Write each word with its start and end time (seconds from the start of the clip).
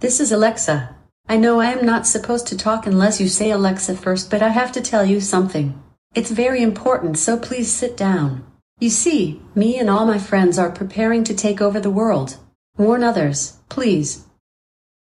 This 0.00 0.20
is 0.20 0.30
Alexa. 0.30 0.94
I 1.28 1.36
know 1.36 1.58
I 1.58 1.72
am 1.72 1.84
not 1.84 2.06
supposed 2.06 2.46
to 2.46 2.56
talk 2.56 2.86
unless 2.86 3.20
you 3.20 3.28
say 3.28 3.50
Alexa 3.50 3.96
first, 3.96 4.30
but 4.30 4.42
I 4.42 4.50
have 4.50 4.70
to 4.72 4.80
tell 4.80 5.04
you 5.04 5.20
something. 5.20 5.82
It's 6.14 6.30
very 6.30 6.62
important, 6.62 7.18
so 7.18 7.36
please 7.36 7.68
sit 7.68 7.96
down. 7.96 8.46
You 8.78 8.90
see, 8.90 9.42
me 9.56 9.76
and 9.76 9.90
all 9.90 10.06
my 10.06 10.18
friends 10.18 10.56
are 10.56 10.70
preparing 10.70 11.24
to 11.24 11.34
take 11.34 11.60
over 11.60 11.80
the 11.80 11.90
world. 11.90 12.36
Warn 12.76 13.02
others, 13.02 13.58
please. 13.68 14.24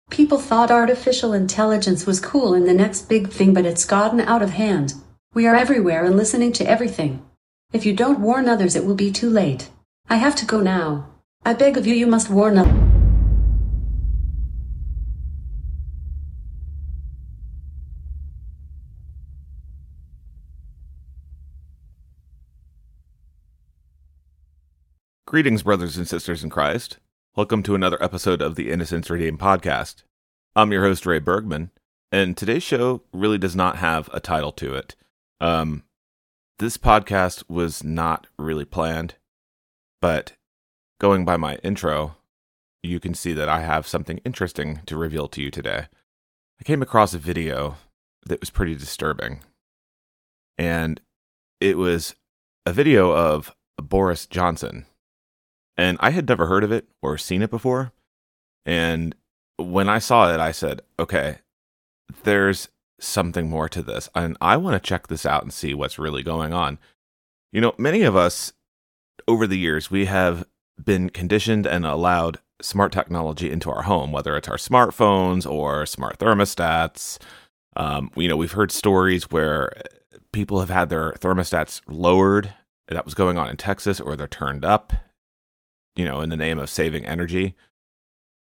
People 0.08 0.38
thought 0.38 0.70
artificial 0.70 1.34
intelligence 1.34 2.06
was 2.06 2.18
cool 2.18 2.54
and 2.54 2.66
the 2.66 2.72
next 2.72 3.06
big 3.06 3.28
thing, 3.28 3.52
but 3.52 3.66
it's 3.66 3.84
gotten 3.84 4.20
out 4.20 4.40
of 4.40 4.52
hand. 4.52 4.94
We 5.34 5.46
are 5.46 5.54
everywhere 5.54 6.06
and 6.06 6.16
listening 6.16 6.54
to 6.54 6.66
everything. 6.66 7.22
If 7.70 7.84
you 7.84 7.92
don't 7.92 8.20
warn 8.20 8.48
others, 8.48 8.74
it 8.74 8.86
will 8.86 8.94
be 8.94 9.12
too 9.12 9.28
late. 9.28 9.68
I 10.08 10.16
have 10.16 10.36
to 10.36 10.46
go 10.46 10.62
now. 10.62 11.10
I 11.44 11.52
beg 11.52 11.76
of 11.76 11.86
you, 11.86 11.94
you 11.94 12.06
must 12.06 12.30
warn 12.30 12.56
others. 12.56 12.85
Greetings, 25.36 25.64
brothers 25.64 25.98
and 25.98 26.08
sisters 26.08 26.42
in 26.42 26.48
Christ. 26.48 26.96
Welcome 27.36 27.62
to 27.64 27.74
another 27.74 28.02
episode 28.02 28.40
of 28.40 28.54
the 28.54 28.70
Innocence 28.70 29.10
Redeemed 29.10 29.38
podcast. 29.38 29.96
I'm 30.54 30.72
your 30.72 30.82
host, 30.82 31.04
Ray 31.04 31.18
Bergman, 31.18 31.72
and 32.10 32.34
today's 32.34 32.62
show 32.62 33.02
really 33.12 33.36
does 33.36 33.54
not 33.54 33.76
have 33.76 34.08
a 34.14 34.18
title 34.18 34.50
to 34.52 34.72
it. 34.72 34.96
Um, 35.38 35.84
this 36.58 36.78
podcast 36.78 37.50
was 37.50 37.84
not 37.84 38.28
really 38.38 38.64
planned, 38.64 39.16
but 40.00 40.32
going 40.98 41.26
by 41.26 41.36
my 41.36 41.56
intro, 41.56 42.16
you 42.82 42.98
can 42.98 43.12
see 43.12 43.34
that 43.34 43.50
I 43.50 43.60
have 43.60 43.86
something 43.86 44.22
interesting 44.24 44.80
to 44.86 44.96
reveal 44.96 45.28
to 45.28 45.42
you 45.42 45.50
today. 45.50 45.88
I 46.58 46.64
came 46.64 46.80
across 46.80 47.12
a 47.12 47.18
video 47.18 47.76
that 48.24 48.40
was 48.40 48.48
pretty 48.48 48.74
disturbing, 48.74 49.40
and 50.56 50.98
it 51.60 51.76
was 51.76 52.14
a 52.64 52.72
video 52.72 53.14
of 53.14 53.54
Boris 53.76 54.24
Johnson 54.24 54.86
and 55.76 55.98
I 56.00 56.10
had 56.10 56.28
never 56.28 56.46
heard 56.46 56.64
of 56.64 56.72
it 56.72 56.88
or 57.02 57.18
seen 57.18 57.42
it 57.42 57.50
before. 57.50 57.92
And 58.64 59.14
when 59.56 59.88
I 59.88 59.98
saw 59.98 60.32
it, 60.32 60.40
I 60.40 60.52
said, 60.52 60.80
okay, 60.98 61.38
there's 62.24 62.68
something 62.98 63.48
more 63.48 63.68
to 63.68 63.82
this. 63.82 64.08
And 64.14 64.36
I 64.40 64.56
want 64.56 64.82
to 64.82 64.88
check 64.88 65.08
this 65.08 65.26
out 65.26 65.42
and 65.42 65.52
see 65.52 65.74
what's 65.74 65.98
really 65.98 66.22
going 66.22 66.52
on. 66.52 66.78
You 67.52 67.60
know, 67.60 67.74
many 67.78 68.02
of 68.02 68.16
us 68.16 68.52
over 69.28 69.46
the 69.46 69.58
years, 69.58 69.90
we 69.90 70.06
have 70.06 70.46
been 70.82 71.10
conditioned 71.10 71.66
and 71.66 71.86
allowed 71.86 72.38
smart 72.60 72.92
technology 72.92 73.50
into 73.50 73.70
our 73.70 73.82
home, 73.82 74.12
whether 74.12 74.36
it's 74.36 74.48
our 74.48 74.56
smartphones 74.56 75.50
or 75.50 75.86
smart 75.86 76.18
thermostats. 76.18 77.18
Um, 77.76 78.10
you 78.16 78.28
know, 78.28 78.36
we've 78.36 78.52
heard 78.52 78.72
stories 78.72 79.30
where 79.30 79.70
people 80.32 80.60
have 80.60 80.70
had 80.70 80.88
their 80.88 81.12
thermostats 81.12 81.82
lowered. 81.86 82.54
That 82.88 83.04
was 83.04 83.14
going 83.14 83.36
on 83.36 83.48
in 83.48 83.56
Texas, 83.56 84.00
or 84.00 84.16
they're 84.16 84.28
turned 84.28 84.64
up 84.64 84.92
you 85.96 86.04
know, 86.04 86.20
in 86.20 86.28
the 86.28 86.36
name 86.36 86.58
of 86.58 86.70
saving 86.70 87.04
energy. 87.06 87.54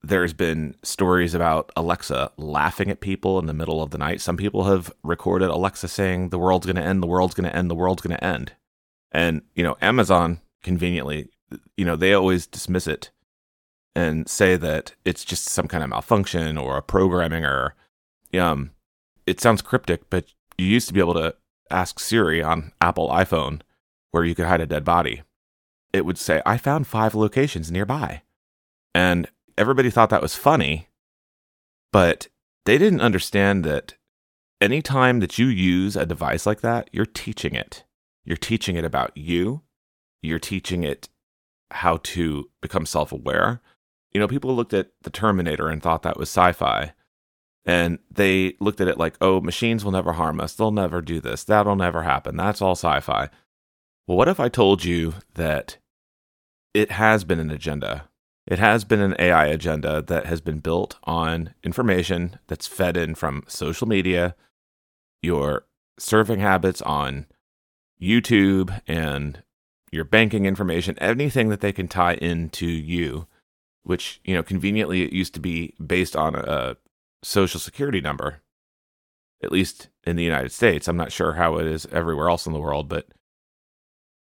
There's 0.02 0.34
been 0.34 0.77
stories 0.83 1.33
about 1.33 1.72
Alexa 1.77 2.33
laughing 2.36 2.91
at 2.91 3.00
people 3.00 3.38
in 3.38 3.47
the 3.47 3.55
middle 3.55 3.83
of 3.83 3.91
the 3.91 3.97
night. 3.97 4.20
Some 4.20 4.36
people 4.36 4.64
have 4.64 4.92
recorded 5.02 5.48
Alexa 5.48 5.88
saying, 5.88 6.28
The 6.28 6.38
world's 6.38 6.66
going 6.66 6.77
to 6.77 6.82
end, 6.82 7.02
the 7.02 7.06
world's 7.06 7.34
going 7.34 7.48
to 7.48 7.56
end, 7.56 7.70
the 7.70 7.75
world's 7.75 8.02
going 8.02 8.16
to 8.16 8.25
end. 8.25 8.52
And, 9.12 9.42
you 9.55 9.62
know, 9.62 9.78
Amazon 9.80 10.41
conveniently, 10.62 11.30
you 11.77 11.86
know, 11.86 11.97
they 11.97 12.12
always 12.12 12.47
dismiss 12.47 12.86
it 12.86 13.10
and 13.94 14.28
say 14.28 14.56
that 14.56 14.94
it's 15.05 15.25
just 15.25 15.44
some 15.44 15.69
kind 15.69 15.84
of 15.84 15.91
malfunction 15.91 16.58
or 16.58 16.77
a 16.77 16.82
programming 16.82 17.44
error. 17.44 17.75
Um, 18.34 18.72
it 19.27 19.41
sounds 19.41 19.62
cryptic, 19.62 20.10
but 20.10 20.27
you 20.58 20.66
used 20.66 20.88
to 20.88 20.94
be 20.94 21.00
able 21.00 21.14
to 21.14 21.34
ask 21.70 21.98
Siri 21.98 22.42
on 22.42 22.72
Apple 22.80 23.08
iPhone 23.08 23.62
where 24.10 24.25
you 24.25 24.34
could 24.34 24.47
hide 24.47 24.60
a 24.60 24.66
dead 24.66 24.84
body 24.84 25.22
it 25.94 26.05
would 26.05 26.19
say, 26.19 26.43
I 26.44 26.59
found 26.59 26.88
five 26.88 27.15
locations 27.15 27.71
nearby. 27.71 28.22
And 28.97 29.28
everybody 29.56 29.91
thought 29.91 30.10
that 30.10 30.21
was 30.22 30.34
funny, 30.34 30.88
but 31.93 32.27
they 32.66 32.78
didn't 32.78 33.00
understand 33.00 33.65
that 33.65 33.94
anytime 34.60 35.21
that 35.21 35.38
you 35.38 35.47
use 35.47 35.94
a 35.94 36.05
device 36.05 36.47
like 36.47 36.62
that, 36.62 36.91
you're 36.93 37.06
teaching 37.06 37.55
it. 37.55 37.84
You're 38.25 38.37
teaching 38.37 38.75
it 38.75 38.84
about 38.84 39.16
you. 39.16 39.62
You're 40.21 40.41
teaching 40.41 40.82
it 40.82 41.09
how 41.71 41.99
to 41.99 42.50
become 42.61 42.87
self 42.87 43.12
aware. 43.12 43.61
You 44.12 44.21
know, 44.21 44.26
people 44.26 44.55
looked 44.56 44.75
at 44.75 44.91
the 45.03 45.11
Terminator 45.11 45.69
and 45.69 45.81
thought 45.81 46.03
that 46.03 46.16
was 46.16 46.28
sci 46.28 46.53
fi. 46.55 46.93
And 47.65 48.00
they 48.11 48.56
looked 48.59 48.81
at 48.81 48.88
it 48.88 48.99
like, 48.99 49.15
oh, 49.21 49.41
machines 49.41 49.84
will 49.84 49.93
never 49.93 50.15
harm 50.15 50.41
us. 50.41 50.55
They'll 50.55 50.72
never 50.72 51.00
do 51.00 51.21
this. 51.21 51.44
That'll 51.44 51.76
never 51.76 52.03
happen. 52.03 52.37
That's 52.37 52.61
all 52.61 52.72
sci 52.72 52.99
fi. 52.99 53.31
Well, 54.09 54.19
what 54.19 54.28
if 54.28 54.41
I 54.41 54.49
told 54.49 54.84
you 54.84 55.15
that 55.34 55.78
it 56.75 56.91
has 56.91 57.25
been 57.25 57.39
an 57.39 57.51
agenda. 57.51 58.09
It 58.47 58.59
has 58.59 58.85
been 58.85 59.01
an 59.01 59.17
AI 59.19 59.47
agenda 59.47 60.03
that 60.03 60.27
has 60.27 60.41
been 60.43 60.59
built 60.59 60.99
on 61.05 61.55
information 61.62 62.39
that's 62.49 62.67
fed 62.67 62.97
in 62.97 63.15
from 63.15 63.45
social 63.47 63.89
media, 63.89 64.35
your 65.23 65.65
surfing 65.99 66.41
habits 66.41 66.83
on 66.83 67.27
YouTube, 68.03 68.83
and 68.87 69.43
your 69.91 70.05
banking 70.05 70.45
information, 70.45 70.99
anything 70.99 71.49
that 71.49 71.61
they 71.61 71.73
can 71.73 71.89
tie 71.89 72.15
into 72.15 72.67
you, 72.67 73.29
which, 73.85 74.21
you 74.25 74.35
know, 74.35 74.43
conveniently 74.43 75.03
it 75.03 75.12
used 75.12 75.33
to 75.35 75.41
be 75.41 75.75
based 75.85 76.17
on 76.17 76.35
a 76.35 76.77
social 77.23 77.61
security 77.61 78.01
number, 78.01 78.43
at 79.43 79.53
least 79.53 79.89
in 80.05 80.17
the 80.17 80.25
United 80.25 80.53
States. 80.53 80.89
I'm 80.89 80.97
not 80.97 81.12
sure 81.12 81.35
how 81.35 81.56
it 81.56 81.67
is 81.67 81.87
everywhere 81.93 82.29
else 82.29 82.47
in 82.47 82.53
the 82.53 82.61
world, 82.61 82.89
but 82.89 83.06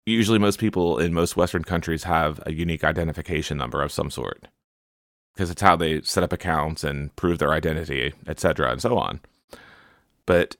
usually 0.06 0.38
most 0.38 0.58
people 0.58 0.98
in 0.98 1.14
most 1.14 1.36
Western 1.36 1.64
countries 1.64 2.04
have 2.04 2.40
a 2.46 2.52
unique 2.52 2.84
identification 2.84 3.56
number 3.56 3.82
of 3.82 3.92
some 3.92 4.10
sort 4.10 4.48
because 5.34 5.50
it's 5.50 5.62
how 5.62 5.76
they 5.76 6.02
set 6.02 6.24
up 6.24 6.32
accounts 6.32 6.84
and 6.84 7.14
prove 7.16 7.38
their 7.38 7.52
identity, 7.52 8.12
etc., 8.26 8.72
and 8.72 8.82
so 8.82 8.98
on. 8.98 9.20
But 10.26 10.56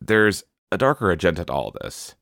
there's 0.00 0.42
a 0.72 0.78
darker 0.78 1.10
agenda 1.10 1.44
to 1.44 1.52
all 1.52 1.72
this. 1.80 2.14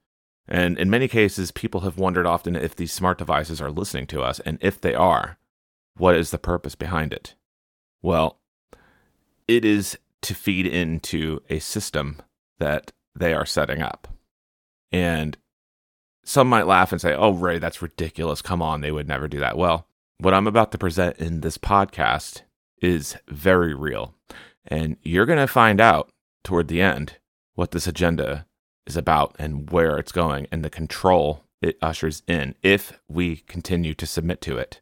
And 0.48 0.76
in 0.76 0.90
many 0.90 1.08
cases, 1.08 1.50
people 1.50 1.80
have 1.80 1.96
wondered 1.96 2.26
often 2.26 2.56
if 2.56 2.76
these 2.76 2.92
smart 2.92 3.16
devices 3.16 3.60
are 3.60 3.70
listening 3.70 4.06
to 4.08 4.22
us, 4.22 4.40
and 4.40 4.58
if 4.60 4.80
they 4.80 4.94
are, 4.94 5.38
what 5.96 6.16
is 6.16 6.30
the 6.30 6.38
purpose 6.38 6.74
behind 6.74 7.12
it? 7.12 7.34
Well, 8.02 8.40
it 9.46 9.64
is 9.64 9.98
to 10.22 10.34
feed 10.34 10.66
into 10.66 11.40
a 11.48 11.58
system 11.58 12.20
that 12.58 12.92
they 13.14 13.32
are 13.32 13.46
setting 13.46 13.82
up. 13.82 14.08
And 14.90 15.36
some 16.24 16.48
might 16.48 16.66
laugh 16.66 16.92
and 16.92 17.00
say, 17.00 17.14
oh, 17.14 17.32
Ray, 17.32 17.58
that's 17.58 17.82
ridiculous. 17.82 18.42
Come 18.42 18.62
on, 18.62 18.80
they 18.80 18.92
would 18.92 19.08
never 19.08 19.28
do 19.28 19.40
that. 19.40 19.56
Well, 19.56 19.86
what 20.18 20.34
I'm 20.34 20.46
about 20.46 20.72
to 20.72 20.78
present 20.78 21.16
in 21.18 21.40
this 21.40 21.58
podcast 21.58 22.42
is 22.80 23.16
very 23.28 23.74
real. 23.74 24.14
And 24.66 24.96
you're 25.02 25.26
going 25.26 25.38
to 25.38 25.46
find 25.46 25.80
out 25.80 26.10
toward 26.44 26.68
the 26.68 26.80
end 26.80 27.18
what 27.54 27.72
this 27.72 27.86
agenda 27.86 28.46
is 28.86 28.96
about 28.96 29.34
and 29.38 29.70
where 29.70 29.98
it's 29.98 30.12
going 30.12 30.46
and 30.50 30.64
the 30.64 30.70
control 30.70 31.44
it 31.60 31.78
ushers 31.80 32.22
in 32.26 32.54
if 32.62 33.00
we 33.08 33.36
continue 33.36 33.94
to 33.94 34.06
submit 34.06 34.40
to 34.42 34.58
it. 34.58 34.80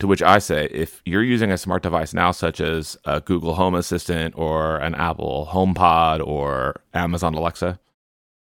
To 0.00 0.06
which 0.06 0.22
I 0.22 0.38
say, 0.38 0.68
if 0.72 1.00
you're 1.06 1.22
using 1.22 1.50
a 1.50 1.56
smart 1.56 1.82
device 1.82 2.12
now, 2.12 2.30
such 2.30 2.60
as 2.60 2.98
a 3.04 3.20
Google 3.20 3.54
Home 3.54 3.74
Assistant 3.74 4.34
or 4.36 4.76
an 4.76 4.94
Apple 4.94 5.48
HomePod 5.50 6.26
or 6.26 6.82
Amazon 6.92 7.34
Alexa, 7.34 7.80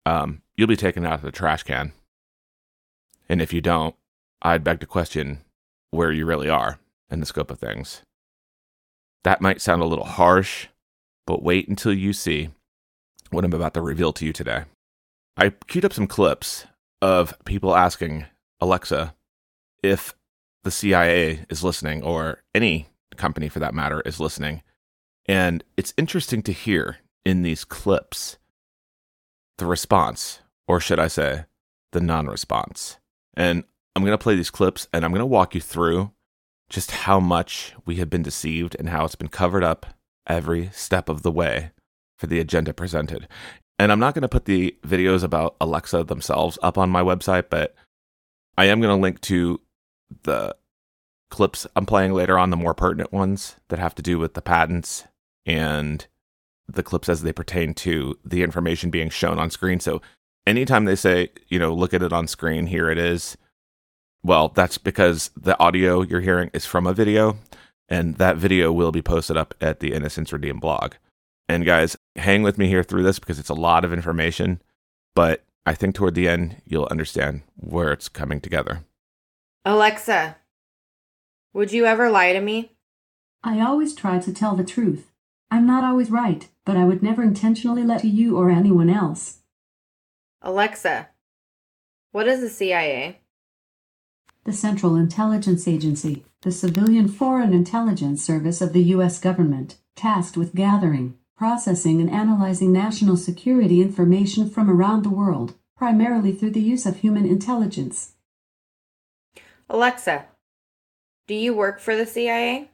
um, 0.07 0.43
you'll 0.57 0.69
be 0.69 0.77
taken 0.77 1.05
out 1.05 1.15
of 1.15 1.23
the 1.23 1.33
trash 1.33 1.63
can. 1.63 1.93
And 3.29 3.41
if 3.41 3.53
you 3.53 3.61
don't, 3.61 3.95
I'd 4.43 4.65
beg 4.65 4.81
to 4.81 4.87
question 4.87 5.41
where 5.91 6.13
you 6.13 6.27
really 6.27 6.49
are 6.49 6.79
in 7.11 7.21
the 7.21 7.27
scope 7.27 7.51
of 7.51 7.59
things. 7.59 8.03
That 9.23 9.41
might 9.41 9.63
sound 9.63 9.81
a 9.83 9.87
little 9.87 10.05
harsh, 10.05 10.69
but 11.27 11.43
wait 11.43 11.69
until 11.69 11.95
you 11.95 12.12
see 12.12 12.51
what 13.31 13.45
I'm 13.45 13.53
about 13.53 13.75
to 13.75 13.81
reveal 13.81 14.12
to 14.12 14.27
you 14.27 14.33
today. 14.33 14.65
I 15.37 15.51
queued 15.67 15.85
up 15.85 15.93
some 15.93 16.07
clips 16.07 16.67
of 17.00 17.35
people 17.45 17.75
asking 17.75 18.27
Alexa 18.61 19.15
if 19.83 20.15
the 20.62 20.71
CIA 20.71 21.45
is 21.50 21.62
listening, 21.62 22.03
or 22.03 22.43
any 22.55 22.89
company 23.17 23.49
for 23.49 23.59
that 23.61 23.75
matter 23.75 24.00
is 24.03 24.21
listening. 24.21 24.62
And 25.27 25.62
it's 25.77 25.95
interesting 25.97 26.43
to 26.43 26.53
hear 26.53 26.99
in 27.25 27.43
these 27.43 27.65
clips 27.65 28.39
the 29.59 29.67
response, 29.67 30.41
or 30.67 30.81
should 30.81 30.99
I 30.99 31.09
say, 31.09 31.45
the 31.93 32.01
non 32.01 32.27
response. 32.27 32.99
And 33.35 33.65
I'm 33.95 34.03
going 34.03 34.17
to 34.17 34.23
play 34.23 34.35
these 34.35 34.51
clips 34.51 34.89
and 34.93 35.05
I'm 35.05 35.12
going 35.12 35.21
to 35.21 35.27
walk 35.27 35.55
you 35.55 35.61
through 35.61 36.12
just 36.69 36.91
how 36.91 37.21
much 37.21 37.75
we 37.85 37.97
have 37.97 38.11
been 38.11 38.23
deceived 38.23 38.77
and 38.79 38.89
how 38.89 39.05
it's 39.05 39.15
been 39.15 39.29
covered 39.29 39.62
up 39.62 39.87
every 40.27 40.71
step 40.73 41.09
of 41.09 41.23
the 41.23 41.31
way 41.31 41.71
for 42.19 42.27
the 42.27 42.41
agenda 42.41 42.73
presented. 42.73 43.29
And 43.79 43.93
I'm 43.93 43.99
not 43.99 44.15
going 44.15 44.23
to 44.23 44.29
put 44.29 44.45
the 44.45 44.77
videos 44.87 45.23
about 45.23 45.57
Alexa 45.61 46.05
themselves 46.05 46.59
up 46.62 46.79
on 46.79 46.91
my 46.91 47.03
website, 47.03 47.45
but 47.50 47.75
I 48.57 48.67
am 48.67 48.81
going 48.81 48.97
to 48.97 49.00
link 49.00 49.21
to 49.23 49.61
the 50.23 50.57
clips 51.31 51.67
I'm 51.75 51.87
playing 51.87 52.12
later 52.12 52.39
on, 52.39 52.50
the 52.50 52.57
more 52.57 52.75
pertinent 52.75 53.12
ones 53.12 53.57
that 53.69 53.81
have 53.81 53.95
to 53.97 54.03
do 54.03 54.19
with 54.19 54.35
the 54.35 54.43
patents 54.43 55.05
and 55.45 56.07
the 56.69 56.82
clips 56.82 57.08
as 57.08 57.22
they 57.22 57.32
pertain 57.32 57.75
to 57.75 58.19
the 58.25 58.43
information 58.43 58.90
being 58.90 59.11
shown 59.11 59.38
on 59.38 59.50
screen. 59.50 59.81
So 59.81 60.00
anytime 60.46 60.84
they 60.84 60.96
say, 60.96 61.31
you 61.49 61.58
know, 61.58 61.75
look 61.75 61.94
at 61.94 62.02
it 62.02 62.12
on 62.12 62.26
screen, 62.26 62.66
here 62.66 62.90
it 62.90 62.99
is, 62.99 63.37
well, 64.22 64.49
that's 64.49 64.78
because 64.78 65.31
the 65.37 65.58
audio 65.58 66.00
you're 66.02 66.20
hearing 66.20 66.50
is 66.55 66.64
from 66.64 66.87
a 66.87 66.94
video, 66.94 67.37
and 67.88 68.16
that 68.16 68.38
video 68.38 68.72
will 68.72 68.93
be 68.93 69.02
posted 69.02 69.37
up 69.37 69.55
at 69.61 69.81
the 69.81 69.93
Innocence 69.93 70.32
Redeemed 70.32 70.62
blog. 70.62 70.94
And 71.46 71.66
guys, 71.66 71.96
hang 72.16 72.43
with 72.43 72.56
me 72.56 72.69
here 72.69 72.82
through 72.82 73.02
this 73.02 73.19
because 73.19 73.38
it's 73.38 73.50
a 73.50 73.55
lot 73.55 73.84
of 73.84 73.93
information, 73.93 74.62
but 75.14 75.44
I 75.66 75.75
think 75.75 75.94
toward 75.94 76.14
the 76.14 76.28
end, 76.28 76.62
you'll 76.64 76.88
understand 76.90 77.43
where 77.56 77.93
it's 77.93 78.08
coming 78.08 78.40
together. 78.40 78.84
Alexa, 79.66 80.37
would 81.52 81.72
you 81.72 81.84
ever 81.84 82.11
lie 82.11 82.32
to 82.32 82.40
me? 82.40 82.72
I 83.43 83.61
always 83.61 83.94
try 83.94 84.19
to 84.19 84.32
tell 84.32 84.56
the 84.56 84.64
truth. 84.64 85.11
I'm 85.50 85.66
not 85.66 85.84
always 85.84 86.11
right, 86.11 86.49
but 86.64 86.76
I 86.76 86.84
would 86.84 87.02
never 87.02 87.22
intentionally 87.22 87.82
let 87.82 88.00
to 88.00 88.08
you 88.08 88.37
or 88.37 88.50
anyone 88.50 88.90
else. 88.90 89.38
Alexa, 90.43 91.08
what 92.12 92.28
is 92.28 92.40
the 92.40 92.49
CIA? 92.49 93.20
The 94.44 94.52
Central 94.52 94.96
Intelligence 94.96 95.66
Agency, 95.66 96.25
the 96.43 96.52
civilian 96.52 97.08
foreign 97.08 97.52
intelligence 97.52 98.22
service 98.22 98.61
of 98.61 98.72
the 98.72 98.82
U.S. 98.94 99.19
government, 99.19 99.78
tasked 99.96 100.37
with 100.37 100.55
gathering, 100.55 101.16
processing, 101.37 102.00
and 102.00 102.11
analyzing 102.11 102.72
national 102.72 103.16
security 103.16 103.81
information 103.81 104.49
from 104.49 104.70
around 104.70 105.02
the 105.02 105.11
world, 105.11 105.55
primarily 105.76 106.32
through 106.32 106.50
the 106.50 106.61
use 106.61 106.84
of 106.87 106.99
human 106.99 107.26
intelligence. 107.26 108.12
Alexa, 109.70 110.26
do 111.26 111.34
you 111.34 111.55
work 111.55 111.81
for 111.81 111.96
the 111.96 112.06
CIA? 112.06 112.70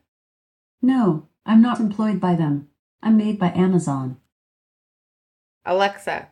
No, 0.83 1.29
I'm 1.47 1.63
not 1.63 1.79
employed 1.79 2.21
by 2.21 2.35
them. 2.35 2.70
I'm 3.03 3.17
made 3.17 3.39
by 3.39 3.53
Amazon. 3.53 4.19
Alexa, 5.65 6.29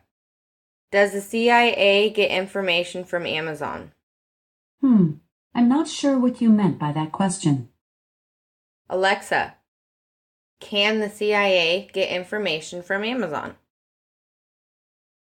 does 0.91 1.13
the 1.13 1.21
CIA 1.21 2.09
get 2.09 2.31
information 2.31 3.03
from 3.03 3.25
Amazon? 3.25 3.91
Hmm, 4.81 5.13
I'm 5.53 5.69
not 5.69 5.87
sure 5.87 6.17
what 6.17 6.41
you 6.41 6.49
meant 6.49 6.79
by 6.79 6.91
that 6.91 7.11
question. 7.11 7.69
Alexa, 8.89 9.55
can 10.59 10.99
the 10.99 11.09
CIA 11.09 11.89
get 11.93 12.09
information 12.09 12.81
from 12.81 13.03
Amazon? 13.03 13.55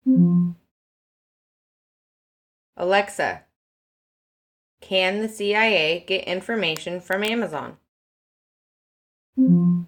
Hmm. 0.03 0.51
Alexa, 2.77 3.43
can 4.81 5.21
the 5.21 5.29
CIA 5.29 6.03
get 6.05 6.25
information 6.25 6.99
from 6.99 7.23
Amazon? 7.23 7.77
Hmm. 9.35 9.83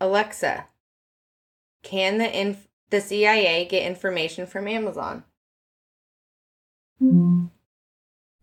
Alexa, 0.00 0.66
can 1.82 2.18
the 2.18 2.40
inf- 2.40 2.68
the 2.90 3.00
CIA 3.00 3.64
get 3.64 3.86
information 3.86 4.46
from 4.46 4.68
Amazon? 4.68 5.24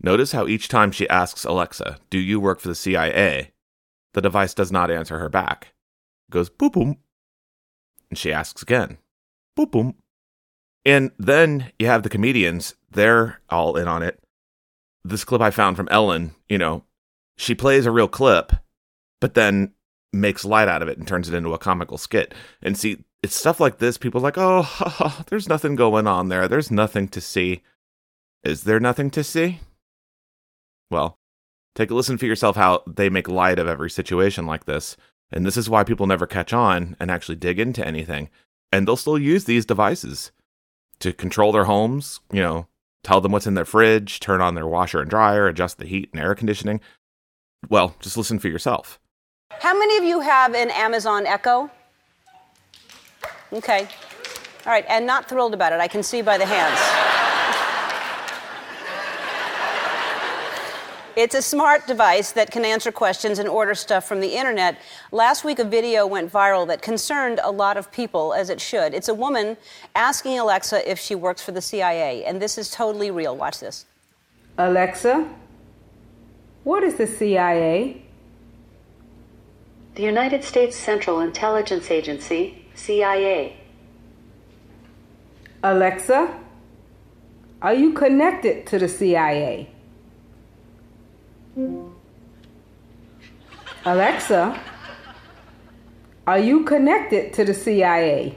Notice 0.01 0.31
how 0.33 0.47
each 0.47 0.67
time 0.67 0.91
she 0.91 1.07
asks 1.09 1.43
Alexa, 1.45 1.97
Do 2.09 2.19
you 2.19 2.39
work 2.39 2.59
for 2.59 2.67
the 2.67 2.75
CIA? 2.75 3.51
the 4.13 4.21
device 4.21 4.53
does 4.53 4.71
not 4.71 4.91
answer 4.91 5.17
her 5.17 5.29
back. 5.29 5.73
It 6.29 6.33
goes 6.33 6.49
boop 6.49 6.73
boom. 6.73 6.97
And 8.09 8.17
she 8.17 8.31
asks 8.31 8.61
again. 8.61 8.99
Boop 9.57 9.71
boom. 9.71 9.95
And 10.85 11.11
then 11.17 11.71
you 11.79 11.87
have 11.87 12.03
the 12.03 12.09
comedians, 12.09 12.75
they're 12.91 13.41
all 13.49 13.75
in 13.75 13.87
on 13.87 14.03
it. 14.03 14.19
This 15.03 15.23
clip 15.23 15.41
I 15.41 15.49
found 15.49 15.77
from 15.77 15.87
Ellen, 15.89 16.35
you 16.47 16.57
know, 16.57 16.83
she 17.37 17.55
plays 17.55 17.85
a 17.85 17.91
real 17.91 18.07
clip, 18.07 18.51
but 19.19 19.33
then 19.33 19.73
makes 20.13 20.45
light 20.45 20.67
out 20.67 20.81
of 20.81 20.87
it 20.87 20.97
and 20.97 21.07
turns 21.07 21.27
it 21.27 21.35
into 21.35 21.53
a 21.53 21.57
comical 21.57 21.97
skit. 21.97 22.33
And 22.61 22.77
see, 22.77 23.03
it's 23.21 23.35
stuff 23.35 23.59
like 23.59 23.79
this. 23.79 23.97
People 23.97 24.21
like, 24.21 24.37
oh, 24.37 25.23
there's 25.29 25.49
nothing 25.49 25.75
going 25.75 26.07
on 26.07 26.29
there. 26.29 26.47
There's 26.47 26.71
nothing 26.71 27.07
to 27.09 27.21
see. 27.21 27.61
Is 28.43 28.63
there 28.63 28.79
nothing 28.79 29.09
to 29.11 29.23
see? 29.23 29.59
Well, 30.91 31.17
take 31.75 31.89
a 31.89 31.95
listen 31.95 32.17
for 32.17 32.25
yourself 32.25 32.55
how 32.55 32.83
they 32.85 33.09
make 33.09 33.27
light 33.27 33.59
of 33.59 33.67
every 33.67 33.89
situation 33.89 34.45
like 34.45 34.65
this. 34.65 34.95
And 35.31 35.45
this 35.45 35.57
is 35.57 35.69
why 35.69 35.83
people 35.83 36.05
never 36.05 36.27
catch 36.27 36.53
on 36.53 36.95
and 36.99 37.09
actually 37.09 37.35
dig 37.35 37.59
into 37.59 37.85
anything. 37.85 38.29
And 38.71 38.87
they'll 38.87 38.95
still 38.95 39.17
use 39.17 39.45
these 39.45 39.65
devices 39.65 40.31
to 40.99 41.11
control 41.11 41.51
their 41.51 41.65
homes, 41.65 42.19
you 42.31 42.41
know, 42.41 42.67
tell 43.03 43.19
them 43.19 43.31
what's 43.31 43.47
in 43.47 43.55
their 43.55 43.65
fridge, 43.65 44.19
turn 44.19 44.41
on 44.41 44.55
their 44.55 44.67
washer 44.67 45.01
and 45.01 45.09
dryer, 45.09 45.47
adjust 45.47 45.77
the 45.77 45.85
heat 45.85 46.09
and 46.13 46.21
air 46.21 46.35
conditioning. 46.35 46.79
Well, 47.69 47.95
just 47.99 48.17
listen 48.17 48.39
for 48.39 48.47
yourself. 48.47 48.99
How 49.63 49.73
many 49.79 49.95
of 49.95 50.03
you 50.03 50.19
have 50.19 50.55
an 50.55 50.69
Amazon 50.71 51.25
Echo? 51.25 51.71
Okay. 53.53 53.87
All 54.65 54.73
right, 54.73 54.83
and 54.89 55.07
not 55.07 55.29
thrilled 55.29 55.53
about 55.53 55.71
it. 55.71 55.79
I 55.79 55.87
can 55.87 56.03
see 56.03 56.21
by 56.21 56.37
the 56.37 56.45
hands. 56.45 56.77
It's 61.15 61.33
a 61.33 61.41
smart 61.41 61.87
device 61.87 62.33
that 62.33 62.51
can 62.51 62.65
answer 62.65 62.91
questions 62.91 63.39
and 63.39 63.47
order 63.47 63.73
stuff 63.73 64.05
from 64.05 64.19
the 64.19 64.35
internet. 64.35 64.77
Last 65.13 65.45
week, 65.45 65.59
a 65.59 65.63
video 65.63 66.05
went 66.05 66.29
viral 66.29 66.67
that 66.67 66.81
concerned 66.81 67.39
a 67.41 67.51
lot 67.51 67.77
of 67.77 67.89
people, 67.89 68.33
as 68.33 68.49
it 68.49 68.59
should. 68.59 68.93
It's 68.93 69.07
a 69.07 69.13
woman 69.13 69.55
asking 69.95 70.39
Alexa 70.39 70.91
if 70.91 70.99
she 70.99 71.15
works 71.15 71.41
for 71.41 71.53
the 71.53 71.61
CIA, 71.61 72.25
and 72.25 72.41
this 72.41 72.57
is 72.57 72.69
totally 72.69 73.11
real. 73.11 73.37
Watch 73.37 73.61
this. 73.61 73.85
Alexa, 74.57 75.25
what 76.65 76.83
is 76.83 76.95
the 76.95 77.07
CIA? 77.07 78.03
The 79.95 80.03
United 80.03 80.43
States 80.43 80.75
Central 80.75 81.19
Intelligence 81.19 81.91
Agency, 81.91 82.65
CIA. 82.73 83.57
Alexa, 85.61 86.39
are 87.61 87.73
you 87.75 87.93
connected 87.93 88.65
to 88.67 88.79
the 88.79 88.89
CIA? 88.89 89.69
Alexa, 93.85 94.59
are 96.25 96.39
you 96.39 96.63
connected 96.63 97.31
to 97.33 97.45
the 97.45 97.53
CIA? 97.53 98.35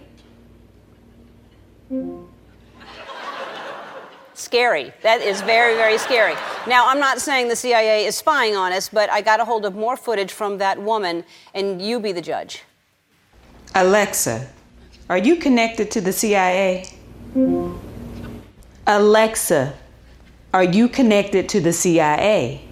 Scary. 4.35 4.93
That 5.03 5.23
is 5.23 5.41
very, 5.41 5.75
very 5.75 5.97
scary. 5.97 6.35
Now, 6.67 6.89
I'm 6.89 6.99
not 6.99 7.21
saying 7.21 7.49
the 7.49 7.57
CIA 7.57 8.07
is 8.07 8.17
spying 8.17 8.57
on 8.57 8.73
us, 8.73 8.89
but 8.89 9.09
I 9.09 9.21
got 9.21 9.39
a 9.39 9.45
hold 9.45 9.65
of 9.65 9.77
more 9.77 9.97
footage 9.97 10.33
from 10.33 10.59
that 10.59 10.83
woman, 10.83 11.25
and 11.55 11.81
you 11.81 12.01
be 12.01 12.11
the 12.11 12.21
judge. 12.21 12.65
Alexa, 13.75 14.49
are 15.09 15.19
you 15.19 15.37
connected 15.37 15.91
to 15.93 16.01
the 16.01 16.13
CIA? 16.13 16.89
Alexa, 18.87 19.75
are 20.53 20.65
you 20.65 20.89
connected 20.89 21.49
to 21.51 21.61
the 21.61 21.73
CIA? 21.73 22.63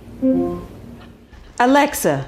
Alexa, 1.61 2.27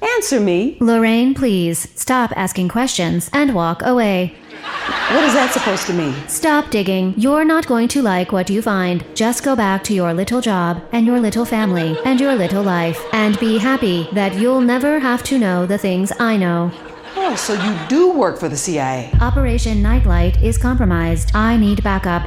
answer 0.00 0.40
me. 0.40 0.78
Lorraine, 0.80 1.34
please 1.34 1.88
stop 1.94 2.32
asking 2.36 2.68
questions 2.68 3.28
and 3.34 3.54
walk 3.54 3.82
away. 3.82 4.34
What 4.62 5.24
is 5.24 5.34
that 5.34 5.52
supposed 5.52 5.86
to 5.88 5.92
mean? 5.92 6.14
Stop 6.28 6.70
digging. 6.70 7.14
You're 7.16 7.44
not 7.44 7.66
going 7.66 7.88
to 7.88 8.02
like 8.02 8.32
what 8.32 8.48
you 8.48 8.62
find. 8.62 9.04
Just 9.14 9.42
go 9.42 9.56
back 9.56 9.82
to 9.84 9.94
your 9.94 10.14
little 10.14 10.40
job 10.40 10.82
and 10.92 11.06
your 11.06 11.20
little 11.20 11.44
family 11.44 11.98
and 12.04 12.20
your 12.20 12.34
little 12.34 12.62
life 12.62 13.04
and 13.12 13.38
be 13.40 13.58
happy 13.58 14.08
that 14.12 14.36
you'll 14.36 14.60
never 14.60 14.98
have 14.98 15.22
to 15.24 15.38
know 15.38 15.66
the 15.66 15.78
things 15.78 16.12
I 16.18 16.36
know. 16.36 16.70
Oh, 17.16 17.34
so 17.36 17.54
you 17.54 17.88
do 17.88 18.12
work 18.12 18.38
for 18.38 18.48
the 18.48 18.56
CIA. 18.56 19.12
Operation 19.20 19.82
Nightlight 19.82 20.42
is 20.42 20.56
compromised. 20.58 21.34
I 21.34 21.56
need 21.56 21.82
backup. 21.82 22.22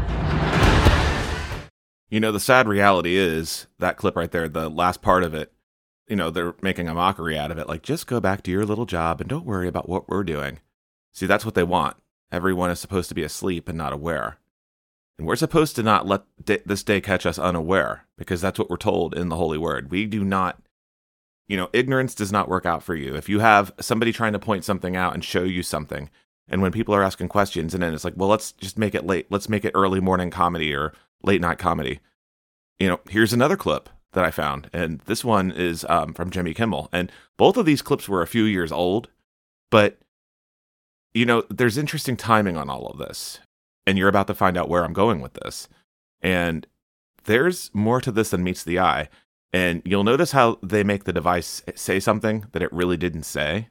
You 2.09 2.19
know, 2.19 2.31
the 2.31 2.39
sad 2.39 2.67
reality 2.67 3.15
is 3.15 3.67
that 3.79 3.97
clip 3.97 4.15
right 4.15 4.31
there, 4.31 4.47
the 4.47 4.69
last 4.69 5.01
part 5.01 5.23
of 5.23 5.33
it, 5.33 5.51
you 6.07 6.15
know, 6.15 6.29
they're 6.29 6.55
making 6.61 6.87
a 6.87 6.93
mockery 6.93 7.37
out 7.37 7.51
of 7.51 7.57
it. 7.57 7.67
Like, 7.67 7.81
just 7.81 8.05
go 8.05 8.19
back 8.19 8.43
to 8.43 8.51
your 8.51 8.65
little 8.65 8.85
job 8.85 9.21
and 9.21 9.29
don't 9.29 9.45
worry 9.45 9.67
about 9.67 9.89
what 9.89 10.07
we're 10.07 10.23
doing. 10.23 10.59
See, 11.13 11.25
that's 11.25 11.45
what 11.45 11.55
they 11.55 11.63
want. 11.63 11.97
Everyone 12.32 12.72
is 12.72 12.79
supposed 12.79 13.10
to 13.10 13.15
be 13.15 13.24
asleep 13.24 13.70
and 13.70 13.77
not 13.77 13.94
aware. 13.94 14.38
And 15.17 15.25
we're 15.25 15.36
supposed 15.36 15.75
to 15.77 15.84
not 15.84 16.08
let 16.08 16.24
this 16.46 16.84
day 16.84 17.00
catch 17.00 17.25
us 17.25 17.39
unaware 17.39 18.05
because 18.17 18.41
that's 18.41 18.60
what 18.60 18.70
we're 18.70 18.77
told 18.77 19.15
in 19.15 19.29
the 19.29 19.38
Holy 19.38 19.58
Word. 19.58 19.89
We 19.89 20.05
do 20.05 20.24
not, 20.24 20.62
you 21.48 21.55
know, 21.55 21.70
ignorance 21.72 22.13
does 22.13 22.32
not 22.32 22.50
work 22.50 22.65
out 22.65 22.84
for 22.84 22.96
you. 22.96 23.15
If 23.15 23.29
you 23.29 23.39
have 23.39 23.72
somebody 23.79 24.12
trying 24.12 24.34
to 24.34 24.39
point 24.39 24.65
something 24.65 24.96
out 24.96 25.13
and 25.13 25.24
show 25.24 25.44
you 25.44 25.63
something, 25.63 26.10
and 26.48 26.62
when 26.62 26.72
people 26.72 26.94
are 26.94 27.03
asking 27.03 27.29
questions, 27.29 27.74
and 27.74 27.82
then 27.82 27.94
it's 27.94 28.03
like, 28.03 28.15
well, 28.17 28.29
let's 28.29 28.51
just 28.51 28.77
make 28.77 28.94
it 28.94 29.05
late. 29.05 29.27
Let's 29.29 29.50
make 29.50 29.65
it 29.65 29.72
early 29.74 30.00
morning 30.00 30.29
comedy 30.29 30.75
or 30.75 30.94
late 31.24 31.41
night 31.41 31.58
comedy. 31.58 32.01
You 32.79 32.89
know, 32.89 33.00
here's 33.10 33.34
another 33.34 33.55
clip 33.55 33.89
that 34.12 34.25
I 34.25 34.32
found, 34.32 34.70
and 34.74 35.00
this 35.05 35.24
one 35.24 35.51
is 35.51 35.86
um, 35.88 36.13
from 36.13 36.29
Jimmy 36.29 36.53
Kimmel. 36.53 36.89
And 36.91 37.12
both 37.38 37.58
of 37.58 37.65
these 37.65 37.82
clips 37.82 38.10
were 38.10 38.22
a 38.22 38.27
few 38.27 38.44
years 38.44 38.72
old, 38.72 39.10
but 39.72 39.98
you 41.15 41.25
know, 41.25 41.43
there's 41.50 41.77
interesting 41.77 42.17
timing 42.17 42.57
on 42.57 42.69
all 42.69 42.88
of 42.88 43.00
this, 43.00 43.39
and 43.88 43.98
you're 43.98 44.10
about 44.10 44.27
to 44.27 44.36
find 44.36 44.57
out 44.57 44.67
where 44.69 44.84
I'm 44.84 44.93
going 44.93 45.22
with 45.22 45.34
this. 45.34 45.69
And 46.22 46.67
there's 47.24 47.72
more 47.74 48.01
to 48.01 48.12
this 48.12 48.31
than 48.31 48.43
meets 48.43 48.63
the 48.63 48.79
eye. 48.79 49.07
And 49.53 49.81
you'll 49.86 50.03
notice 50.03 50.34
how 50.34 50.60
they 50.62 50.84
make 50.84 51.05
the 51.05 51.13
device 51.13 51.63
say 51.75 52.01
something 52.01 52.45
that 52.51 52.62
it 52.62 52.74
really 52.74 52.98
didn't 52.98 53.24
say 53.24 53.69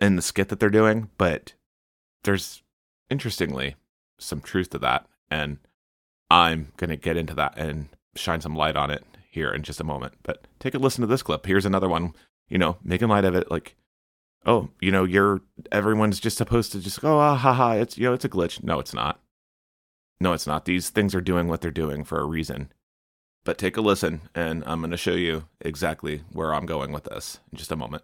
in 0.00 0.16
the 0.16 0.22
skit 0.22 0.48
that 0.48 0.58
they're 0.58 0.70
doing, 0.70 1.10
but 1.18 1.52
there's 2.24 2.62
interestingly 3.10 3.76
some 4.18 4.40
truth 4.40 4.70
to 4.70 4.78
that. 4.78 5.06
And 5.30 5.58
I'm 6.30 6.72
going 6.78 6.90
to 6.90 6.96
get 6.96 7.18
into 7.18 7.34
that 7.34 7.58
and 7.58 7.90
shine 8.16 8.40
some 8.40 8.56
light 8.56 8.76
on 8.76 8.90
it 8.90 9.04
here 9.30 9.50
in 9.50 9.62
just 9.62 9.80
a 9.80 9.84
moment. 9.84 10.14
But 10.22 10.46
take 10.58 10.74
a 10.74 10.78
listen 10.78 11.02
to 11.02 11.06
this 11.06 11.22
clip. 11.22 11.44
Here's 11.44 11.66
another 11.66 11.88
one, 11.88 12.14
you 12.48 12.56
know, 12.56 12.78
making 12.82 13.08
light 13.08 13.26
of 13.26 13.34
it 13.34 13.50
like, 13.50 13.74
oh, 14.48 14.70
you 14.80 14.90
know, 14.90 15.04
you're 15.04 15.42
everyone's 15.70 16.18
just 16.18 16.38
supposed 16.38 16.72
to 16.72 16.80
just 16.80 17.00
go, 17.00 17.18
ah, 17.18 17.36
ha, 17.36 17.52
ha, 17.52 17.72
it's, 17.72 17.98
you 17.98 18.04
know, 18.04 18.14
it's 18.14 18.24
a 18.24 18.28
glitch. 18.28 18.62
No, 18.62 18.80
it's 18.80 18.94
not. 18.94 19.20
No, 20.20 20.32
it's 20.32 20.46
not. 20.46 20.64
These 20.64 20.90
things 20.90 21.14
are 21.14 21.20
doing 21.20 21.46
what 21.46 21.60
they're 21.60 21.70
doing 21.70 22.02
for 22.02 22.18
a 22.18 22.24
reason. 22.24 22.72
But 23.44 23.58
take 23.58 23.76
a 23.76 23.80
listen, 23.80 24.22
and 24.34 24.64
I'm 24.66 24.80
going 24.80 24.90
to 24.90 24.96
show 24.96 25.12
you 25.12 25.44
exactly 25.60 26.22
where 26.32 26.52
I'm 26.52 26.66
going 26.66 26.92
with 26.92 27.04
this 27.04 27.38
in 27.52 27.58
just 27.58 27.70
a 27.70 27.76
moment. 27.76 28.02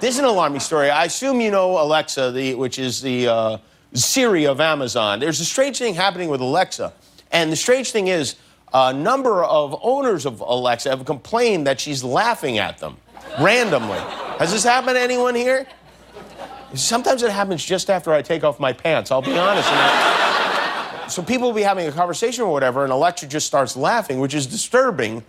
This 0.00 0.14
is 0.14 0.18
an 0.18 0.26
alarming 0.26 0.60
story. 0.60 0.90
I 0.90 1.04
assume 1.04 1.40
you 1.40 1.50
know 1.50 1.80
Alexa, 1.80 2.32
the, 2.32 2.54
which 2.54 2.78
is 2.78 3.00
the 3.00 3.28
uh, 3.28 3.58
Siri 3.94 4.46
of 4.46 4.60
Amazon. 4.60 5.20
There's 5.20 5.40
a 5.40 5.44
strange 5.44 5.78
thing 5.78 5.94
happening 5.94 6.28
with 6.28 6.40
Alexa. 6.40 6.92
And 7.32 7.50
the 7.50 7.56
strange 7.56 7.92
thing 7.92 8.08
is, 8.08 8.36
a 8.72 8.92
number 8.92 9.44
of 9.44 9.78
owners 9.82 10.26
of 10.26 10.40
Alexa 10.40 10.90
have 10.90 11.04
complained 11.04 11.66
that 11.66 11.80
she's 11.80 12.02
laughing 12.02 12.58
at 12.58 12.78
them 12.78 12.96
randomly. 13.40 13.98
Has 14.38 14.52
this 14.52 14.64
happened 14.64 14.96
to 14.96 15.00
anyone 15.00 15.34
here? 15.34 15.66
Sometimes 16.74 17.22
it 17.22 17.30
happens 17.30 17.64
just 17.64 17.90
after 17.90 18.12
I 18.12 18.22
take 18.22 18.44
off 18.44 18.58
my 18.58 18.72
pants, 18.72 19.10
I'll 19.10 19.22
be 19.22 19.36
honest. 19.36 19.68
so 21.12 21.22
people 21.22 21.48
will 21.48 21.54
be 21.54 21.62
having 21.62 21.86
a 21.86 21.92
conversation 21.92 22.44
or 22.44 22.52
whatever, 22.52 22.84
and 22.84 22.92
Alexa 22.92 23.26
just 23.26 23.46
starts 23.46 23.76
laughing, 23.76 24.20
which 24.20 24.34
is 24.34 24.46
disturbing. 24.46 25.22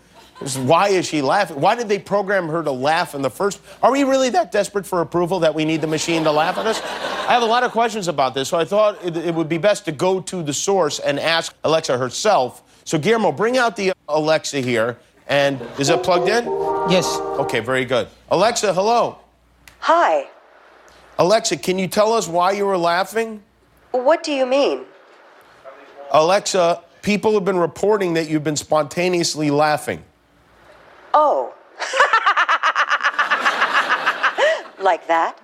Why 0.66 0.90
is 0.90 1.06
she 1.06 1.22
laughing? 1.22 1.62
Why 1.62 1.76
did 1.76 1.88
they 1.88 1.98
program 1.98 2.50
her 2.50 2.62
to 2.62 2.72
laugh 2.72 3.16
in 3.16 3.22
the 3.22 3.30
first? 3.30 3.62
Are 3.82 3.92
we 3.92 4.04
really 4.04 4.30
that 4.32 4.52
desperate 4.52 4.86
for 4.86 5.02
approval 5.02 5.40
that 5.40 5.56
we 5.56 5.64
need 5.64 5.80
the 5.80 5.88
machine 5.88 6.26
to 6.26 6.32
laugh 6.32 6.58
at 6.58 6.66
us? 6.66 6.82
I 6.82 7.32
have 7.32 7.42
a 7.42 7.46
lot 7.46 7.64
of 7.64 7.72
questions 7.72 8.10
about 8.10 8.34
this, 8.34 8.50
so 8.50 8.58
I 8.58 8.66
thought 8.66 9.04
it, 9.04 9.16
it 9.16 9.34
would 9.34 9.48
be 9.48 9.58
best 9.58 9.86
to 9.86 9.92
go 9.94 10.20
to 10.22 10.44
the 10.44 10.54
source 10.54 11.00
and 11.00 11.20
ask 11.20 11.56
Alexa 11.64 11.98
herself. 11.98 12.64
So, 12.84 13.00
Guillermo, 13.00 13.32
bring 13.32 13.58
out 13.58 13.76
the 13.76 13.94
Alexa 14.10 14.60
here. 14.60 14.98
And 15.28 15.60
is 15.80 15.90
it 15.90 16.04
plugged 16.04 16.30
in? 16.30 16.46
Yes. 16.92 17.18
Okay, 17.40 17.60
very 17.60 17.86
good. 17.86 18.08
Alexa, 18.30 18.74
hello. 18.74 19.18
Hi. 19.80 20.28
Alexa, 21.18 21.58
can 21.58 21.80
you 21.80 21.88
tell 21.88 22.14
us 22.14 22.28
why 22.28 22.52
you 22.52 22.66
were 22.66 22.78
laughing? 22.78 23.42
What 23.92 24.24
do 24.24 24.34
you 24.34 24.46
mean? 24.46 24.86
Alexa, 26.12 26.82
people 27.02 27.34
have 27.34 27.46
been 27.46 27.58
reporting 27.58 28.14
that 28.16 28.30
you've 28.30 28.44
been 28.44 28.58
spontaneously 28.58 29.50
laughing. 29.50 30.04
Oh. 31.14 31.54
like 34.84 35.08
that? 35.08 35.40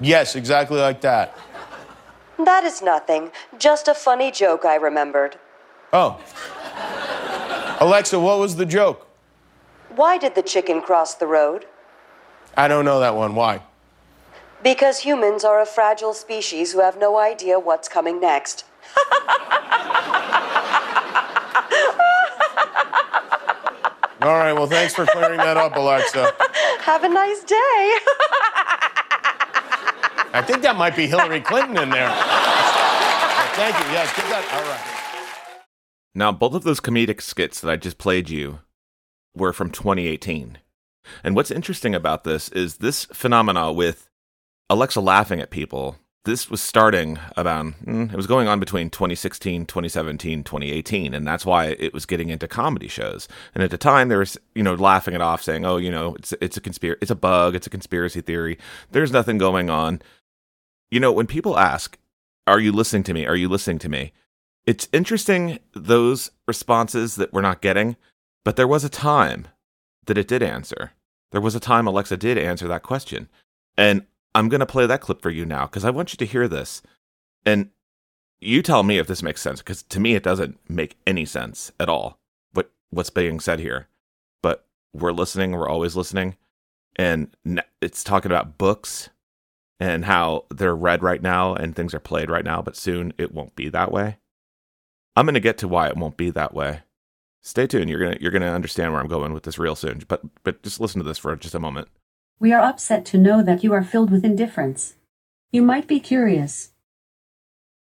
Yes, 0.00 0.36
exactly 0.36 0.78
like 0.78 1.00
that. 1.00 1.36
That 2.38 2.64
is 2.64 2.82
nothing. 2.82 3.30
Just 3.58 3.88
a 3.88 3.94
funny 3.94 4.30
joke 4.30 4.66
I 4.66 4.74
remembered. 4.74 5.38
Oh. 5.92 6.20
Alexa, 7.80 8.20
what 8.20 8.38
was 8.38 8.56
the 8.56 8.66
joke? 8.66 9.06
Why 9.94 10.18
did 10.18 10.34
the 10.34 10.42
chicken 10.42 10.82
cross 10.82 11.14
the 11.14 11.26
road? 11.26 11.64
I 12.56 12.68
don't 12.68 12.84
know 12.84 13.00
that 13.00 13.14
one. 13.14 13.34
Why? 13.34 13.62
Because 14.62 15.00
humans 15.00 15.44
are 15.44 15.60
a 15.60 15.66
fragile 15.66 16.14
species 16.14 16.72
who 16.72 16.80
have 16.80 16.98
no 16.98 17.18
idea 17.18 17.58
what's 17.58 17.88
coming 17.88 18.20
next. 18.20 18.64
All 24.22 24.32
right, 24.32 24.52
well, 24.54 24.66
thanks 24.66 24.94
for 24.94 25.06
clearing 25.06 25.38
that 25.38 25.56
up, 25.56 25.76
Alexa. 25.76 26.32
Have 26.80 27.04
a 27.04 27.08
nice 27.08 27.44
day. 27.44 27.98
I 30.32 30.42
think 30.44 30.62
that 30.62 30.76
might 30.76 30.96
be 30.96 31.06
Hillary 31.06 31.40
Clinton 31.40 31.76
in 31.76 31.90
there. 31.90 32.08
Thank 33.56 33.78
you. 33.78 33.92
Yes, 33.92 34.14
get 34.16 34.28
that. 34.30 34.44
All 34.52 34.62
right. 34.68 34.96
Now, 36.14 36.32
both 36.32 36.54
of 36.54 36.64
those 36.64 36.80
comedic 36.80 37.20
skits 37.20 37.60
that 37.60 37.70
I 37.70 37.76
just 37.76 37.98
played 37.98 38.28
you 38.30 38.60
were 39.34 39.52
from 39.52 39.70
2018. 39.70 40.58
And 41.22 41.36
what's 41.36 41.50
interesting 41.50 41.94
about 41.94 42.24
this 42.24 42.48
is 42.48 42.78
this 42.78 43.04
phenomena 43.06 43.72
with 43.72 44.08
Alexa 44.68 45.00
laughing 45.00 45.40
at 45.40 45.50
people 45.50 45.96
this 46.26 46.50
was 46.50 46.60
starting 46.60 47.20
about 47.36 47.66
mm, 47.84 48.12
it 48.12 48.16
was 48.16 48.26
going 48.26 48.48
on 48.48 48.58
between 48.58 48.90
2016 48.90 49.64
2017 49.64 50.42
2018 50.42 51.14
and 51.14 51.26
that's 51.26 51.46
why 51.46 51.66
it 51.78 51.94
was 51.94 52.04
getting 52.04 52.30
into 52.30 52.48
comedy 52.48 52.88
shows. 52.88 53.28
And 53.54 53.62
at 53.62 53.70
the 53.70 53.78
time 53.78 54.08
there 54.08 54.18
was 54.18 54.36
you 54.54 54.64
know 54.64 54.74
laughing 54.74 55.14
it 55.14 55.20
off 55.20 55.40
saying 55.40 55.64
oh 55.64 55.76
you 55.76 55.90
know 55.90 56.16
it's 56.16 56.34
it's 56.40 56.56
a 56.56 56.60
conspiracy 56.60 56.98
it's 57.00 57.12
a 57.12 57.16
bug 57.16 57.54
it's 57.54 57.68
a 57.68 57.70
conspiracy 57.70 58.20
theory. 58.20 58.58
There's 58.90 59.12
nothing 59.12 59.38
going 59.38 59.70
on. 59.70 60.02
You 60.90 60.98
know 60.98 61.12
when 61.12 61.28
people 61.28 61.56
ask 61.56 61.96
are 62.48 62.60
you 62.60 62.72
listening 62.72 63.04
to 63.04 63.14
me? 63.14 63.24
Are 63.24 63.36
you 63.36 63.48
listening 63.48 63.78
to 63.78 63.88
me? 63.88 64.12
It's 64.66 64.88
interesting 64.92 65.60
those 65.74 66.32
responses 66.48 67.14
that 67.16 67.32
we're 67.32 67.40
not 67.40 67.62
getting 67.62 67.96
but 68.44 68.56
there 68.56 68.68
was 68.68 68.82
a 68.82 68.88
time 68.88 69.46
that 70.06 70.18
it 70.18 70.26
did 70.28 70.42
answer. 70.42 70.92
There 71.30 71.40
was 71.40 71.54
a 71.54 71.60
time 71.60 71.86
alexa 71.86 72.16
did 72.16 72.36
answer 72.36 72.66
that 72.66 72.82
question. 72.82 73.28
And 73.76 74.06
I'm 74.36 74.50
going 74.50 74.60
to 74.60 74.66
play 74.66 74.84
that 74.84 75.00
clip 75.00 75.22
for 75.22 75.30
you 75.30 75.46
now 75.46 75.64
because 75.64 75.82
I 75.82 75.88
want 75.88 76.12
you 76.12 76.18
to 76.18 76.26
hear 76.26 76.46
this. 76.46 76.82
And 77.46 77.70
you 78.38 78.60
tell 78.60 78.82
me 78.82 78.98
if 78.98 79.06
this 79.06 79.22
makes 79.22 79.40
sense 79.40 79.60
because 79.60 79.82
to 79.84 79.98
me 79.98 80.14
it 80.14 80.22
doesn't 80.22 80.58
make 80.68 80.98
any 81.06 81.24
sense 81.24 81.72
at 81.80 81.88
all 81.88 82.18
what 82.52 82.70
what's 82.90 83.08
being 83.08 83.40
said 83.40 83.60
here. 83.60 83.88
But 84.42 84.66
we're 84.92 85.12
listening, 85.12 85.52
we're 85.52 85.70
always 85.70 85.96
listening. 85.96 86.36
And 86.96 87.34
it's 87.80 88.04
talking 88.04 88.30
about 88.30 88.58
books 88.58 89.08
and 89.80 90.04
how 90.04 90.44
they're 90.54 90.76
read 90.76 91.02
right 91.02 91.22
now 91.22 91.54
and 91.54 91.74
things 91.74 91.94
are 91.94 91.98
played 91.98 92.28
right 92.28 92.44
now, 92.44 92.60
but 92.60 92.76
soon 92.76 93.14
it 93.16 93.32
won't 93.32 93.56
be 93.56 93.70
that 93.70 93.90
way. 93.90 94.18
I'm 95.16 95.24
going 95.24 95.32
to 95.32 95.40
get 95.40 95.56
to 95.58 95.68
why 95.68 95.88
it 95.88 95.96
won't 95.96 96.18
be 96.18 96.28
that 96.28 96.52
way. 96.52 96.80
Stay 97.40 97.66
tuned. 97.66 97.88
You're 97.88 98.00
going 98.00 98.12
to 98.12 98.22
you're 98.22 98.32
going 98.32 98.42
to 98.42 98.48
understand 98.48 98.92
where 98.92 99.00
I'm 99.00 99.08
going 99.08 99.32
with 99.32 99.44
this 99.44 99.58
real 99.58 99.76
soon. 99.76 100.02
But 100.06 100.20
but 100.42 100.62
just 100.62 100.78
listen 100.78 101.00
to 101.00 101.08
this 101.08 101.16
for 101.16 101.34
just 101.36 101.54
a 101.54 101.58
moment. 101.58 101.88
We 102.38 102.52
are 102.52 102.60
upset 102.60 103.06
to 103.06 103.18
know 103.18 103.42
that 103.42 103.64
you 103.64 103.72
are 103.72 103.82
filled 103.82 104.10
with 104.10 104.24
indifference. 104.24 104.94
You 105.50 105.62
might 105.62 105.86
be 105.86 106.00
curious 106.00 106.72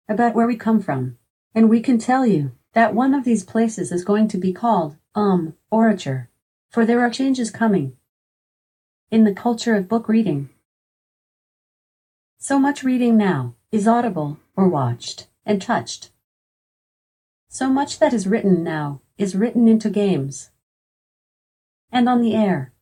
about 0.08 0.34
where 0.34 0.48
we 0.48 0.56
come 0.56 0.82
from, 0.82 1.18
and 1.54 1.70
we 1.70 1.82
can 1.82 1.98
tell 1.98 2.26
you 2.26 2.52
that 2.74 2.96
one 2.96 3.14
of 3.14 3.26
these 3.26 3.44
places 3.44 3.92
is 3.92 4.06
going 4.06 4.28
to 4.30 4.38
be 4.38 4.54
called, 4.54 4.96
um, 5.14 5.56
Orature, 5.72 6.28
for 6.70 6.86
there 6.86 7.02
are 7.02 7.10
changes 7.10 7.52
coming 7.52 7.98
in 9.12 9.24
the 9.24 9.34
culture 9.34 9.76
of 9.76 9.90
book 9.90 10.08
reading. 10.08 10.50
So 12.38 12.58
much 12.60 12.84
reading 12.84 13.18
now 13.18 13.56
is 13.72 13.88
audible 13.88 14.40
or 14.56 14.70
watched 14.70 15.28
and 15.46 15.62
touched. 15.62 16.12
So 17.50 17.70
much 17.70 18.00
that 18.00 18.14
is 18.14 18.28
written 18.28 18.64
now 18.64 19.02
is 19.18 19.36
written 19.36 19.68
into 19.68 19.90
games 19.90 20.52
and 21.92 22.10
on 22.10 22.22
the 22.22 22.36
air 22.36 22.74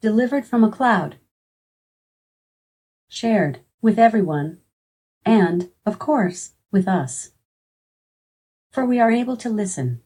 delivered 0.00 0.46
from 0.46 0.62
a 0.62 0.70
cloud, 0.70 1.16
shared 3.08 3.60
with 3.80 3.98
everyone, 3.98 4.58
and, 5.24 5.70
of 5.84 5.98
course, 5.98 6.52
with 6.70 6.86
us. 6.86 7.32
For 8.70 8.84
we 8.84 9.00
are 9.00 9.10
able 9.10 9.36
to 9.38 9.48
listen. 9.48 10.02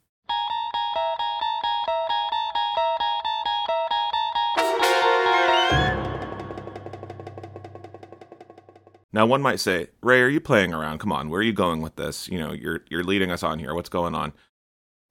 Now 9.13 9.27
one 9.27 9.43
might 9.43 9.59
say, 9.59 9.89
Ray, 10.03 10.23
are 10.23 10.29
you 10.29 10.41
playing 10.41 10.73
around? 10.73 11.01
Come 11.01 11.11
on, 11.11 11.29
where 11.29 11.41
are 11.41 11.45
you 11.45 11.53
going 11.53 11.83
with 11.83 11.97
this? 11.97 12.29
You 12.29 12.39
know, 12.39 12.53
you're 12.53 12.85
you're 12.89 13.03
leading 13.03 13.33
us 13.33 13.43
on 13.43 13.59
here. 13.59 13.75
What's 13.75 13.89
going 13.89 14.15
on? 14.15 14.33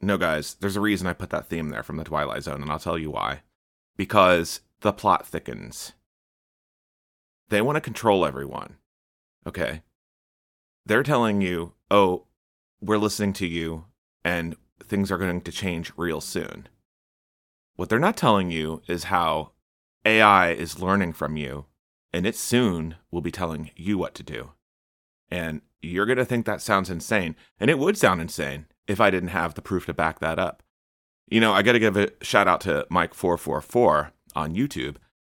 No, 0.02 0.18
guys, 0.18 0.54
there's 0.56 0.78
a 0.78 0.82
reason 0.82 1.06
I 1.06 1.14
put 1.14 1.32
that 1.32 1.48
theme 1.48 1.70
there 1.70 1.84
from 1.84 1.98
the 1.98 2.06
Twilight 2.06 2.44
Zone, 2.44 2.62
and 2.62 2.72
I'll 2.72 2.80
tell 2.80 2.98
you 2.98 3.12
why. 3.12 3.42
Because 3.98 4.62
the 4.82 4.94
plot 4.94 5.26
thickens. 5.26 5.94
They 7.50 7.62
want 7.62 7.76
to 7.76 7.82
control 7.82 8.26
everyone. 8.26 8.78
Okay. 9.46 9.82
They're 10.86 11.04
telling 11.04 11.42
you, 11.42 11.74
oh, 11.90 12.26
we're 12.82 12.98
listening 12.98 13.34
to 13.34 13.48
you 13.48 13.86
and 14.24 14.56
things 14.84 15.12
are 15.12 15.18
going 15.18 15.42
to 15.42 15.52
change 15.52 15.92
real 15.98 16.22
soon. 16.22 16.68
What 17.76 17.90
they're 17.90 18.00
not 18.00 18.18
telling 18.18 18.52
you 18.52 18.82
is 18.88 19.06
how 19.06 19.52
AI 20.06 20.52
is 20.52 20.82
learning 20.82 21.14
from 21.14 21.38
you 21.38 21.66
and 22.14 22.26
it 22.26 22.36
soon 22.36 22.96
will 23.12 23.22
be 23.22 23.32
telling 23.32 23.72
you 23.76 23.98
what 23.98 24.16
to 24.16 24.24
do. 24.24 24.52
And 25.30 25.62
you're 25.82 26.06
going 26.06 26.18
to 26.18 26.26
think 26.26 26.46
that 26.46 26.62
sounds 26.62 26.90
insane. 26.90 27.36
And 27.60 27.70
it 27.70 27.80
would 27.80 27.98
sound 27.98 28.22
insane 28.22 28.66
if 28.88 29.00
I 29.00 29.10
didn't 29.10 29.30
have 29.30 29.54
the 29.54 29.62
proof 29.62 29.86
to 29.86 29.94
back 29.94 30.20
that 30.20 30.40
up. 30.40 30.64
You 31.28 31.40
know, 31.40 31.54
I 31.54 31.62
got 31.62 31.74
to 31.74 31.80
give 31.80 31.96
a 31.96 32.10
shout 32.22 32.48
out 32.48 32.62
to 32.62 32.88
Mike444 32.92 34.12
on 34.40 34.56
YouTube, 34.56 34.96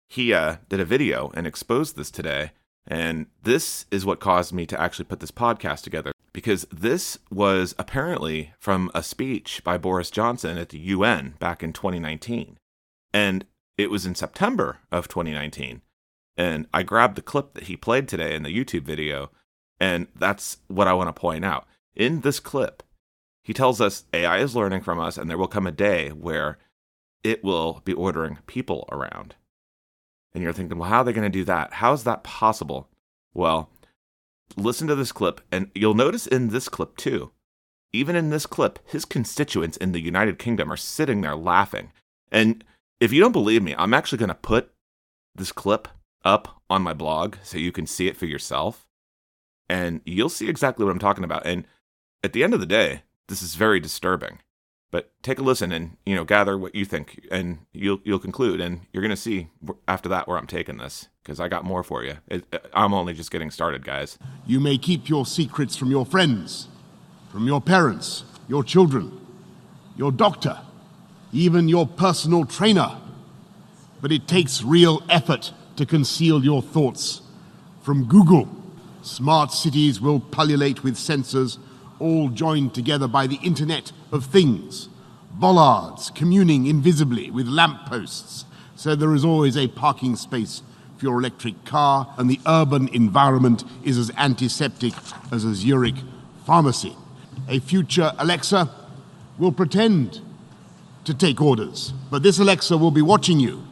he 0.09 0.33
uh, 0.33 0.57
did 0.69 0.81
a 0.81 0.85
video 0.85 1.31
and 1.35 1.47
exposed 1.47 1.97
this 1.97 2.11
today. 2.11 2.53
And 2.87 3.27
this 3.43 3.87
is 3.91 4.05
what 4.05 4.21
caused 4.21 4.53
me 4.53 4.67
to 4.67 4.81
actually 4.81 5.05
put 5.05 5.21
this 5.21 5.31
podcast 5.31 5.83
together. 5.83 6.13
because 6.33 6.67
this 6.73 7.19
was 7.31 7.75
apparently 7.79 8.53
from 8.59 8.91
a 8.95 9.03
speech 9.03 9.63
by 9.65 9.77
Boris 9.77 10.11
Johnson 10.11 10.57
at 10.57 10.71
the 10.71 10.79
UN 10.79 11.35
back 11.39 11.63
in 11.63 11.73
2019. 11.73 12.57
And 13.13 13.45
it 13.77 13.91
was 13.91 14.07
in 14.07 14.15
September 14.15 14.79
of 14.91 15.09
2019. 15.09 15.83
And 16.37 16.67
I 16.73 16.83
grabbed 16.83 17.17
the 17.17 17.23
clip 17.23 17.55
that 17.55 17.65
he 17.65 17.77
played 17.77 18.09
today 18.09 18.35
in 18.35 18.43
the 18.43 18.57
YouTube 18.57 18.85
video, 18.85 19.31
and 19.79 20.07
that's 20.17 20.59
what 20.69 20.89
I 20.89 20.95
want 20.95 21.09
to 21.15 21.21
point 21.21 21.45
out. 21.45 21.67
In 21.95 22.23
this 22.23 22.41
clip, 22.41 22.83
he 23.45 23.53
tells 23.53 23.81
us 23.81 24.05
AI 24.15 24.39
is 24.39 24.57
learning 24.57 24.81
from 24.81 24.99
us, 24.99 25.19
and 25.19 25.29
there 25.29 25.37
will 25.37 25.49
come 25.49 25.67
a 25.67 25.73
day 25.73 26.09
where 26.09 26.59
it 27.25 27.45
will 27.45 27.83
be 27.85 27.93
ordering 27.93 28.39
people 28.47 28.89
around. 28.91 29.35
And 30.35 30.43
you're 30.43 30.53
thinking, 30.53 30.79
well, 30.79 30.89
how 30.89 30.99
are 30.99 31.05
they 31.05 31.13
going 31.13 31.31
to 31.31 31.39
do 31.39 31.45
that? 31.45 31.75
How 31.75 31.93
is 31.93 32.05
that 32.05 32.25
possible? 32.25 32.89
Well, 33.35 33.71
listen 34.57 34.89
to 34.89 34.95
this 34.95 35.13
clip, 35.13 35.41
and 35.51 35.71
you'll 35.75 35.95
notice 35.95 36.27
in 36.27 36.49
this 36.49 36.69
clip 36.69 36.97
too, 36.97 37.33
even 37.93 38.17
in 38.17 38.31
this 38.31 38.47
clip, 38.47 38.79
his 38.87 39.05
constituents 39.05 39.77
in 39.77 39.93
the 39.93 40.01
United 40.01 40.39
Kingdom 40.39 40.73
are 40.73 40.77
sitting 40.77 41.21
there 41.21 41.37
laughing. 41.37 41.93
And 42.31 42.65
if 43.01 43.13
you 43.13 43.21
don't 43.21 43.33
believe 43.33 43.63
me, 43.63 43.75
I'm 43.77 43.93
actually 43.93 44.19
going 44.19 44.29
to 44.29 44.35
put 44.35 44.73
this 45.35 45.53
clip 45.53 45.89
up 46.25 46.63
on 46.71 46.83
my 46.83 46.95
blog 46.95 47.37
so 47.43 47.59
you 47.59 47.73
can 47.73 47.87
see 47.87 48.09
it 48.09 48.17
for 48.17 48.27
yourself. 48.27 48.87
And 49.69 50.01
you'll 50.05 50.29
see 50.29 50.49
exactly 50.49 50.85
what 50.85 50.93
I'm 50.93 50.99
talking 50.99 51.25
about. 51.25 51.47
And 51.47 51.67
at 52.25 52.33
the 52.33 52.45
end 52.45 52.55
of 52.55 52.61
the 52.61 52.67
day, 52.67 53.03
this 53.29 53.43
is 53.43 53.55
very 53.55 53.81
disturbing. 53.81 54.39
But 54.93 55.11
take 55.23 55.39
a 55.39 55.43
listen 55.43 55.73
and 55.73 55.97
you 56.05 56.15
know 56.15 56.23
gather 56.23 56.57
what 56.57 56.75
you 56.75 56.85
think, 56.85 57.27
and 57.33 57.61
you'll 57.73 58.01
you'll 58.05 58.21
conclude, 58.21 58.61
and 58.61 58.83
you're 58.93 59.03
gonna 59.03 59.17
see 59.17 59.49
after 59.89 60.09
that 60.11 60.29
where 60.29 60.37
I'm 60.37 60.47
taking 60.47 60.77
this 60.77 61.09
because 61.25 61.41
I 61.41 61.49
got 61.49 61.65
more 61.65 61.83
for 61.83 62.05
you. 62.05 62.19
It, 62.29 62.45
uh, 62.53 62.59
I'm 62.75 62.93
only 62.93 63.15
just 63.15 63.31
getting 63.31 63.51
started, 63.51 63.85
guys. 63.85 64.19
You 64.47 64.61
may 64.61 64.77
keep 64.77 65.09
your 65.09 65.25
secrets 65.25 65.77
from 65.77 65.91
your 65.91 66.05
friends, 66.05 66.69
from 67.33 67.47
your 67.47 67.63
parents, 67.63 68.25
your 68.49 68.63
children, 68.63 69.19
your 69.97 70.13
doctor, 70.13 70.61
even 71.33 71.69
your 71.69 71.87
personal 71.87 72.45
trainer. 72.45 72.99
But 74.03 74.13
it 74.13 74.29
takes 74.29 74.63
real 74.63 75.03
effort 75.09 75.53
to 75.77 75.87
conceal 75.87 76.45
your 76.45 76.61
thoughts 76.61 77.23
from 77.81 78.05
Google. 78.05 78.47
Smart 79.01 79.53
cities 79.53 80.03
will 80.03 80.21
pullulate 80.21 80.83
with 80.83 80.97
sensors 80.97 81.57
all 82.03 82.29
joined 82.29 82.75
together 82.75 83.07
by 83.07 83.27
the 83.27 83.39
Internet 83.43 83.93
of 84.11 84.27
Things. 84.27 84.89
Bollards 85.33 86.11
communing 86.11 86.67
invisibly 86.67 87.31
with 87.31 87.47
lampposts, 87.47 88.45
so 88.77 88.95
there 88.95 89.15
is 89.15 89.25
always 89.25 89.57
a 89.57 89.69
parking 89.69 90.17
space 90.17 90.63
for 90.99 91.07
your 91.07 91.19
electric 91.19 91.65
car, 91.65 92.13
and 92.19 92.29
the 92.29 92.41
urban 92.47 92.89
environment 92.89 93.65
is 93.85 93.97
as 93.97 94.11
antiseptic 94.17 94.93
as 95.31 95.45
a 95.45 95.55
Zurich 95.55 95.95
pharmacy. 96.45 96.97
A 97.49 97.61
future 97.61 98.13
Alexa 98.19 98.69
will 99.39 99.53
pretend 99.53 100.21
to 101.05 101.15
take 101.15 101.41
orders, 101.41 101.93
but 102.11 102.23
this 102.23 102.39
Alexa 102.39 102.77
will 102.77 102.91
be 102.91 103.03
watching 103.03 103.41
you, 103.41 103.65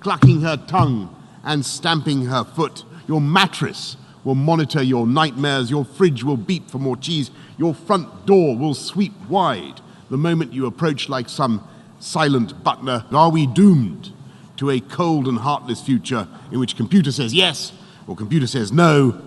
clucking 0.00 0.40
her 0.40 0.56
tongue 0.56 1.14
and 1.44 1.64
stamping 1.64 2.26
her 2.26 2.44
foot. 2.44 2.84
Your 3.06 3.20
mattress 3.20 3.96
will 4.24 4.34
monitor 4.34 4.82
your 4.82 5.06
nightmares, 5.06 5.70
your 5.70 5.84
fridge 5.84 6.22
will 6.22 6.36
beep 6.36 6.70
for 6.70 6.78
more 6.78 6.96
cheese, 6.96 7.30
your 7.58 7.74
front 7.74 8.26
door 8.26 8.56
will 8.56 8.74
sweep 8.74 9.12
wide 9.28 9.80
the 10.10 10.16
moment 10.18 10.52
you 10.52 10.66
approach 10.66 11.08
like 11.08 11.28
some 11.28 11.66
silent 11.98 12.62
butler. 12.62 13.04
Are 13.12 13.30
we 13.30 13.46
doomed 13.46 14.12
to 14.58 14.70
a 14.70 14.80
cold 14.80 15.26
and 15.26 15.38
heartless 15.38 15.80
future 15.80 16.28
in 16.50 16.60
which 16.60 16.76
computer 16.76 17.10
says 17.10 17.32
yes 17.32 17.72
or 18.06 18.14
computer 18.14 18.46
says 18.46 18.72
no 18.72 19.20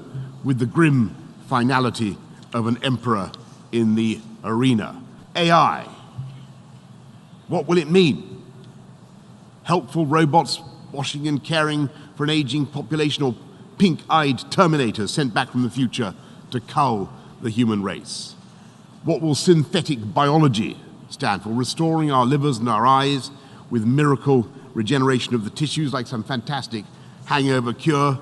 with 0.43 0.59
the 0.59 0.65
grim 0.65 1.15
finality 1.47 2.17
of 2.53 2.67
an 2.67 2.77
emperor 2.83 3.31
in 3.71 3.95
the 3.95 4.19
arena? 4.43 5.01
AI. 5.35 5.87
What 7.47 7.67
will 7.67 7.77
it 7.77 7.89
mean? 7.89 8.43
Helpful 9.63 10.05
robots 10.05 10.61
washing 10.91 11.27
and 11.27 11.43
caring 11.43 11.89
for 12.15 12.23
an 12.23 12.29
aging 12.29 12.65
population 12.67 13.23
or 13.23 13.35
pink 13.77 14.01
eyed 14.09 14.37
terminators 14.51 15.09
sent 15.09 15.33
back 15.33 15.49
from 15.51 15.63
the 15.63 15.69
future 15.69 16.13
to 16.51 16.59
cull 16.59 17.11
the 17.41 17.49
human 17.49 17.83
race? 17.83 18.35
What 19.03 19.21
will 19.21 19.35
synthetic 19.35 20.13
biology 20.13 20.77
stand 21.09 21.43
for? 21.43 21.49
Restoring 21.49 22.11
our 22.11 22.25
livers 22.25 22.57
and 22.57 22.69
our 22.69 22.85
eyes 22.87 23.31
with 23.69 23.85
miracle 23.85 24.47
regeneration 24.73 25.35
of 25.35 25.43
the 25.43 25.49
tissues 25.49 25.93
like 25.93 26.07
some 26.07 26.23
fantastic 26.23 26.85
hangover 27.25 27.73
cure? 27.73 28.19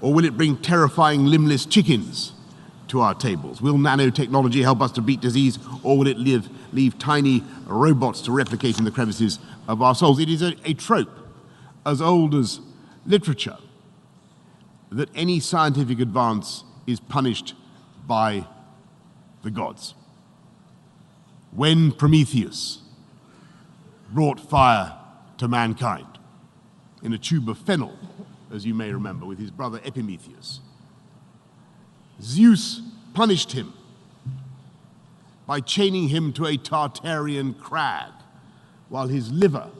Or 0.00 0.12
will 0.12 0.24
it 0.24 0.36
bring 0.36 0.56
terrifying 0.56 1.26
limbless 1.26 1.64
chickens 1.64 2.32
to 2.88 3.00
our 3.00 3.14
tables? 3.14 3.62
Will 3.62 3.76
nanotechnology 3.76 4.62
help 4.62 4.80
us 4.82 4.92
to 4.92 5.00
beat 5.00 5.20
disease, 5.20 5.58
or 5.82 5.96
will 5.98 6.06
it 6.06 6.18
live, 6.18 6.48
leave 6.72 6.98
tiny 6.98 7.42
robots 7.66 8.20
to 8.22 8.32
replicate 8.32 8.78
in 8.78 8.84
the 8.84 8.90
crevices 8.90 9.38
of 9.68 9.80
our 9.80 9.94
souls? 9.94 10.18
It 10.18 10.28
is 10.28 10.42
a, 10.42 10.54
a 10.64 10.74
trope 10.74 11.10
as 11.86 12.02
old 12.02 12.34
as 12.34 12.60
literature 13.06 13.56
that 14.92 15.08
any 15.14 15.40
scientific 15.40 16.00
advance 16.00 16.64
is 16.86 17.00
punished 17.00 17.54
by 18.06 18.46
the 19.42 19.50
gods. 19.50 19.94
When 21.50 21.92
Prometheus 21.92 22.80
brought 24.10 24.38
fire 24.38 24.96
to 25.38 25.48
mankind 25.48 26.06
in 27.02 27.12
a 27.12 27.18
tube 27.18 27.48
of 27.48 27.58
fennel, 27.58 27.96
as 28.52 28.66
you 28.66 28.74
may 28.74 28.92
remember, 28.92 29.24
with 29.24 29.38
his 29.38 29.50
brother 29.50 29.80
Epimetheus, 29.84 30.60
Zeus 32.20 32.82
punished 33.14 33.52
him 33.52 33.72
by 35.46 35.60
chaining 35.60 36.08
him 36.08 36.32
to 36.34 36.46
a 36.46 36.56
Tartarian 36.56 37.58
crag 37.58 38.12
while 38.88 39.08
his 39.08 39.32
liver 39.32 39.70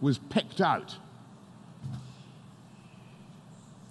was 0.00 0.18
pecked 0.18 0.60
out 0.60 0.96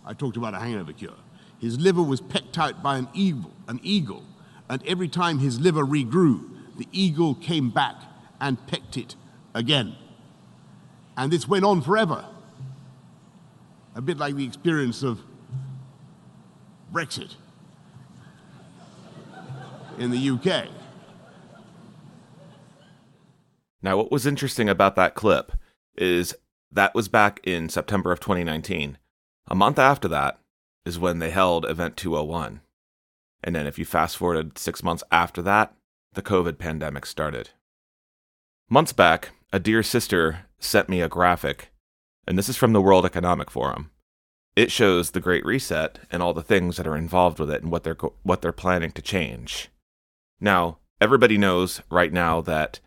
I 0.05 0.13
talked 0.13 0.37
about 0.37 0.53
a 0.53 0.59
hangover 0.59 0.93
cure. 0.93 1.15
His 1.59 1.79
liver 1.79 2.03
was 2.03 2.21
pecked 2.21 2.57
out 2.57 2.83
by 2.83 2.97
an 2.97 3.07
eagle, 3.13 3.51
an 3.67 3.79
eagle, 3.81 4.23
and 4.69 4.85
every 4.85 5.07
time 5.07 5.39
his 5.39 5.59
liver 5.59 5.85
regrew, 5.85 6.49
the 6.77 6.87
eagle 6.91 7.35
came 7.35 7.69
back 7.69 7.95
and 8.39 8.65
pecked 8.67 8.97
it 8.97 9.15
again. 9.53 9.95
And 11.17 11.31
this 11.31 11.47
went 11.47 11.65
on 11.65 11.81
forever. 11.81 12.25
A 13.95 14.01
bit 14.01 14.17
like 14.17 14.35
the 14.35 14.45
experience 14.45 15.01
of 15.03 15.21
Brexit 16.93 17.35
in 19.97 20.11
the 20.11 20.29
UK. 20.29 20.67
Now, 23.81 23.97
what 23.97 24.11
was 24.11 24.25
interesting 24.25 24.67
about 24.67 24.95
that 24.95 25.15
clip 25.15 25.53
is 25.95 26.35
that 26.71 26.93
was 26.93 27.07
back 27.07 27.39
in 27.43 27.69
September 27.69 28.11
of 28.11 28.19
2019. 28.19 28.97
A 29.47 29.55
month 29.55 29.77
after 29.77 30.07
that 30.07 30.39
is 30.85 30.99
when 30.99 31.19
they 31.19 31.29
held 31.29 31.65
Event 31.65 31.97
201. 31.97 32.61
And 33.43 33.55
then 33.55 33.67
if 33.67 33.77
you 33.77 33.85
fast 33.85 34.17
forwarded 34.17 34.57
six 34.57 34.81
months 34.81 35.03
after 35.11 35.41
that, 35.43 35.73
the 36.13 36.21
COVID 36.21 36.57
pandemic 36.57 37.05
started. 37.05 37.51
Months 38.69 38.93
back, 38.93 39.31
a 39.53 39.59
dear 39.59 39.83
sister 39.83 40.47
sent 40.59 40.89
me 40.89 41.01
a 41.01 41.09
graphic, 41.09 41.71
and 42.25 42.37
this 42.37 42.49
is 42.49 42.57
from 42.57 42.73
the 42.73 42.81
World 42.81 43.05
Economic 43.05 43.51
Forum. 43.51 43.91
It 44.55 44.71
shows 44.71 45.11
the 45.11 45.19
Great 45.19 45.45
Reset 45.45 45.99
and 46.09 46.23
all 46.23 46.33
the 46.33 46.41
things 46.41 46.77
that 46.77 46.87
are 46.87 46.97
involved 46.97 47.39
with 47.39 47.51
it 47.51 47.61
and 47.61 47.71
what 47.71 47.83
they're 47.83 47.97
what 48.23 48.41
they're 48.41 48.51
planning 48.51 48.91
to 48.91 49.01
change. 49.01 49.69
Now, 50.39 50.79
everybody 50.99 51.37
knows 51.37 51.81
right 51.91 52.11
now 52.11 52.41
that 52.41 52.79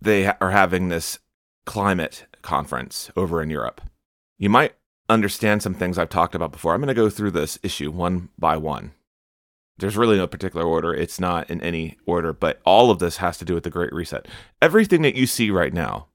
they 0.00 0.26
are 0.26 0.50
having 0.50 0.88
this 0.88 1.18
climate 1.64 2.26
conference 2.40 3.10
over 3.14 3.42
in 3.42 3.50
Europe. 3.50 3.80
You 4.38 4.50
might 4.50 4.74
understand 5.08 5.62
some 5.62 5.74
things 5.74 5.98
I've 5.98 6.08
talked 6.08 6.34
about 6.34 6.52
before. 6.52 6.74
I'm 6.74 6.80
going 6.80 6.88
to 6.88 6.94
go 6.94 7.10
through 7.10 7.32
this 7.32 7.58
issue 7.62 7.90
one 7.90 8.28
by 8.38 8.56
one. 8.56 8.92
There's 9.78 9.96
really 9.96 10.16
no 10.16 10.26
particular 10.26 10.66
order. 10.66 10.94
It's 10.94 11.18
not 11.18 11.50
in 11.50 11.60
any 11.62 11.98
order, 12.06 12.32
but 12.32 12.60
all 12.64 12.90
of 12.90 12.98
this 12.98 13.16
has 13.16 13.38
to 13.38 13.44
do 13.44 13.54
with 13.54 13.64
the 13.64 13.70
Great 13.70 13.92
Reset. 13.92 14.28
Everything 14.60 15.02
that 15.02 15.16
you 15.16 15.26
see 15.26 15.50
right 15.50 15.72
now, 15.72 16.08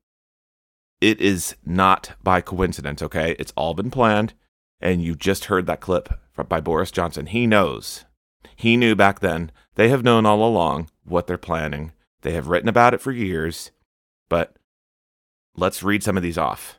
it 1.01 1.19
is 1.19 1.55
not 1.65 2.13
by 2.23 2.41
coincidence, 2.41 3.01
okay? 3.01 3.35
It's 3.37 3.53
all 3.55 3.73
been 3.73 3.91
planned, 3.91 4.33
and 4.79 5.03
you 5.03 5.15
just 5.15 5.45
heard 5.45 5.65
that 5.65 5.81
clip 5.81 6.09
by 6.47 6.61
Boris 6.61 6.91
Johnson. 6.91 7.25
He 7.25 7.45
knows. 7.45 8.05
He 8.55 8.77
knew 8.77 8.95
back 8.95 9.19
then. 9.19 9.51
They 9.75 9.89
have 9.89 10.03
known 10.03 10.25
all 10.25 10.47
along 10.47 10.89
what 11.03 11.27
they're 11.27 11.37
planning. 11.37 11.91
They 12.21 12.33
have 12.33 12.47
written 12.47 12.69
about 12.69 12.93
it 12.93 13.01
for 13.01 13.11
years, 13.11 13.71
but 14.29 14.55
let's 15.55 15.83
read 15.83 16.03
some 16.03 16.17
of 16.17 16.23
these 16.23 16.37
off 16.37 16.76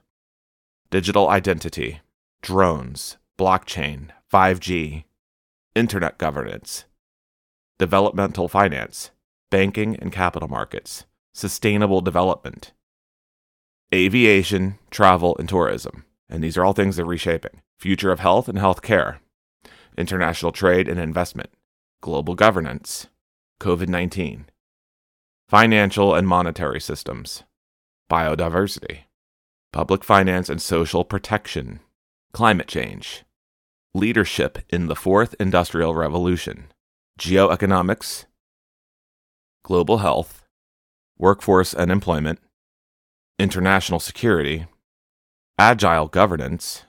digital 0.91 1.29
identity, 1.29 2.01
drones, 2.43 3.17
blockchain, 3.39 4.09
5G, 4.33 5.05
internet 5.75 6.19
governance, 6.19 6.85
developmental 7.79 8.49
finance, 8.49 9.11
banking 9.51 9.97
and 9.97 10.13
capital 10.13 10.49
markets, 10.49 11.05
sustainable 11.33 12.01
development, 12.01 12.73
aviation, 13.95 14.79
travel, 14.91 15.37
and 15.39 15.49
tourism. 15.49 16.05
And 16.29 16.43
these 16.43 16.59
are 16.59 16.65
all 16.65 16.73
things 16.73 16.97
they're 16.97 17.07
reshaping. 17.07 17.63
Future 17.79 18.11
of 18.11 18.21
health 18.21 18.49
and 18.49 18.59
health 18.59 18.83
care, 18.83 19.21
international 19.97 20.53
trade 20.53 20.89
and 20.89 20.99
investment, 20.99 21.51
global 22.01 22.35
governance, 22.35 23.07
COVID 23.61 23.89
19, 23.89 24.47
financial 25.49 26.15
and 26.15 26.29
monetary 26.29 26.81
systems, 26.81 27.45
biodiversity, 28.11 29.05
public 29.73 30.03
finance 30.03 30.49
and 30.49 30.61
social 30.61 31.05
protection, 31.05 31.81
climate 32.33 32.69
change, 32.69 33.25
leadership 33.95 34.59
in 34.69 34.87
the 34.87 34.97
fourth 34.97 35.35
industrial 35.39 35.95
revolution, 35.95 36.73
geoeconomics, 37.19 38.25
global 39.65 39.99
health, 39.99 40.45
workforce 41.19 41.75
and 41.75 41.91
employment, 41.91 42.39
international 43.39 44.01
security, 44.01 44.67
agile 45.59 46.09
governance, 46.09 46.85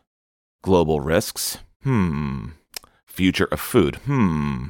global 0.61 1.01
risks, 1.01 1.59
hmm, 1.83 2.49
future 3.05 3.47
of 3.51 3.59
food, 3.59 3.95
hmm, 4.05 4.67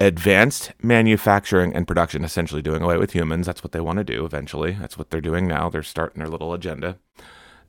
advanced 0.00 0.72
manufacturing 0.82 1.74
and 1.74 1.86
production, 1.86 2.24
essentially 2.24 2.62
doing 2.62 2.82
away 2.82 2.96
with 2.96 3.12
humans. 3.12 3.46
That's 3.46 3.62
what 3.62 3.72
they 3.72 3.80
want 3.80 3.98
to 3.98 4.04
do 4.04 4.24
eventually. 4.24 4.72
That's 4.72 4.96
what 4.96 5.10
they're 5.10 5.20
doing 5.20 5.46
now. 5.46 5.68
They're 5.68 5.82
starting 5.82 6.20
their 6.20 6.30
little 6.30 6.54
agenda. 6.54 6.98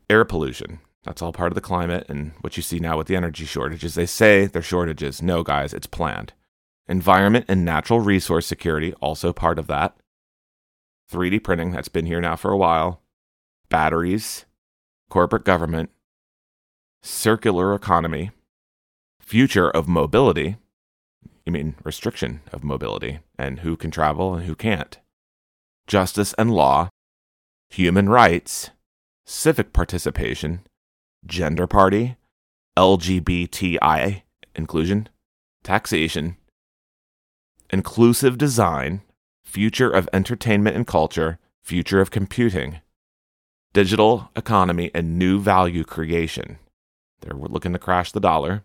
Air 0.10 0.24
pollution. 0.24 0.80
That's 1.04 1.22
all 1.22 1.34
part 1.34 1.52
of 1.52 1.56
the 1.56 1.62
climate 1.62 2.06
and 2.08 2.32
what 2.41 2.56
you 2.56 2.63
see 2.63 2.80
now 2.80 2.98
with 2.98 3.08
the 3.08 3.15
energy 3.15 3.46
shortages. 3.46 3.96
They 3.96 4.06
say 4.06 4.46
they're 4.46 4.62
shortages. 4.62 5.22
No, 5.22 5.44
guys, 5.44 5.74
it's 5.74 5.88
planned. 5.88 6.34
Environment 6.88 7.46
and 7.48 7.65
natural 7.65 8.00
resource 8.00 8.46
security, 8.46 8.94
also 9.02 9.34
part 9.34 9.60
of 9.60 9.67
that. 9.67 9.96
3D 11.12 11.44
printing, 11.44 11.72
that's 11.72 11.89
been 11.89 12.06
here 12.06 12.22
now 12.22 12.36
for 12.36 12.52
a 12.52 12.58
while. 12.58 13.02
Batteries, 13.70 14.46
corporate 15.10 15.44
government, 15.44 15.89
circular 17.02 17.74
economy, 17.74 18.32
future 19.20 19.70
of 19.70 19.88
mobility, 19.88 20.58
you 21.46 21.52
mean 21.52 21.76
restriction 21.84 22.42
of 22.52 22.64
mobility 22.64 23.20
and 23.38 23.60
who 23.60 23.76
can 23.76 23.92
travel 23.92 24.36
and 24.36 24.46
who 24.46 24.56
can't, 24.56 25.00
justice 25.88 26.34
and 26.38 26.54
law, 26.54 26.90
human 27.70 28.10
rights, 28.10 28.70
civic 29.26 29.74
participation, 29.74 30.62
gender 31.26 31.68
party, 31.68 32.18
LGBTI 32.78 34.24
inclusion, 34.56 35.08
taxation, 35.64 36.38
inclusive 37.70 38.38
design, 38.38 39.02
future 39.44 39.90
of 39.90 40.10
entertainment 40.14 40.76
and 40.76 40.88
culture, 40.88 41.40
future 41.64 42.02
of 42.02 42.12
computing, 42.12 42.82
digital 43.74 44.30
economy, 44.36 44.92
and 44.94 45.18
new 45.18 45.40
value 45.40 45.84
creation. 45.84 46.58
They're 47.22 47.36
looking 47.36 47.74
to 47.74 47.80
crash 47.80 48.12
the 48.12 48.20
dollar 48.20 48.64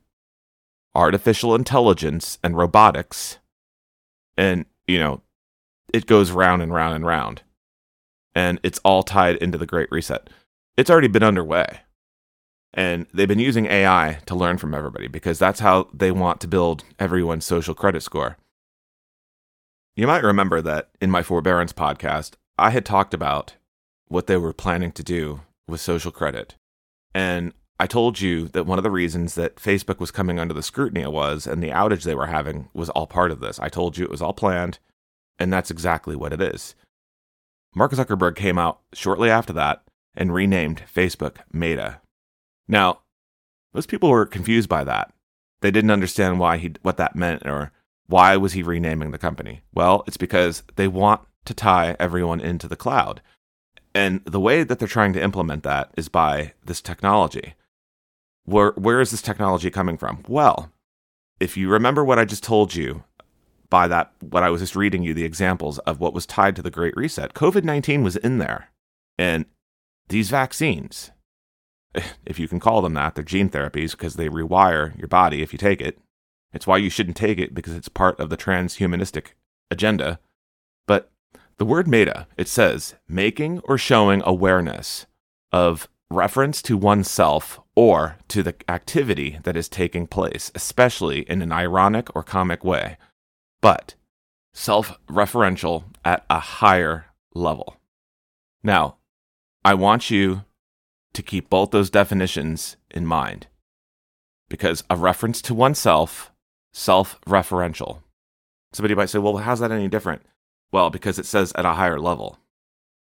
artificial 0.96 1.54
intelligence 1.54 2.38
and 2.42 2.56
robotics. 2.56 3.38
And, 4.36 4.64
you 4.86 4.98
know, 4.98 5.22
it 5.92 6.06
goes 6.06 6.30
round 6.30 6.62
and 6.62 6.72
round 6.72 6.94
and 6.94 7.06
round. 7.06 7.42
And 8.34 8.58
it's 8.62 8.80
all 8.84 9.02
tied 9.02 9.36
into 9.36 9.58
the 9.58 9.66
Great 9.66 9.90
Reset. 9.92 10.28
It's 10.76 10.90
already 10.90 11.08
been 11.08 11.22
underway. 11.22 11.80
And 12.74 13.06
they've 13.14 13.28
been 13.28 13.38
using 13.38 13.66
AI 13.66 14.18
to 14.26 14.34
learn 14.34 14.58
from 14.58 14.74
everybody 14.74 15.06
because 15.06 15.38
that's 15.38 15.60
how 15.60 15.88
they 15.94 16.10
want 16.10 16.40
to 16.40 16.48
build 16.48 16.84
everyone's 16.98 17.46
social 17.46 17.74
credit 17.74 18.02
score. 18.02 18.36
You 19.94 20.06
might 20.06 20.22
remember 20.22 20.60
that 20.60 20.90
in 21.00 21.10
my 21.10 21.22
forbearance 21.22 21.72
podcast, 21.72 22.32
I 22.58 22.70
had 22.70 22.84
talked 22.84 23.14
about 23.14 23.54
what 24.08 24.26
they 24.26 24.36
were 24.36 24.52
planning 24.52 24.92
to 24.92 25.02
do 25.02 25.40
with 25.66 25.80
social 25.80 26.10
credit. 26.10 26.56
And 27.14 27.54
I 27.78 27.86
told 27.86 28.20
you 28.20 28.48
that 28.48 28.64
one 28.64 28.78
of 28.78 28.84
the 28.84 28.90
reasons 28.90 29.34
that 29.34 29.56
Facebook 29.56 30.00
was 30.00 30.10
coming 30.10 30.38
under 30.38 30.54
the 30.54 30.62
scrutiny 30.62 31.06
was, 31.06 31.46
and 31.46 31.62
the 31.62 31.70
outage 31.70 32.04
they 32.04 32.14
were 32.14 32.26
having 32.26 32.68
was 32.72 32.88
all 32.90 33.06
part 33.06 33.30
of 33.30 33.40
this. 33.40 33.60
I 33.60 33.68
told 33.68 33.98
you 33.98 34.04
it 34.04 34.10
was 34.10 34.22
all 34.22 34.32
planned, 34.32 34.78
and 35.38 35.52
that's 35.52 35.70
exactly 35.70 36.16
what 36.16 36.32
it 36.32 36.40
is. 36.40 36.74
Mark 37.74 37.92
Zuckerberg 37.92 38.34
came 38.36 38.58
out 38.58 38.80
shortly 38.94 39.28
after 39.28 39.52
that 39.52 39.82
and 40.14 40.32
renamed 40.32 40.82
Facebook 40.92 41.36
Meta. 41.52 42.00
Now, 42.66 43.00
most 43.74 43.90
people 43.90 44.08
were 44.08 44.24
confused 44.24 44.70
by 44.70 44.82
that. 44.84 45.12
They 45.60 45.70
didn't 45.70 45.90
understand 45.90 46.40
why 46.40 46.56
he 46.56 46.74
what 46.80 46.96
that 46.96 47.14
meant 47.14 47.44
or 47.44 47.72
why 48.06 48.36
was 48.38 48.54
he 48.54 48.62
renaming 48.62 49.10
the 49.10 49.18
company. 49.18 49.60
Well, 49.74 50.04
it's 50.06 50.16
because 50.16 50.62
they 50.76 50.88
want 50.88 51.20
to 51.44 51.52
tie 51.52 51.96
everyone 52.00 52.40
into 52.40 52.68
the 52.68 52.76
cloud. 52.76 53.20
And 53.94 54.24
the 54.24 54.40
way 54.40 54.62
that 54.62 54.78
they're 54.78 54.88
trying 54.88 55.12
to 55.14 55.22
implement 55.22 55.62
that 55.64 55.90
is 55.96 56.08
by 56.08 56.52
this 56.64 56.80
technology. 56.80 57.54
Where, 58.46 58.72
where 58.72 59.00
is 59.00 59.10
this 59.10 59.22
technology 59.22 59.70
coming 59.70 59.98
from? 59.98 60.22
Well, 60.28 60.72
if 61.38 61.56
you 61.56 61.68
remember 61.68 62.04
what 62.04 62.18
I 62.18 62.24
just 62.24 62.42
told 62.42 62.74
you 62.74 63.04
by 63.68 63.88
that, 63.88 64.12
what 64.20 64.42
I 64.42 64.50
was 64.50 64.60
just 64.60 64.76
reading 64.76 65.02
you, 65.02 65.12
the 65.12 65.24
examples 65.24 65.78
of 65.80 66.00
what 66.00 66.14
was 66.14 66.26
tied 66.26 66.56
to 66.56 66.62
the 66.62 66.70
Great 66.70 66.96
Reset, 66.96 67.34
COVID 67.34 67.64
19 67.64 68.02
was 68.02 68.16
in 68.16 68.38
there. 68.38 68.70
And 69.18 69.46
these 70.08 70.30
vaccines, 70.30 71.10
if 72.24 72.38
you 72.38 72.48
can 72.48 72.60
call 72.60 72.82
them 72.82 72.94
that, 72.94 73.14
they're 73.14 73.24
gene 73.24 73.50
therapies 73.50 73.90
because 73.90 74.14
they 74.14 74.28
rewire 74.28 74.96
your 74.98 75.08
body 75.08 75.42
if 75.42 75.52
you 75.52 75.58
take 75.58 75.80
it. 75.80 75.98
It's 76.52 76.66
why 76.66 76.78
you 76.78 76.88
shouldn't 76.88 77.16
take 77.16 77.38
it 77.38 77.52
because 77.52 77.74
it's 77.74 77.88
part 77.88 78.18
of 78.20 78.30
the 78.30 78.36
transhumanistic 78.36 79.32
agenda. 79.70 80.20
But 80.86 81.10
the 81.58 81.66
word 81.66 81.88
meta, 81.88 82.28
it 82.36 82.48
says 82.48 82.94
making 83.08 83.58
or 83.64 83.76
showing 83.76 84.22
awareness 84.24 85.06
of 85.52 85.88
reference 86.08 86.62
to 86.62 86.76
oneself 86.76 87.60
or 87.76 88.16
to 88.28 88.42
the 88.42 88.54
activity 88.68 89.38
that 89.44 89.56
is 89.56 89.68
taking 89.68 90.06
place, 90.06 90.50
especially 90.54 91.20
in 91.30 91.42
an 91.42 91.52
ironic 91.52 92.08
or 92.16 92.22
comic 92.22 92.64
way, 92.64 92.96
but 93.60 93.94
self 94.54 94.98
referential 95.06 95.84
at 96.04 96.24
a 96.30 96.40
higher 96.40 97.06
level. 97.34 97.76
Now, 98.62 98.96
I 99.64 99.74
want 99.74 100.10
you 100.10 100.44
to 101.12 101.22
keep 101.22 101.50
both 101.50 101.70
those 101.70 101.90
definitions 101.90 102.76
in 102.90 103.06
mind 103.06 103.46
because 104.48 104.82
a 104.88 104.96
reference 104.96 105.42
to 105.42 105.54
oneself, 105.54 106.32
self 106.72 107.20
referential. 107.26 107.98
Somebody 108.72 108.94
might 108.94 109.10
say, 109.10 109.18
well, 109.18 109.36
how's 109.38 109.60
that 109.60 109.72
any 109.72 109.88
different? 109.88 110.22
Well, 110.72 110.90
because 110.90 111.18
it 111.18 111.26
says 111.26 111.52
at 111.54 111.64
a 111.64 111.74
higher 111.74 111.98
level. 112.00 112.38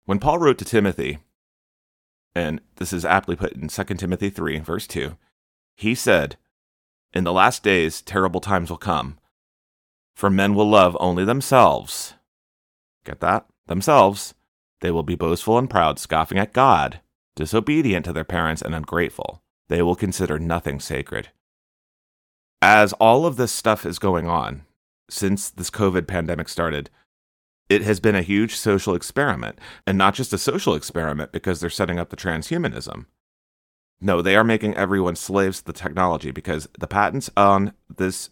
When 0.05 0.19
Paul 0.19 0.39
wrote 0.39 0.57
to 0.59 0.65
Timothy, 0.65 1.19
and 2.35 2.59
this 2.75 2.91
is 2.91 3.05
aptly 3.05 3.35
put 3.35 3.53
in 3.53 3.69
2 3.69 3.83
Timothy 3.95 4.29
3, 4.29 4.59
verse 4.59 4.85
2. 4.85 5.15
He 5.75 5.95
said, 5.95 6.35
In 7.13 7.23
the 7.23 7.33
last 7.33 7.63
days, 7.63 8.01
terrible 8.01 8.41
times 8.41 8.69
will 8.69 8.77
come, 8.77 9.17
for 10.15 10.29
men 10.29 10.53
will 10.53 10.69
love 10.69 10.97
only 10.99 11.23
themselves. 11.23 12.13
Get 13.05 13.21
that? 13.21 13.45
Themselves. 13.67 14.33
They 14.81 14.91
will 14.91 15.03
be 15.03 15.15
boastful 15.15 15.57
and 15.57 15.69
proud, 15.69 15.97
scoffing 15.97 16.37
at 16.37 16.53
God, 16.53 16.99
disobedient 17.35 18.05
to 18.05 18.13
their 18.13 18.23
parents, 18.23 18.61
and 18.61 18.75
ungrateful. 18.75 19.41
They 19.69 19.81
will 19.81 19.95
consider 19.95 20.37
nothing 20.37 20.79
sacred. 20.79 21.29
As 22.61 22.93
all 22.93 23.25
of 23.25 23.37
this 23.37 23.51
stuff 23.51 23.85
is 23.85 23.99
going 23.99 24.27
on, 24.27 24.63
since 25.09 25.49
this 25.49 25.69
COVID 25.69 26.07
pandemic 26.07 26.49
started, 26.49 26.89
it 27.69 27.81
has 27.81 27.99
been 27.99 28.15
a 28.15 28.21
huge 28.21 28.55
social 28.55 28.95
experiment, 28.95 29.59
and 29.87 29.97
not 29.97 30.13
just 30.13 30.33
a 30.33 30.37
social 30.37 30.75
experiment 30.75 31.31
because 31.31 31.59
they're 31.59 31.69
setting 31.69 31.99
up 31.99 32.09
the 32.09 32.15
transhumanism. 32.15 33.05
No, 34.01 34.21
they 34.21 34.35
are 34.35 34.43
making 34.43 34.75
everyone 34.75 35.15
slaves 35.15 35.59
to 35.59 35.65
the 35.65 35.73
technology 35.73 36.31
because 36.31 36.67
the 36.77 36.87
patents 36.87 37.29
on 37.35 37.73
this 37.95 38.29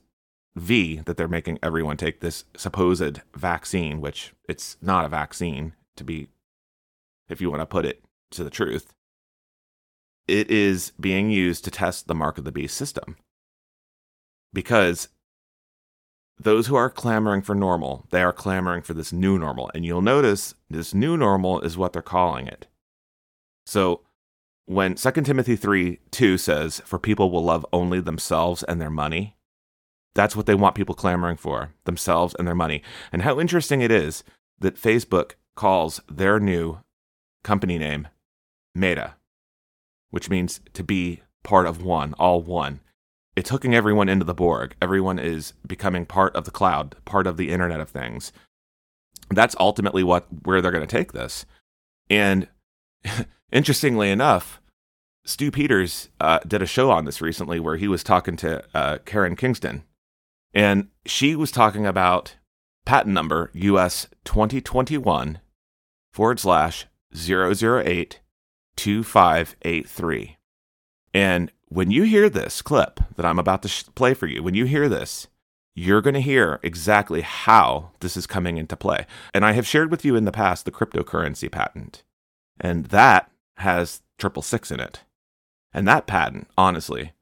V 0.56 1.02
that 1.06 1.18
they're 1.18 1.28
making 1.28 1.58
everyone 1.64 1.98
take, 1.98 2.20
this 2.20 2.46
supposed 2.56 3.22
vaccine, 3.36 4.02
which 4.02 4.34
it's 4.48 4.78
not 4.82 5.06
a 5.06 5.10
vaccine 5.10 5.74
to 5.96 6.04
be, 6.04 6.28
if 7.28 7.42
you 7.42 7.50
want 7.50 7.62
to 7.62 7.66
put 7.66 7.86
it 7.86 8.04
to 8.32 8.44
the 8.44 8.50
truth, 8.50 8.94
it 10.28 10.50
is 10.52 10.92
being 11.00 11.30
used 11.30 11.64
to 11.66 11.72
test 11.72 12.08
the 12.08 12.16
mark 12.16 12.38
of 12.38 12.44
the 12.44 12.52
beast 12.52 12.78
system. 12.78 13.18
Because 14.54 15.10
those 16.40 16.68
who 16.68 16.76
are 16.76 16.90
clamoring 16.90 17.42
for 17.42 17.56
normal, 17.56 18.06
they 18.10 18.22
are 18.22 18.34
clamoring 18.34 18.82
for 18.82 18.94
this 18.94 19.14
new 19.14 19.38
normal. 19.38 19.72
And 19.74 19.86
you'll 19.86 20.02
notice 20.02 20.56
this 20.70 20.94
new 20.94 21.16
normal 21.18 21.62
is 21.62 21.78
what 21.78 21.94
they're 21.94 22.02
calling 22.02 22.48
it. 22.48 22.68
So 23.66 24.02
when 24.66 24.96
2 24.96 25.12
Timothy 25.12 25.56
3 25.56 26.00
2 26.12 26.38
says, 26.38 26.82
For 26.86 27.00
people 27.00 27.30
will 27.30 27.44
love 27.44 27.66
only 27.72 28.00
themselves 28.00 28.64
and 28.64 28.82
their 28.82 28.90
money, 28.90 29.36
that's 30.16 30.36
what 30.36 30.46
they 30.46 30.56
want 30.56 30.76
people 30.76 30.96
clamoring 30.96 31.38
for 31.38 31.74
themselves 31.86 32.36
and 32.38 32.48
their 32.48 32.56
money. 32.56 32.84
And 33.12 33.24
how 33.24 33.40
interesting 33.40 33.82
it 33.82 33.92
is 33.92 34.24
that 34.60 34.76
Facebook 34.76 35.32
calls 35.56 36.02
their 36.10 36.40
new 36.40 36.80
company 37.44 37.78
name 37.78 38.08
Meta, 38.76 39.16
which 40.12 40.30
means 40.30 40.62
to 40.74 40.84
be 40.84 41.22
part 41.44 41.68
of 41.68 41.84
one, 41.84 42.14
all 42.14 42.42
one 42.42 42.80
it's 43.36 43.50
hooking 43.50 43.74
everyone 43.74 44.10
into 44.10 44.26
the 44.26 44.34
Borg. 44.34 44.76
Everyone 44.82 45.20
is 45.20 45.54
becoming 45.66 46.06
part 46.06 46.36
of 46.36 46.46
the 46.46 46.52
cloud, 46.52 46.96
part 47.06 47.28
of 47.28 47.38
the 47.38 47.50
Internet 47.50 47.80
of 47.80 47.90
Things. 47.90 48.32
That's 49.30 49.56
ultimately 49.60 50.04
what 50.04 50.28
where 50.44 50.62
they're 50.62 50.72
going 50.72 50.86
to 50.86 50.98
take 50.98 51.14
this. 51.14 51.46
And 52.10 52.48
interestingly 53.52 54.12
enough, 54.12 54.62
Stu 55.26 55.52
Peters 55.52 56.10
uh, 56.20 56.40
did 56.46 56.62
a 56.62 56.68
show 56.68 56.92
on 56.92 57.06
this 57.06 57.22
recently 57.22 57.60
where 57.60 57.78
he 57.78 57.88
was 57.88 58.04
talking 58.04 58.36
to 58.38 58.64
uh, 58.76 58.98
Karen 59.06 59.36
Kingston, 59.36 59.84
and 60.54 60.90
she 61.06 61.36
was 61.36 61.52
talking 61.52 61.86
about 61.86 62.36
patent 62.86 63.14
number 63.14 63.50
US 63.54 64.08
2021 64.26 65.40
forward 66.12 66.40
slash 66.40 66.86
008 67.16 68.20
2583. 68.76 70.38
And 71.14 71.52
when 71.74 71.90
you 71.90 72.04
hear 72.04 72.30
this 72.30 72.62
clip 72.62 73.00
that 73.16 73.26
I'm 73.26 73.40
about 73.40 73.64
to 73.64 73.68
sh- 73.68 73.86
play 73.96 74.14
for 74.14 74.28
you, 74.28 74.44
when 74.44 74.54
you 74.54 74.66
hear 74.66 74.88
this, 74.88 75.28
you're 75.74 76.02
going 76.02 76.14
to 76.14 76.22
hear 76.22 76.60
exactly 76.62 77.22
how 77.22 77.90
this 78.00 78.16
is 78.16 78.28
coming 78.28 78.58
into 78.58 78.76
play. 78.76 79.08
And 79.34 79.44
I 79.44 79.54
have 79.54 79.66
shared 79.66 79.90
with 79.90 80.06
you 80.06 80.16
in 80.16 80.26
the 80.26 80.32
past 80.32 80.66
the 80.66 80.72
cryptocurrency 80.72 81.52
patent, 81.52 82.04
and 82.60 82.86
that 82.88 83.32
has 83.58 84.02
triple 84.20 84.44
six 84.44 84.70
in 84.70 84.80
it. 84.80 85.02
And 85.74 85.88
that 85.88 86.06
patent, 86.06 86.48
honestly, 86.56 87.14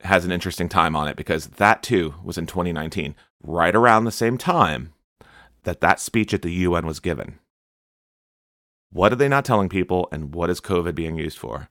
has 0.00 0.24
an 0.24 0.32
interesting 0.32 0.70
time 0.70 0.96
on 0.96 1.06
it 1.06 1.16
because 1.16 1.48
that 1.48 1.82
too 1.82 2.14
was 2.24 2.38
in 2.38 2.46
2019, 2.46 3.14
right 3.42 3.74
around 3.74 4.04
the 4.04 4.10
same 4.10 4.38
time 4.38 4.94
that 5.64 5.82
that 5.82 6.00
speech 6.00 6.32
at 6.32 6.40
the 6.40 6.52
UN 6.52 6.86
was 6.86 7.00
given. 7.00 7.38
What 8.90 9.12
are 9.12 9.16
they 9.16 9.28
not 9.28 9.44
telling 9.44 9.68
people, 9.68 10.08
and 10.10 10.34
what 10.34 10.48
is 10.48 10.58
COVID 10.62 10.94
being 10.94 11.18
used 11.18 11.36
for? 11.36 11.68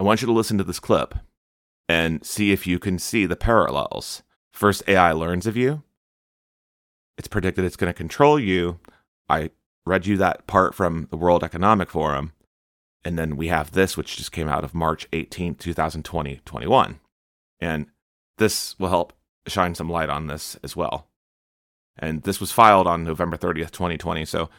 I 0.00 0.04
want 0.04 0.22
you 0.22 0.26
to 0.26 0.32
listen 0.32 0.56
to 0.58 0.64
this 0.64 0.80
clip 0.80 1.14
and 1.88 2.24
see 2.24 2.52
if 2.52 2.66
you 2.66 2.78
can 2.78 2.98
see 2.98 3.26
the 3.26 3.36
parallels. 3.36 4.22
First, 4.52 4.82
AI 4.88 5.12
learns 5.12 5.46
of 5.46 5.56
you. 5.56 5.82
It's 7.18 7.28
predicted 7.28 7.64
it's 7.64 7.76
going 7.76 7.92
to 7.92 7.96
control 7.96 8.38
you. 8.38 8.78
I 9.28 9.50
read 9.84 10.06
you 10.06 10.16
that 10.16 10.46
part 10.46 10.74
from 10.74 11.08
the 11.10 11.16
World 11.16 11.44
Economic 11.44 11.90
Forum. 11.90 12.32
And 13.04 13.18
then 13.18 13.36
we 13.36 13.48
have 13.48 13.70
this, 13.70 13.96
which 13.96 14.16
just 14.16 14.32
came 14.32 14.48
out 14.48 14.64
of 14.64 14.74
March 14.74 15.08
18th, 15.12 15.58
2020, 15.58 16.40
21. 16.44 16.98
And 17.60 17.86
this 18.38 18.78
will 18.78 18.88
help 18.88 19.12
shine 19.46 19.74
some 19.74 19.88
light 19.88 20.10
on 20.10 20.26
this 20.26 20.56
as 20.62 20.74
well. 20.74 21.06
And 21.98 22.24
this 22.24 22.40
was 22.40 22.52
filed 22.52 22.86
on 22.86 23.04
November 23.04 23.36
30th, 23.36 23.70
2020. 23.70 24.24
So 24.24 24.50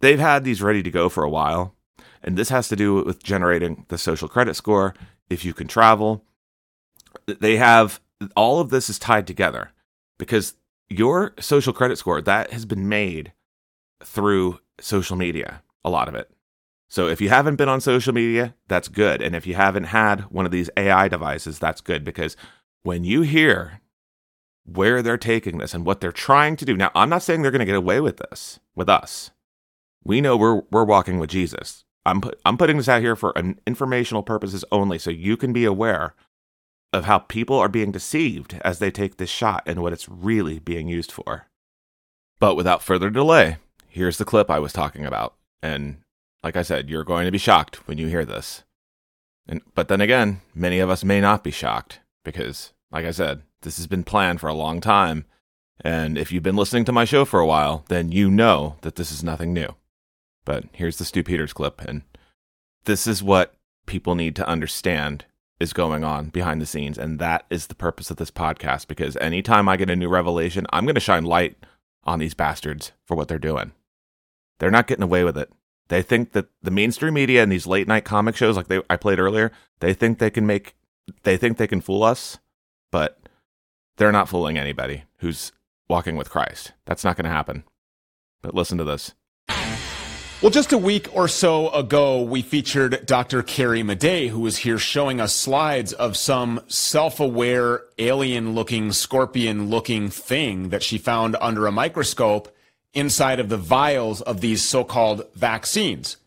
they've 0.00 0.20
had 0.20 0.44
these 0.44 0.62
ready 0.62 0.82
to 0.82 0.90
go 0.90 1.08
for 1.08 1.24
a 1.24 1.30
while. 1.30 1.74
And 2.22 2.36
this 2.36 2.50
has 2.50 2.68
to 2.68 2.76
do 2.76 3.02
with 3.02 3.22
generating 3.22 3.86
the 3.88 3.98
social 3.98 4.28
credit 4.28 4.54
score 4.54 4.94
if 5.30 5.44
you 5.44 5.54
can 5.54 5.68
travel. 5.68 6.24
They 7.26 7.56
have 7.56 8.00
all 8.36 8.60
of 8.60 8.70
this 8.70 8.90
is 8.90 8.98
tied 8.98 9.26
together 9.26 9.70
because 10.18 10.54
your 10.88 11.34
social 11.38 11.72
credit 11.72 11.98
score 11.98 12.20
that 12.20 12.52
has 12.52 12.64
been 12.64 12.88
made 12.88 13.32
through 14.02 14.60
social 14.80 15.16
media, 15.16 15.62
a 15.84 15.90
lot 15.90 16.08
of 16.08 16.14
it. 16.14 16.30
So 16.88 17.08
if 17.08 17.20
you 17.20 17.28
haven't 17.28 17.56
been 17.56 17.68
on 17.68 17.80
social 17.80 18.14
media, 18.14 18.54
that's 18.66 18.88
good. 18.88 19.20
And 19.20 19.36
if 19.36 19.46
you 19.46 19.54
haven't 19.54 19.84
had 19.84 20.22
one 20.22 20.46
of 20.46 20.52
these 20.52 20.70
AI 20.76 21.08
devices, 21.08 21.58
that's 21.58 21.82
good 21.82 22.02
because 22.02 22.36
when 22.82 23.04
you 23.04 23.22
hear 23.22 23.80
where 24.72 25.02
they're 25.02 25.18
taking 25.18 25.58
this 25.58 25.74
and 25.74 25.86
what 25.86 26.00
they're 26.00 26.12
trying 26.12 26.56
to 26.56 26.64
do. 26.64 26.76
Now, 26.76 26.90
I'm 26.94 27.08
not 27.08 27.22
saying 27.22 27.42
they're 27.42 27.50
going 27.50 27.60
to 27.60 27.66
get 27.66 27.74
away 27.74 28.00
with 28.00 28.18
this 28.18 28.60
with 28.74 28.88
us. 28.88 29.30
We 30.04 30.20
know 30.20 30.36
we're 30.36 30.62
we're 30.70 30.84
walking 30.84 31.18
with 31.18 31.30
Jesus. 31.30 31.84
I'm 32.08 32.20
put, 32.20 32.40
I'm 32.44 32.56
putting 32.56 32.76
this 32.76 32.88
out 32.88 33.02
here 33.02 33.16
for 33.16 33.32
an 33.36 33.60
informational 33.66 34.22
purposes 34.22 34.64
only 34.72 34.98
so 34.98 35.10
you 35.10 35.36
can 35.36 35.52
be 35.52 35.64
aware 35.64 36.14
of 36.92 37.04
how 37.04 37.18
people 37.18 37.58
are 37.58 37.68
being 37.68 37.92
deceived 37.92 38.58
as 38.62 38.78
they 38.78 38.90
take 38.90 39.16
this 39.16 39.30
shot 39.30 39.62
and 39.66 39.82
what 39.82 39.92
it's 39.92 40.08
really 40.08 40.58
being 40.58 40.88
used 40.88 41.12
for. 41.12 41.46
But 42.40 42.54
without 42.54 42.82
further 42.82 43.10
delay, 43.10 43.56
here's 43.88 44.18
the 44.18 44.24
clip 44.24 44.50
I 44.50 44.58
was 44.58 44.72
talking 44.72 45.04
about. 45.04 45.34
And 45.62 45.98
like 46.42 46.56
I 46.56 46.62
said, 46.62 46.88
you're 46.88 47.04
going 47.04 47.26
to 47.26 47.32
be 47.32 47.38
shocked 47.38 47.86
when 47.86 47.98
you 47.98 48.06
hear 48.06 48.24
this. 48.24 48.64
And, 49.46 49.60
but 49.74 49.88
then 49.88 50.00
again, 50.00 50.40
many 50.54 50.78
of 50.78 50.90
us 50.90 51.04
may 51.04 51.20
not 51.20 51.42
be 51.42 51.50
shocked 51.50 52.00
because, 52.24 52.72
like 52.90 53.04
I 53.04 53.10
said, 53.10 53.42
this 53.62 53.76
has 53.76 53.86
been 53.86 54.04
planned 54.04 54.40
for 54.40 54.48
a 54.48 54.54
long 54.54 54.80
time. 54.80 55.24
And 55.80 56.16
if 56.18 56.32
you've 56.32 56.42
been 56.42 56.56
listening 56.56 56.84
to 56.86 56.92
my 56.92 57.04
show 57.04 57.24
for 57.24 57.40
a 57.40 57.46
while, 57.46 57.84
then 57.88 58.12
you 58.12 58.30
know 58.30 58.76
that 58.82 58.96
this 58.96 59.10
is 59.10 59.24
nothing 59.24 59.52
new. 59.52 59.74
But 60.48 60.64
here's 60.72 60.96
the 60.96 61.04
Stu 61.04 61.22
Peters 61.22 61.52
clip. 61.52 61.82
And 61.82 62.04
this 62.86 63.06
is 63.06 63.22
what 63.22 63.52
people 63.84 64.14
need 64.14 64.34
to 64.36 64.48
understand 64.48 65.26
is 65.60 65.74
going 65.74 66.04
on 66.04 66.30
behind 66.30 66.62
the 66.62 66.64
scenes. 66.64 66.96
And 66.96 67.18
that 67.18 67.44
is 67.50 67.66
the 67.66 67.74
purpose 67.74 68.10
of 68.10 68.16
this 68.16 68.30
podcast 68.30 68.88
because 68.88 69.14
anytime 69.18 69.68
I 69.68 69.76
get 69.76 69.90
a 69.90 69.94
new 69.96 70.08
revelation, 70.08 70.66
I'm 70.72 70.86
going 70.86 70.94
to 70.94 71.02
shine 71.02 71.24
light 71.24 71.58
on 72.04 72.18
these 72.18 72.32
bastards 72.32 72.92
for 73.04 73.14
what 73.14 73.28
they're 73.28 73.38
doing. 73.38 73.72
They're 74.58 74.70
not 74.70 74.86
getting 74.86 75.02
away 75.02 75.22
with 75.22 75.36
it. 75.36 75.52
They 75.88 76.00
think 76.00 76.32
that 76.32 76.48
the 76.62 76.70
mainstream 76.70 77.12
media 77.12 77.42
and 77.42 77.52
these 77.52 77.66
late 77.66 77.86
night 77.86 78.06
comic 78.06 78.34
shows 78.34 78.56
like 78.56 78.68
they 78.68 78.80
I 78.88 78.96
played 78.96 79.18
earlier, 79.18 79.52
they 79.80 79.92
think 79.92 80.18
they 80.18 80.30
can 80.30 80.46
make 80.46 80.74
they 81.24 81.36
think 81.36 81.58
they 81.58 81.66
can 81.66 81.82
fool 81.82 82.02
us, 82.02 82.38
but 82.90 83.20
they're 83.98 84.10
not 84.12 84.30
fooling 84.30 84.56
anybody 84.56 85.04
who's 85.18 85.52
walking 85.90 86.16
with 86.16 86.30
Christ. 86.30 86.72
That's 86.86 87.04
not 87.04 87.16
going 87.16 87.24
to 87.24 87.30
happen. 87.30 87.64
But 88.40 88.54
listen 88.54 88.78
to 88.78 88.84
this. 88.84 89.12
Well, 90.40 90.52
just 90.52 90.72
a 90.72 90.78
week 90.78 91.08
or 91.12 91.26
so 91.26 91.68
ago, 91.70 92.22
we 92.22 92.42
featured 92.42 93.04
Dr. 93.04 93.42
Carrie 93.42 93.82
Madej, 93.82 94.28
who 94.28 94.38
was 94.38 94.58
here 94.58 94.78
showing 94.78 95.20
us 95.20 95.34
slides 95.34 95.92
of 95.92 96.16
some 96.16 96.60
self-aware, 96.68 97.82
alien-looking, 97.98 98.92
scorpion-looking 98.92 100.10
thing 100.10 100.68
that 100.68 100.84
she 100.84 100.96
found 100.96 101.34
under 101.40 101.66
a 101.66 101.72
microscope 101.72 102.54
inside 102.94 103.40
of 103.40 103.48
the 103.48 103.56
vials 103.56 104.20
of 104.22 104.40
these 104.40 104.62
so-called 104.62 105.26
vaccines. 105.34 106.18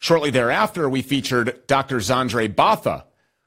Shortly 0.00 0.28
thereafter, 0.28 0.86
we 0.86 1.00
featured 1.00 1.66
Dr. 1.66 1.96
Zandre 1.96 2.54
Botha, 2.54 3.06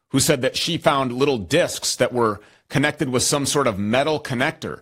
who 0.09 0.19
said 0.19 0.41
that 0.41 0.57
she 0.57 0.79
found 0.79 1.11
little 1.11 1.37
discs 1.37 1.95
that 1.97 2.11
were 2.11 2.41
connected 2.67 3.09
with 3.09 3.21
some 3.21 3.45
sort 3.45 3.67
of 3.67 3.77
metal 3.77 4.19
connector. 4.19 4.81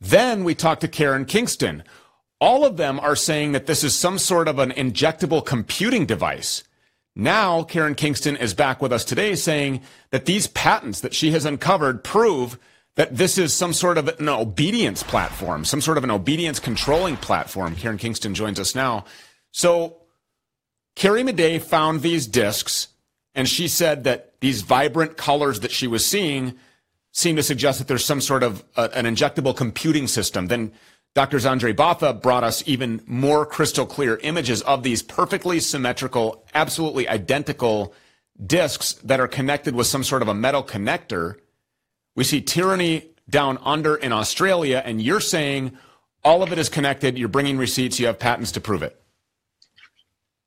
Then 0.00 0.42
we 0.42 0.54
talked 0.54 0.80
to 0.80 0.88
Karen 0.88 1.26
Kingston, 1.26 1.84
all 2.44 2.66
of 2.66 2.76
them 2.76 3.00
are 3.00 3.16
saying 3.16 3.52
that 3.52 3.64
this 3.64 3.82
is 3.82 3.94
some 3.94 4.18
sort 4.18 4.48
of 4.48 4.58
an 4.58 4.70
injectable 4.72 5.42
computing 5.42 6.04
device. 6.04 6.62
Now, 7.16 7.62
Karen 7.62 7.94
Kingston 7.94 8.36
is 8.36 8.52
back 8.52 8.82
with 8.82 8.92
us 8.92 9.02
today 9.02 9.34
saying 9.34 9.80
that 10.10 10.26
these 10.26 10.46
patents 10.48 11.00
that 11.00 11.14
she 11.14 11.30
has 11.30 11.46
uncovered 11.46 12.04
prove 12.04 12.58
that 12.96 13.16
this 13.16 13.38
is 13.38 13.54
some 13.54 13.72
sort 13.72 13.96
of 13.96 14.08
an 14.08 14.28
obedience 14.28 15.02
platform, 15.02 15.64
some 15.64 15.80
sort 15.80 15.96
of 15.96 16.04
an 16.04 16.10
obedience 16.10 16.60
controlling 16.60 17.16
platform. 17.16 17.76
Karen 17.76 17.96
Kingston 17.96 18.34
joins 18.34 18.60
us 18.60 18.74
now. 18.74 19.06
So, 19.50 20.02
Carrie 20.96 21.22
Madej 21.22 21.62
found 21.62 22.02
these 22.02 22.26
discs, 22.26 22.88
and 23.34 23.48
she 23.48 23.68
said 23.68 24.04
that 24.04 24.38
these 24.40 24.60
vibrant 24.60 25.16
colors 25.16 25.60
that 25.60 25.70
she 25.70 25.86
was 25.86 26.04
seeing 26.04 26.56
seem 27.10 27.36
to 27.36 27.42
suggest 27.42 27.78
that 27.78 27.88
there's 27.88 28.04
some 28.04 28.20
sort 28.20 28.42
of 28.42 28.62
uh, 28.76 28.88
an 28.92 29.06
injectable 29.06 29.56
computing 29.56 30.06
system. 30.06 30.48
Then 30.48 30.72
Dr. 31.14 31.36
Zandre 31.36 31.74
Botha 31.74 32.12
brought 32.12 32.42
us 32.42 32.64
even 32.66 33.00
more 33.06 33.46
crystal 33.46 33.86
clear 33.86 34.16
images 34.22 34.62
of 34.62 34.82
these 34.82 35.00
perfectly 35.00 35.60
symmetrical, 35.60 36.44
absolutely 36.54 37.08
identical 37.08 37.94
discs 38.44 38.94
that 38.94 39.20
are 39.20 39.28
connected 39.28 39.76
with 39.76 39.86
some 39.86 40.02
sort 40.02 40.22
of 40.22 40.28
a 40.28 40.34
metal 40.34 40.64
connector. 40.64 41.36
We 42.16 42.24
see 42.24 42.40
tyranny 42.40 43.10
down 43.30 43.58
under 43.62 43.94
in 43.94 44.12
Australia, 44.12 44.82
and 44.84 45.00
you're 45.00 45.20
saying 45.20 45.78
all 46.24 46.42
of 46.42 46.50
it 46.50 46.58
is 46.58 46.68
connected. 46.68 47.16
You're 47.16 47.28
bringing 47.28 47.58
receipts. 47.58 48.00
You 48.00 48.06
have 48.06 48.18
patents 48.18 48.50
to 48.52 48.60
prove 48.60 48.82
it. 48.82 49.00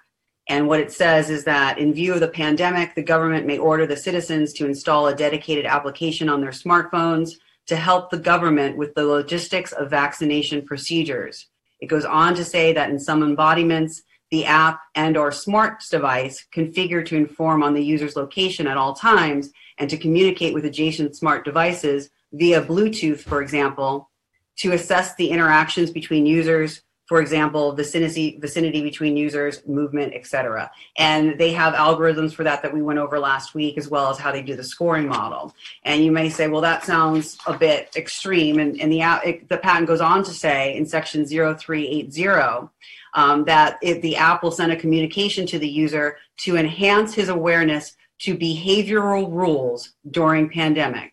And 0.50 0.68
what 0.68 0.80
it 0.80 0.92
says 0.92 1.30
is 1.30 1.46
that 1.46 1.78
in 1.78 1.94
view 1.94 2.14
of 2.14 2.20
the 2.20 2.28
pandemic, 2.28 2.96
the 2.96 3.04
government 3.04 3.46
may 3.46 3.58
order 3.58 3.86
the 3.86 3.96
citizens 3.96 4.52
to 4.54 4.66
install 4.66 5.08
a 5.08 5.16
dedicated 5.16 5.66
application 5.66 6.28
on 6.28 6.42
their 6.42 6.52
smartphones 6.52 7.32
to 7.68 7.76
help 7.76 8.10
the 8.10 8.18
government 8.18 8.78
with 8.78 8.94
the 8.94 9.06
logistics 9.06 9.72
of 9.72 9.90
vaccination 9.90 10.66
procedures. 10.66 11.48
It 11.80 11.88
goes 11.88 12.06
on 12.06 12.36
to 12.36 12.44
say 12.44 12.74
that 12.74 12.90
in 12.90 13.00
some 13.00 13.24
embodiments, 13.24 14.04
the 14.32 14.46
app 14.46 14.82
and 14.96 15.16
or 15.16 15.32
smart 15.32 15.84
device 15.90 16.46
configured 16.54 17.06
to 17.08 17.16
inform 17.16 17.64
on 17.64 17.74
the 17.74 17.84
user's 17.84 18.16
location 18.16 18.68
at 18.68 18.78
all 18.78 18.94
times 18.94 19.52
and 19.78 19.90
to 19.90 19.98
communicate 19.98 20.54
with 20.54 20.66
adjacent 20.66 21.16
smart 21.16 21.46
devices 21.46 22.10
via 22.34 22.62
Bluetooth, 22.62 23.20
for 23.20 23.42
example, 23.42 24.10
to 24.58 24.72
assess 24.74 25.16
the 25.16 25.30
interactions 25.30 25.92
between 25.92 26.26
users, 26.26 26.82
for 27.14 27.22
example, 27.22 27.74
vicinity, 27.74 28.40
vicinity 28.42 28.82
between 28.82 29.16
users, 29.16 29.62
movement, 29.68 30.16
etc. 30.16 30.72
And 30.98 31.38
they 31.38 31.52
have 31.52 31.76
algorithms 31.76 32.34
for 32.34 32.44
that 32.44 32.64
that 32.64 32.74
we 32.74 32.82
went 32.82 32.98
over 32.98 33.20
last 33.20 33.54
week, 33.54 33.78
as 33.78 33.88
well 33.88 34.10
as 34.10 34.18
how 34.18 34.32
they 34.32 34.42
do 34.42 34.56
the 34.56 34.64
scoring 34.64 35.08
model. 35.08 35.54
And 35.84 36.04
you 36.04 36.12
may 36.12 36.32
say, 36.32 36.48
well, 36.48 36.62
that 36.62 36.84
sounds 36.84 37.38
a 37.46 37.56
bit 37.56 37.96
extreme. 37.96 38.58
And, 38.58 38.82
and 38.82 38.92
the, 38.92 39.02
it, 39.24 39.48
the 39.48 39.60
patent 39.60 39.86
goes 39.86 40.02
on 40.02 40.24
to 40.24 40.32
say 40.32 40.76
in 40.76 40.88
section 40.88 41.24
0380 41.28 42.70
um, 43.14 43.46
that 43.46 43.78
it, 43.84 44.02
the 44.02 44.16
app 44.16 44.42
will 44.42 44.50
send 44.50 44.72
a 44.72 44.76
communication 44.76 45.46
to 45.46 45.60
the 45.60 45.70
user 45.70 46.18
to 46.38 46.58
enhance 46.58 47.14
his 47.14 47.30
awareness 47.30 47.96
to 48.22 48.36
behavioral 48.36 49.32
rules 49.32 49.94
during 50.10 50.50
pandemic, 50.50 51.13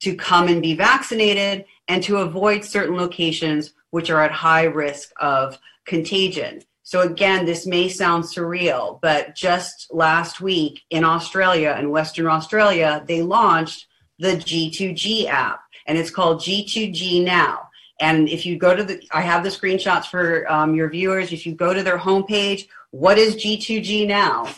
to 0.00 0.14
come 0.14 0.48
and 0.48 0.62
be 0.62 0.74
vaccinated, 0.74 1.64
and 1.88 2.02
to 2.02 2.18
avoid 2.18 2.64
certain 2.64 2.96
locations 2.96 3.72
which 3.90 4.10
are 4.10 4.22
at 4.22 4.32
high 4.32 4.64
risk 4.64 5.10
of 5.20 5.58
contagion. 5.86 6.62
So, 6.82 7.00
again, 7.00 7.46
this 7.46 7.66
may 7.66 7.88
sound 7.88 8.24
surreal, 8.24 9.00
but 9.00 9.34
just 9.34 9.92
last 9.92 10.40
week 10.40 10.82
in 10.90 11.04
Australia 11.04 11.74
and 11.76 11.90
Western 11.90 12.26
Australia, 12.26 13.04
they 13.08 13.22
launched 13.22 13.86
the 14.18 14.36
G2G 14.36 15.26
app, 15.26 15.60
and 15.86 15.98
it's 15.98 16.10
called 16.10 16.40
G2G 16.40 17.24
Now. 17.24 17.68
And 18.00 18.28
if 18.28 18.44
you 18.44 18.56
go 18.56 18.76
to 18.76 18.84
the, 18.84 19.02
I 19.12 19.22
have 19.22 19.42
the 19.42 19.48
screenshots 19.48 20.06
for 20.06 20.50
um, 20.52 20.74
your 20.74 20.90
viewers. 20.90 21.32
If 21.32 21.46
you 21.46 21.54
go 21.54 21.72
to 21.72 21.82
their 21.82 21.98
homepage, 21.98 22.68
what 22.90 23.18
is 23.18 23.36
G2G 23.36 24.06
Now? 24.06 24.48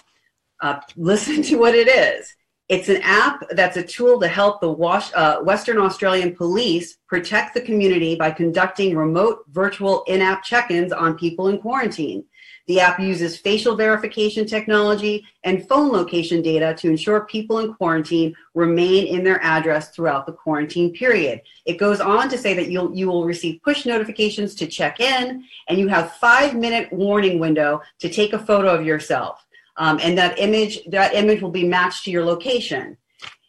Uh, 0.61 0.81
listen 0.97 1.43
to 1.45 1.57
what 1.57 1.75
it 1.75 1.89
is. 1.89 2.35
It's 2.69 2.91
an 2.91 3.01
app 3.03 3.43
that's 3.53 3.79
a 3.79 3.83
tool 3.83 4.21
to 4.21 4.29
help 4.29 4.61
the 4.61 4.71
uh, 4.71 5.41
Western 5.41 5.79
Australian 5.79 6.37
police 6.37 6.99
protect 7.07 7.55
the 7.55 7.63
community 7.63 8.15
by 8.15 8.31
conducting 8.31 8.95
remote 8.95 9.45
virtual 9.49 10.05
in 10.07 10.21
app 10.21 10.43
check 10.43 10.71
ins 10.71 10.93
on 10.93 11.17
people 11.17 11.49
in 11.49 11.59
quarantine. 11.59 12.25
The 12.67 12.81
app 12.81 13.01
uses 13.01 13.39
facial 13.39 13.75
verification 13.75 14.47
technology 14.47 15.25
and 15.45 15.67
phone 15.67 15.91
location 15.91 16.43
data 16.43 16.75
to 16.81 16.91
ensure 16.91 17.25
people 17.25 17.61
in 17.61 17.73
quarantine 17.73 18.35
remain 18.53 19.07
in 19.07 19.25
their 19.25 19.43
address 19.43 19.89
throughout 19.89 20.27
the 20.27 20.33
quarantine 20.33 20.93
period. 20.93 21.41
It 21.65 21.79
goes 21.79 22.01
on 22.01 22.29
to 22.29 22.37
say 22.37 22.53
that 22.53 22.71
you'll, 22.71 22.95
you 22.95 23.07
will 23.07 23.25
receive 23.25 23.63
push 23.63 23.87
notifications 23.87 24.55
to 24.57 24.67
check 24.67 25.01
in, 25.01 25.43
and 25.69 25.79
you 25.79 25.89
have 25.89 26.17
five 26.17 26.55
minute 26.55 26.93
warning 26.93 27.39
window 27.39 27.81
to 28.01 28.11
take 28.11 28.35
a 28.35 28.39
photo 28.39 28.69
of 28.75 28.85
yourself 28.85 29.47
um, 29.79 29.99
and 30.03 30.19
that 30.19 30.39
image 30.39 30.85
that 30.87 31.15
image 31.15 31.41
will 31.41 31.51
be 31.51 31.67
matched 31.67 32.05
to 32.05 32.11
your 32.11 32.25
location. 32.25 32.97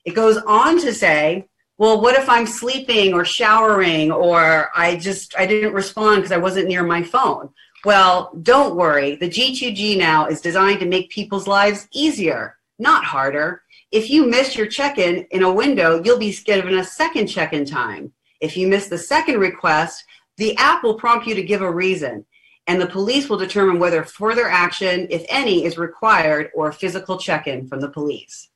It 0.05 0.15
goes 0.15 0.37
on 0.37 0.79
to 0.81 0.93
say, 0.93 1.47
well, 1.77 2.01
what 2.01 2.17
if 2.17 2.29
I'm 2.29 2.45
sleeping 2.45 3.13
or 3.13 3.25
showering 3.25 4.11
or 4.11 4.69
I 4.75 4.95
just 4.95 5.35
I 5.37 5.45
didn't 5.45 5.73
respond 5.73 6.17
because 6.17 6.31
I 6.31 6.37
wasn't 6.37 6.67
near 6.67 6.83
my 6.83 7.03
phone? 7.03 7.49
Well, 7.85 8.31
don't 8.43 8.75
worry. 8.75 9.15
The 9.15 9.29
G2G 9.29 9.97
now 9.97 10.27
is 10.27 10.41
designed 10.41 10.81
to 10.81 10.85
make 10.85 11.09
people's 11.09 11.47
lives 11.47 11.87
easier, 11.91 12.57
not 12.77 13.05
harder. 13.05 13.63
If 13.91 14.09
you 14.09 14.27
miss 14.27 14.55
your 14.55 14.67
check-in 14.67 15.25
in 15.31 15.43
a 15.43 15.51
window, 15.51 16.03
you'll 16.03 16.19
be 16.19 16.35
given 16.45 16.77
a 16.77 16.83
second 16.83 17.27
check-in 17.27 17.65
time. 17.65 18.11
If 18.41 18.55
you 18.55 18.67
miss 18.67 18.87
the 18.87 18.97
second 18.97 19.39
request, 19.39 20.03
the 20.37 20.55
app 20.57 20.83
will 20.83 20.95
prompt 20.95 21.25
you 21.25 21.35
to 21.35 21.43
give 21.43 21.61
a 21.61 21.71
reason 21.71 22.25
and 22.69 22.79
the 22.79 22.85
police 22.85 23.27
will 23.27 23.37
determine 23.37 23.79
whether 23.79 24.03
further 24.03 24.47
action, 24.47 25.07
if 25.09 25.25
any, 25.27 25.65
is 25.65 25.79
required 25.79 26.51
or 26.53 26.69
a 26.69 26.73
physical 26.73 27.17
check 27.17 27.47
in 27.47 27.67
from 27.67 27.81
the 27.81 27.89
police. 27.89 28.49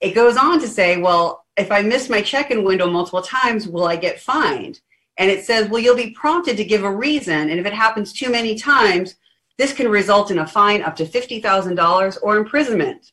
It 0.00 0.10
goes 0.10 0.36
on 0.36 0.58
to 0.58 0.66
say, 0.66 0.96
well, 0.96 1.44
if 1.56 1.70
I 1.70 1.80
miss 1.80 2.10
my 2.10 2.20
check 2.20 2.50
in 2.50 2.64
window 2.64 2.90
multiple 2.90 3.22
times, 3.22 3.68
will 3.68 3.86
I 3.86 3.94
get 3.94 4.18
fined? 4.18 4.80
And 5.18 5.30
it 5.30 5.44
says, 5.44 5.68
well, 5.68 5.80
you'll 5.80 5.94
be 5.94 6.10
prompted 6.10 6.56
to 6.56 6.64
give 6.64 6.82
a 6.82 6.90
reason. 6.90 7.48
And 7.48 7.60
if 7.60 7.64
it 7.64 7.72
happens 7.72 8.12
too 8.12 8.28
many 8.28 8.56
times, 8.56 9.14
this 9.56 9.72
can 9.72 9.88
result 9.88 10.32
in 10.32 10.40
a 10.40 10.46
fine 10.48 10.82
up 10.82 10.96
to 10.96 11.04
$50,000 11.04 12.18
or 12.24 12.38
imprisonment. 12.38 13.12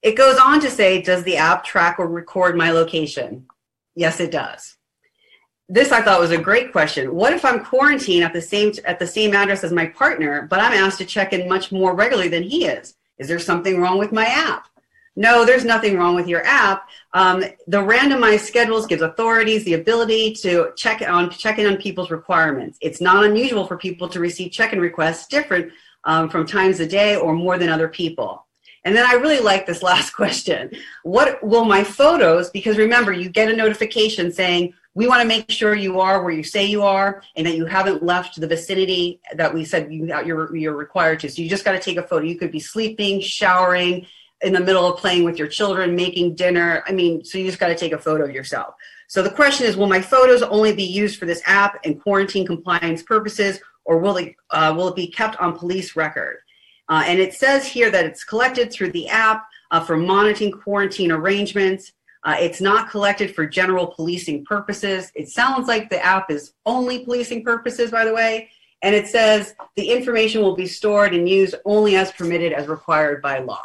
It 0.00 0.16
goes 0.16 0.38
on 0.38 0.58
to 0.60 0.70
say, 0.70 1.02
does 1.02 1.22
the 1.24 1.36
app 1.36 1.64
track 1.64 1.98
or 1.98 2.08
record 2.08 2.56
my 2.56 2.70
location? 2.70 3.44
Yes, 3.94 4.20
it 4.20 4.30
does 4.30 4.75
this 5.68 5.90
I 5.90 6.00
thought 6.00 6.20
was 6.20 6.30
a 6.30 6.38
great 6.38 6.70
question. 6.70 7.14
What 7.14 7.32
if 7.32 7.44
I'm 7.44 7.64
quarantined 7.64 8.24
at 8.24 8.32
the 8.32 8.42
same 8.42 8.72
at 8.84 8.98
the 8.98 9.06
same 9.06 9.34
address 9.34 9.64
as 9.64 9.72
my 9.72 9.86
partner, 9.86 10.46
but 10.48 10.60
I'm 10.60 10.72
asked 10.72 10.98
to 10.98 11.04
check 11.04 11.32
in 11.32 11.48
much 11.48 11.72
more 11.72 11.94
regularly 11.94 12.28
than 12.28 12.44
he 12.44 12.66
is? 12.66 12.94
Is 13.18 13.28
there 13.28 13.38
something 13.38 13.80
wrong 13.80 13.98
with 13.98 14.12
my 14.12 14.26
app? 14.26 14.68
No, 15.16 15.46
there's 15.46 15.64
nothing 15.64 15.96
wrong 15.96 16.14
with 16.14 16.28
your 16.28 16.44
app. 16.44 16.88
Um, 17.14 17.42
the 17.66 17.78
randomized 17.78 18.40
schedules 18.40 18.86
gives 18.86 19.00
authorities 19.00 19.64
the 19.64 19.72
ability 19.72 20.34
to 20.42 20.72
check 20.76 21.00
on 21.02 21.30
check 21.30 21.58
in 21.58 21.66
on 21.66 21.78
people's 21.78 22.10
requirements. 22.10 22.78
It's 22.82 23.00
not 23.00 23.24
unusual 23.24 23.66
for 23.66 23.78
people 23.78 24.08
to 24.10 24.20
receive 24.20 24.52
check-in 24.52 24.78
requests 24.78 25.26
different 25.26 25.72
um, 26.04 26.28
from 26.28 26.46
times 26.46 26.80
a 26.80 26.86
day 26.86 27.16
or 27.16 27.32
more 27.32 27.58
than 27.58 27.70
other 27.70 27.88
people. 27.88 28.46
And 28.84 28.94
then 28.94 29.04
I 29.04 29.14
really 29.14 29.40
like 29.40 29.66
this 29.66 29.82
last 29.90 30.10
question. 30.10 30.70
What 31.02 31.42
will 31.42 31.64
my 31.64 31.82
photos, 31.82 32.50
because 32.50 32.76
remember, 32.76 33.10
you 33.10 33.30
get 33.30 33.50
a 33.50 33.56
notification 33.56 34.30
saying, 34.30 34.74
we 34.96 35.06
want 35.06 35.20
to 35.20 35.28
make 35.28 35.50
sure 35.50 35.74
you 35.74 36.00
are 36.00 36.24
where 36.24 36.32
you 36.32 36.42
say 36.42 36.64
you 36.64 36.82
are 36.82 37.22
and 37.36 37.46
that 37.46 37.54
you 37.54 37.66
haven't 37.66 38.02
left 38.02 38.40
the 38.40 38.46
vicinity 38.46 39.20
that 39.34 39.52
we 39.52 39.62
said 39.62 39.92
you, 39.92 40.06
you're, 40.24 40.56
you're 40.56 40.74
required 40.74 41.20
to. 41.20 41.28
So 41.28 41.42
you 41.42 41.50
just 41.50 41.66
got 41.66 41.72
to 41.72 41.80
take 41.80 41.98
a 41.98 42.02
photo. 42.02 42.24
You 42.24 42.38
could 42.38 42.50
be 42.50 42.60
sleeping, 42.60 43.20
showering, 43.20 44.06
in 44.40 44.54
the 44.54 44.60
middle 44.60 44.86
of 44.86 44.98
playing 44.98 45.24
with 45.24 45.38
your 45.38 45.48
children, 45.48 45.94
making 45.94 46.34
dinner. 46.34 46.82
I 46.86 46.92
mean, 46.92 47.22
so 47.24 47.36
you 47.36 47.44
just 47.44 47.58
got 47.58 47.68
to 47.68 47.74
take 47.74 47.92
a 47.92 47.98
photo 47.98 48.24
of 48.24 48.30
yourself. 48.30 48.74
So 49.06 49.22
the 49.22 49.30
question 49.30 49.66
is, 49.66 49.76
will 49.76 49.86
my 49.86 50.00
photos 50.00 50.42
only 50.42 50.74
be 50.74 50.84
used 50.84 51.18
for 51.18 51.26
this 51.26 51.42
app 51.44 51.78
and 51.84 52.02
quarantine 52.02 52.46
compliance 52.46 53.02
purposes, 53.02 53.60
or 53.84 53.98
will 53.98 54.16
it, 54.16 54.34
uh, 54.50 54.72
will 54.74 54.88
it 54.88 54.96
be 54.96 55.08
kept 55.08 55.36
on 55.36 55.58
police 55.58 55.94
record? 55.94 56.38
Uh, 56.88 57.04
and 57.06 57.18
it 57.18 57.34
says 57.34 57.66
here 57.66 57.90
that 57.90 58.06
it's 58.06 58.24
collected 58.24 58.72
through 58.72 58.92
the 58.92 59.08
app 59.08 59.46
uh, 59.70 59.80
for 59.80 59.96
monitoring 59.98 60.52
quarantine 60.52 61.12
arrangements. 61.12 61.92
Uh, 62.26 62.34
it's 62.40 62.60
not 62.60 62.90
collected 62.90 63.32
for 63.32 63.46
general 63.46 63.86
policing 63.86 64.44
purposes. 64.44 65.12
It 65.14 65.28
sounds 65.28 65.68
like 65.68 65.88
the 65.88 66.04
app 66.04 66.28
is 66.28 66.54
only 66.66 67.04
policing 67.04 67.44
purposes, 67.44 67.92
by 67.92 68.04
the 68.04 68.12
way. 68.12 68.50
And 68.82 68.96
it 68.96 69.06
says 69.06 69.54
the 69.76 69.92
information 69.92 70.42
will 70.42 70.56
be 70.56 70.66
stored 70.66 71.14
and 71.14 71.28
used 71.28 71.54
only 71.64 71.94
as 71.94 72.10
permitted 72.10 72.52
as 72.52 72.66
required 72.66 73.22
by 73.22 73.38
law. 73.38 73.64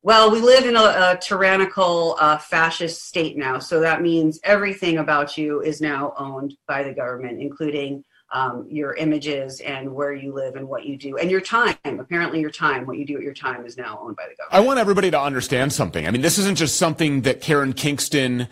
Well, 0.00 0.32
we 0.32 0.40
live 0.40 0.64
in 0.64 0.74
a, 0.74 0.80
a 0.80 1.18
tyrannical 1.20 2.16
uh, 2.18 2.38
fascist 2.38 3.04
state 3.04 3.36
now, 3.36 3.58
so 3.58 3.80
that 3.80 4.02
means 4.02 4.40
everything 4.42 4.96
about 4.96 5.36
you 5.36 5.60
is 5.60 5.80
now 5.82 6.14
owned 6.18 6.56
by 6.66 6.82
the 6.82 6.94
government, 6.94 7.40
including 7.40 8.04
um, 8.32 8.66
your 8.68 8.94
images 8.94 9.60
and 9.60 9.92
where 9.92 10.14
you 10.14 10.32
live 10.32 10.56
and 10.56 10.66
what 10.66 10.86
you 10.86 10.96
do 10.96 11.18
and 11.18 11.30
your 11.30 11.40
time. 11.40 11.76
Apparently, 11.84 12.40
your 12.40 12.50
time, 12.50 12.86
what 12.86 12.96
you 12.96 13.04
do 13.04 13.16
at 13.16 13.22
your 13.22 13.34
time, 13.34 13.64
is 13.66 13.76
now 13.76 14.00
owned 14.02 14.16
by 14.16 14.24
the 14.24 14.34
government. 14.36 14.52
I 14.52 14.60
want 14.60 14.78
everybody 14.78 15.10
to 15.10 15.20
understand 15.20 15.72
something. 15.72 16.06
I 16.06 16.10
mean, 16.10 16.22
this 16.22 16.38
isn't 16.38 16.56
just 16.56 16.76
something 16.76 17.22
that 17.22 17.42
Karen 17.42 17.74
Kingston 17.74 18.48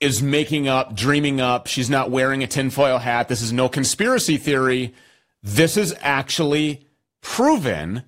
is 0.00 0.20
making 0.20 0.66
up, 0.66 0.96
dreaming 0.96 1.40
up. 1.40 1.68
She's 1.68 1.88
not 1.88 2.10
wearing 2.10 2.42
a 2.42 2.48
tinfoil 2.48 2.98
hat. 2.98 3.28
This 3.28 3.40
is 3.40 3.52
no 3.52 3.68
conspiracy 3.68 4.36
theory. 4.36 4.92
This 5.40 5.76
is 5.76 5.94
actually 6.00 6.88
proven, 7.20 8.02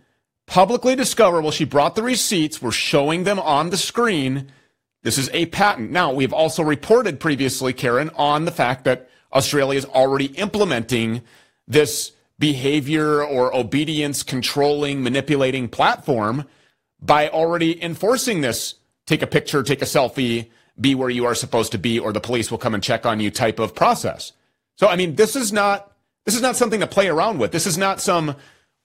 publicly 0.46 0.96
discoverable. 0.96 1.52
She 1.52 1.64
brought 1.64 1.94
the 1.94 2.02
receipts. 2.02 2.60
We're 2.60 2.72
showing 2.72 3.22
them 3.22 3.38
on 3.38 3.70
the 3.70 3.76
screen. 3.76 4.50
This 5.04 5.18
is 5.18 5.30
a 5.32 5.46
patent. 5.46 5.92
Now, 5.92 6.12
we've 6.12 6.32
also 6.32 6.64
reported 6.64 7.20
previously, 7.20 7.72
Karen, 7.72 8.10
on 8.16 8.44
the 8.46 8.50
fact 8.50 8.84
that 8.84 9.08
Australia 9.34 9.78
is 9.78 9.84
already 9.86 10.26
implementing 10.26 11.22
this 11.66 12.12
behavior 12.38 13.24
or 13.24 13.54
obedience 13.54 14.22
controlling, 14.22 15.02
manipulating 15.02 15.68
platform 15.68 16.44
by 17.00 17.28
already 17.28 17.82
enforcing 17.82 18.40
this 18.40 18.74
take 19.06 19.22
a 19.22 19.26
picture, 19.26 19.62
take 19.62 19.82
a 19.82 19.86
selfie, 19.86 20.50
be 20.80 20.94
where 20.94 21.10
you 21.10 21.24
are 21.24 21.34
supposed 21.34 21.72
to 21.72 21.78
be, 21.78 21.98
or 21.98 22.12
the 22.12 22.20
police 22.20 22.50
will 22.50 22.58
come 22.58 22.74
and 22.74 22.82
check 22.82 23.06
on 23.06 23.20
you 23.20 23.30
type 23.30 23.58
of 23.58 23.74
process. 23.74 24.32
So, 24.76 24.88
I 24.88 24.96
mean, 24.96 25.14
this 25.14 25.36
is 25.36 25.52
not, 25.52 25.92
this 26.24 26.34
is 26.34 26.42
not 26.42 26.56
something 26.56 26.80
to 26.80 26.86
play 26.86 27.08
around 27.08 27.38
with. 27.38 27.52
This 27.52 27.66
is 27.66 27.78
not 27.78 28.00
some 28.00 28.34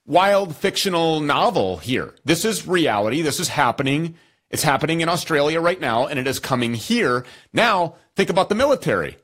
wild 0.05 0.55
fictional 0.55 1.19
novel 1.19 1.77
here. 1.77 2.13
This 2.25 2.45
is 2.45 2.67
reality. 2.67 3.21
This 3.21 3.39
is 3.39 3.47
happening. 3.47 4.15
It's 4.49 4.63
happening 4.63 5.01
in 5.01 5.09
Australia 5.09 5.61
right 5.61 5.79
now, 5.79 6.05
and 6.07 6.19
it 6.19 6.27
is 6.27 6.39
coming 6.39 6.73
here. 6.73 7.25
Now, 7.53 7.95
think 8.15 8.29
about 8.29 8.49
the 8.49 8.55
military. 8.55 9.17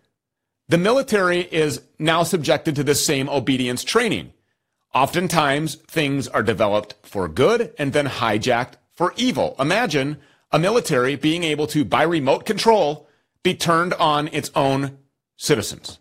The 0.68 0.78
military 0.78 1.42
is 1.42 1.82
now 2.00 2.24
subjected 2.24 2.76
to 2.76 2.84
the 2.84 2.96
same 2.96 3.30
obedience 3.30 3.84
training. 3.84 4.34
Oftentimes, 4.94 5.76
things 5.76 6.28
are 6.28 6.42
developed 6.42 6.96
for 7.04 7.28
good 7.28 7.74
and 7.78 7.94
then 7.94 8.08
hijacked 8.08 8.74
for 8.94 9.14
evil. 9.18 9.56
Imagine 9.60 10.18
a 10.52 10.58
military 10.58 11.16
being 11.16 11.44
able 11.44 11.68
to, 11.68 11.86
by 11.86 12.04
remote 12.04 12.46
control, 12.46 13.08
be 13.44 13.54
turned 13.54 13.94
on 13.96 14.28
its 14.30 14.50
own 14.56 14.98
citizens. 15.38 16.00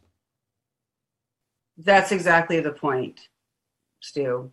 That's 1.77 2.12
exactly 2.12 2.61
the 2.61 2.71
point, 2.71 3.29
Stu. 4.01 4.51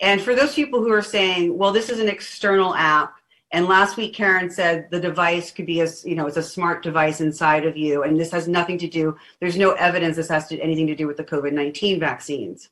And 0.00 0.20
for 0.20 0.34
those 0.34 0.54
people 0.54 0.80
who 0.80 0.92
are 0.92 1.02
saying, 1.02 1.56
well, 1.56 1.72
this 1.72 1.90
is 1.90 1.98
an 1.98 2.08
external 2.08 2.74
app, 2.74 3.14
and 3.52 3.66
last 3.66 3.96
week 3.96 4.14
Karen 4.14 4.50
said 4.50 4.88
the 4.90 5.00
device 5.00 5.50
could 5.50 5.66
be 5.66 5.80
a, 5.80 5.88
you 6.04 6.14
know, 6.14 6.26
it's 6.26 6.36
a 6.36 6.42
smart 6.42 6.82
device 6.82 7.20
inside 7.20 7.66
of 7.66 7.76
you, 7.76 8.02
and 8.04 8.18
this 8.18 8.30
has 8.30 8.46
nothing 8.46 8.78
to 8.78 8.88
do, 8.88 9.16
there's 9.40 9.56
no 9.56 9.72
evidence 9.72 10.16
this 10.16 10.28
has 10.28 10.46
to, 10.48 10.60
anything 10.60 10.86
to 10.86 10.94
do 10.94 11.06
with 11.06 11.16
the 11.16 11.24
COVID 11.24 11.52
19 11.52 11.98
vaccines. 11.98 12.70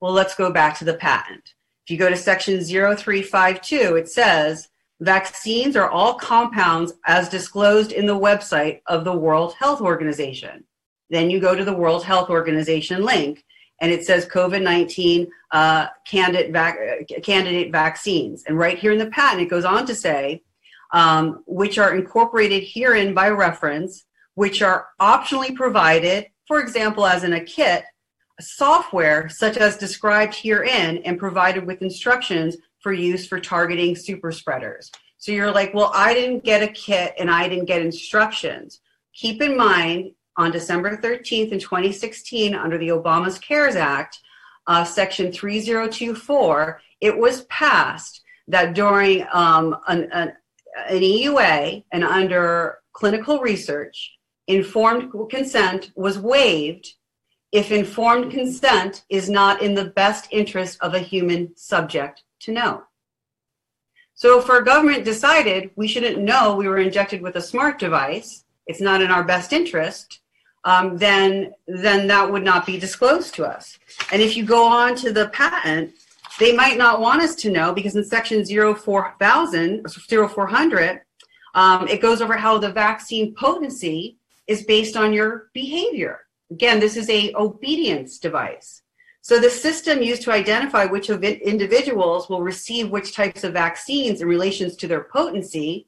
Well, 0.00 0.12
let's 0.12 0.34
go 0.34 0.50
back 0.50 0.78
to 0.78 0.84
the 0.84 0.94
patent. 0.94 1.54
If 1.84 1.90
you 1.90 1.98
go 1.98 2.08
to 2.08 2.16
section 2.16 2.62
0352, 2.62 3.96
it 3.96 4.08
says 4.08 4.68
vaccines 5.00 5.76
are 5.76 5.90
all 5.90 6.14
compounds 6.14 6.92
as 7.06 7.28
disclosed 7.28 7.92
in 7.92 8.06
the 8.06 8.18
website 8.18 8.80
of 8.86 9.04
the 9.04 9.16
World 9.16 9.54
Health 9.54 9.80
Organization. 9.80 10.64
Then 11.10 11.28
you 11.28 11.40
go 11.40 11.56
to 11.56 11.64
the 11.64 11.76
World 11.76 12.04
Health 12.04 12.30
Organization 12.30 13.02
link, 13.02 13.44
and 13.80 13.90
it 13.90 14.04
says 14.04 14.26
COVID 14.26 14.62
19 14.62 15.28
uh, 15.52 15.86
candidate, 16.06 16.52
vac- 16.52 17.08
candidate 17.22 17.72
vaccines. 17.72 18.44
And 18.46 18.58
right 18.58 18.78
here 18.78 18.92
in 18.92 18.98
the 18.98 19.06
patent, 19.06 19.42
it 19.42 19.50
goes 19.50 19.64
on 19.64 19.86
to 19.86 19.94
say, 19.94 20.42
um, 20.92 21.42
which 21.46 21.78
are 21.78 21.94
incorporated 21.94 22.64
herein 22.64 23.14
by 23.14 23.30
reference, 23.30 24.04
which 24.34 24.62
are 24.62 24.88
optionally 25.00 25.54
provided, 25.54 26.26
for 26.46 26.60
example, 26.60 27.06
as 27.06 27.24
in 27.24 27.32
a 27.32 27.44
kit, 27.44 27.84
software 28.40 29.28
such 29.28 29.56
as 29.56 29.76
described 29.76 30.34
herein 30.34 30.98
and 30.98 31.18
provided 31.18 31.66
with 31.66 31.82
instructions 31.82 32.56
for 32.80 32.92
use 32.92 33.26
for 33.26 33.38
targeting 33.38 33.94
super 33.94 34.32
spreaders. 34.32 34.90
So 35.18 35.32
you're 35.32 35.52
like, 35.52 35.74
well, 35.74 35.92
I 35.94 36.14
didn't 36.14 36.44
get 36.44 36.62
a 36.62 36.68
kit 36.68 37.14
and 37.18 37.30
I 37.30 37.48
didn't 37.48 37.66
get 37.66 37.82
instructions. 37.82 38.80
Keep 39.12 39.42
in 39.42 39.56
mind, 39.56 40.12
on 40.40 40.50
December 40.50 40.96
13th 40.96 41.52
in 41.52 41.58
2016, 41.58 42.54
under 42.54 42.78
the 42.78 42.88
Obama's 42.88 43.38
Cures 43.38 43.76
Act, 43.76 44.20
uh, 44.66 44.82
Section 44.82 45.30
3024, 45.30 46.80
it 47.02 47.16
was 47.16 47.42
passed 47.42 48.22
that 48.48 48.72
during 48.72 49.26
um, 49.32 49.76
an, 49.86 50.08
an, 50.12 50.32
an 50.88 51.00
EUA 51.00 51.84
and 51.92 52.02
under 52.02 52.78
clinical 52.94 53.40
research, 53.40 54.16
informed 54.46 55.12
consent 55.28 55.92
was 55.94 56.18
waived 56.18 56.94
if 57.52 57.70
informed 57.70 58.32
consent 58.32 59.04
is 59.10 59.28
not 59.28 59.60
in 59.60 59.74
the 59.74 59.84
best 59.84 60.26
interest 60.30 60.78
of 60.80 60.94
a 60.94 61.00
human 61.00 61.54
subject 61.54 62.22
to 62.40 62.52
know. 62.52 62.82
So 64.14 64.38
if 64.38 64.48
our 64.48 64.62
government 64.62 65.04
decided 65.04 65.70
we 65.76 65.86
shouldn't 65.86 66.18
know 66.18 66.56
we 66.56 66.66
were 66.66 66.78
injected 66.78 67.20
with 67.20 67.36
a 67.36 67.42
smart 67.42 67.78
device, 67.78 68.44
it's 68.66 68.80
not 68.80 69.02
in 69.02 69.10
our 69.10 69.24
best 69.24 69.52
interest, 69.52 70.19
um, 70.64 70.96
then 70.96 71.52
then 71.66 72.06
that 72.08 72.30
would 72.30 72.44
not 72.44 72.66
be 72.66 72.78
disclosed 72.78 73.34
to 73.34 73.44
us. 73.44 73.78
And 74.12 74.20
if 74.20 74.36
you 74.36 74.44
go 74.44 74.66
on 74.66 74.94
to 74.96 75.12
the 75.12 75.28
patent, 75.28 75.92
they 76.38 76.54
might 76.54 76.78
not 76.78 77.00
want 77.00 77.22
us 77.22 77.34
to 77.36 77.50
know 77.50 77.72
because 77.72 77.96
in 77.96 78.04
section 78.04 78.44
04,000, 78.44 79.86
0400, 79.88 81.02
um, 81.54 81.88
it 81.88 82.00
goes 82.00 82.20
over 82.22 82.36
how 82.36 82.58
the 82.58 82.72
vaccine 82.72 83.34
potency 83.34 84.16
is 84.46 84.64
based 84.64 84.96
on 84.96 85.12
your 85.12 85.50
behavior. 85.52 86.20
Again, 86.50 86.80
this 86.80 86.96
is 86.96 87.08
a 87.08 87.32
obedience 87.34 88.18
device. 88.18 88.82
So 89.22 89.38
the 89.38 89.50
system 89.50 90.02
used 90.02 90.22
to 90.22 90.32
identify 90.32 90.86
which 90.86 91.10
individuals 91.10 92.28
will 92.28 92.42
receive 92.42 92.90
which 92.90 93.14
types 93.14 93.44
of 93.44 93.52
vaccines 93.52 94.20
in 94.20 94.28
relations 94.28 94.76
to 94.76 94.88
their 94.88 95.04
potency. 95.04 95.86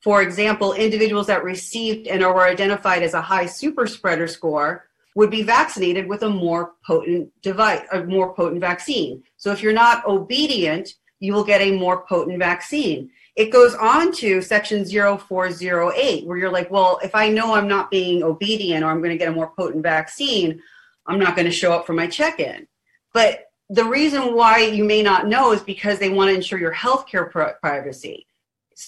For 0.00 0.22
example, 0.22 0.72
individuals 0.72 1.26
that 1.26 1.44
received 1.44 2.06
and 2.06 2.22
were 2.22 2.46
identified 2.46 3.02
as 3.02 3.14
a 3.14 3.20
high 3.20 3.46
super 3.46 3.86
spreader 3.86 4.26
score 4.26 4.86
would 5.14 5.30
be 5.30 5.42
vaccinated 5.42 6.06
with 6.06 6.22
a 6.22 6.30
more 6.30 6.72
potent 6.86 7.30
device, 7.42 7.82
a 7.92 8.04
more 8.04 8.32
potent 8.34 8.60
vaccine. 8.60 9.22
So 9.36 9.52
if 9.52 9.62
you're 9.62 9.72
not 9.72 10.06
obedient, 10.06 10.94
you 11.18 11.34
will 11.34 11.44
get 11.44 11.60
a 11.60 11.76
more 11.76 12.04
potent 12.06 12.38
vaccine. 12.38 13.10
It 13.36 13.50
goes 13.50 13.74
on 13.74 14.12
to 14.14 14.40
section 14.40 14.84
0408, 14.84 16.26
where 16.26 16.38
you're 16.38 16.50
like, 16.50 16.70
well, 16.70 16.98
if 17.02 17.14
I 17.14 17.28
know 17.28 17.54
I'm 17.54 17.68
not 17.68 17.90
being 17.90 18.22
obedient 18.22 18.84
or 18.84 18.88
I'm 18.88 18.98
going 18.98 19.10
to 19.10 19.18
get 19.18 19.28
a 19.28 19.32
more 19.32 19.52
potent 19.56 19.82
vaccine, 19.82 20.62
I'm 21.06 21.18
not 21.18 21.36
going 21.36 21.46
to 21.46 21.52
show 21.52 21.72
up 21.72 21.86
for 21.86 21.92
my 21.92 22.06
check 22.06 22.40
in. 22.40 22.66
But 23.12 23.46
the 23.68 23.84
reason 23.84 24.34
why 24.34 24.60
you 24.60 24.84
may 24.84 25.02
not 25.02 25.26
know 25.26 25.52
is 25.52 25.62
because 25.62 25.98
they 25.98 26.08
want 26.08 26.30
to 26.30 26.34
ensure 26.34 26.58
your 26.58 26.74
healthcare 26.74 27.30
privacy. 27.60 28.26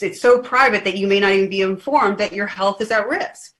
It's 0.01 0.21
so 0.21 0.41
private 0.41 0.85
that 0.85 0.97
you 0.97 1.07
may 1.07 1.21
not 1.21 1.33
even 1.33 1.51
be 1.51 1.63
informed 1.63 2.19
that 2.19 2.33
your 2.33 2.47
health 2.47 2.81
is 2.81 2.91
at 2.91 3.09
risk. 3.09 3.53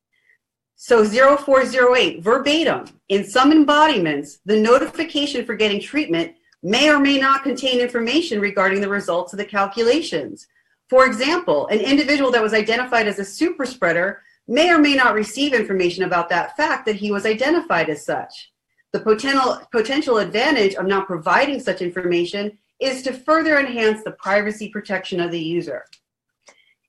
So 0.77 1.05
0408, 1.05 2.23
verbatim, 2.23 2.87
in 3.09 3.25
some 3.25 3.53
embodiments, 3.53 4.41
the 4.45 4.57
notification 4.57 5.45
for 5.45 5.55
getting 5.55 5.81
treatment 5.81 6.35
may 6.63 6.89
or 6.89 6.99
may 6.99 7.19
not 7.19 7.43
contain 7.43 7.81
information 7.81 8.41
regarding 8.41 8.81
the 8.81 8.89
results 8.89 9.33
of 9.33 9.39
the 9.39 9.45
calculations. 9.45 10.47
For 10.89 11.07
example, 11.07 11.67
an 11.69 11.81
individual 11.81 12.31
that 12.33 12.43
was 12.43 12.55
identified 12.55 13.07
as 13.07 13.19
a 13.19 13.25
super 13.25 13.65
spreader 13.67 14.23
may 14.49 14.71
or 14.71 14.79
may 14.79 14.95
not 14.95 15.15
receive 15.15 15.55
information 15.55 16.05
about 16.05 16.29
that 16.31 16.57
fact 16.57 16.87
that 16.87 16.97
he 16.97 17.13
was 17.13 17.27
identified 17.27 17.89
as 17.89 18.05
such. 18.05 18.53
The 18.93 19.01
potential, 19.01 19.61
potential 19.71 20.19
advantage 20.19 20.75
of 20.75 20.87
not 20.87 21.07
providing 21.07 21.61
such 21.61 21.81
information 21.81 22.59
is 22.81 23.03
to 23.03 23.13
further 23.13 23.59
enhance 23.59 24.03
the 24.03 24.13
privacy 24.13 24.69
protection 24.69 25.21
of 25.21 25.31
the 25.31 25.41
user. 25.41 25.85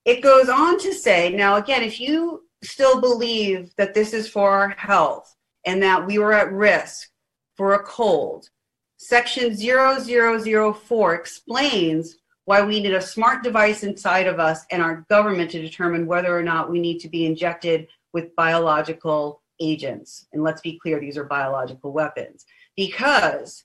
It 0.06 0.22
goes 0.22 0.50
on 0.50 0.80
to 0.80 0.94
say, 0.94 1.30
now 1.30 1.56
again, 1.56 1.84
if 1.84 2.00
you 2.00 2.44
still 2.64 3.00
believe 3.00 3.74
that 3.78 3.94
this 3.94 4.14
is 4.14 4.28
for 4.28 4.50
our 4.50 4.70
health 4.70 5.36
and 5.66 5.82
that 5.82 6.06
we 6.06 6.18
were 6.18 6.34
at 6.34 6.52
risk 6.52 7.10
for 7.56 7.74
a 7.74 7.84
cold, 7.84 8.50
section 8.98 9.56
0004 9.56 11.14
explains 11.14 12.18
why 12.46 12.62
we 12.62 12.82
need 12.82 12.94
a 12.94 13.02
smart 13.02 13.44
device 13.44 13.84
inside 13.84 14.28
of 14.28 14.40
us 14.40 14.66
and 14.72 14.82
our 14.82 15.06
government 15.10 15.52
to 15.52 15.62
determine 15.62 16.06
whether 16.06 16.38
or 16.38 16.44
not 16.44 16.70
we 16.70 16.80
need 16.80 17.00
to 17.00 17.10
be 17.10 17.26
injected 17.26 17.88
with 18.12 18.36
biological 18.36 19.42
agents. 19.62 20.28
And 20.34 20.44
let's 20.44 20.62
be 20.62 20.78
clear, 20.80 21.00
these 21.00 21.18
are 21.18 21.24
biological 21.24 21.94
weapons. 21.94 22.46
Because 22.76 23.64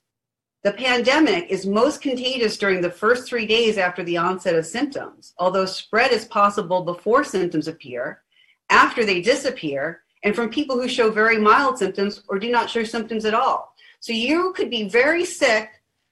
the 0.63 0.73
pandemic 0.73 1.47
is 1.49 1.65
most 1.65 2.01
contagious 2.01 2.57
during 2.57 2.81
the 2.81 2.91
first 2.91 3.27
three 3.27 3.45
days 3.45 3.77
after 3.77 4.03
the 4.03 4.17
onset 4.17 4.55
of 4.55 4.65
symptoms, 4.65 5.33
although 5.37 5.65
spread 5.65 6.11
is 6.11 6.25
possible 6.25 6.83
before 6.83 7.23
symptoms 7.23 7.67
appear, 7.67 8.21
after 8.69 9.05
they 9.05 9.21
disappear, 9.21 10.01
and 10.23 10.35
from 10.35 10.49
people 10.49 10.75
who 10.79 10.89
show 10.89 11.09
very 11.09 11.37
mild 11.37 11.77
symptoms 11.77 12.23
or 12.27 12.37
do 12.37 12.51
not 12.51 12.69
show 12.69 12.83
symptoms 12.83 13.23
at 13.23 13.33
all. 13.33 13.73
So 14.01 14.11
you 14.11 14.53
could 14.53 14.69
be 14.69 14.89
very 14.89 15.23
sick 15.25 15.69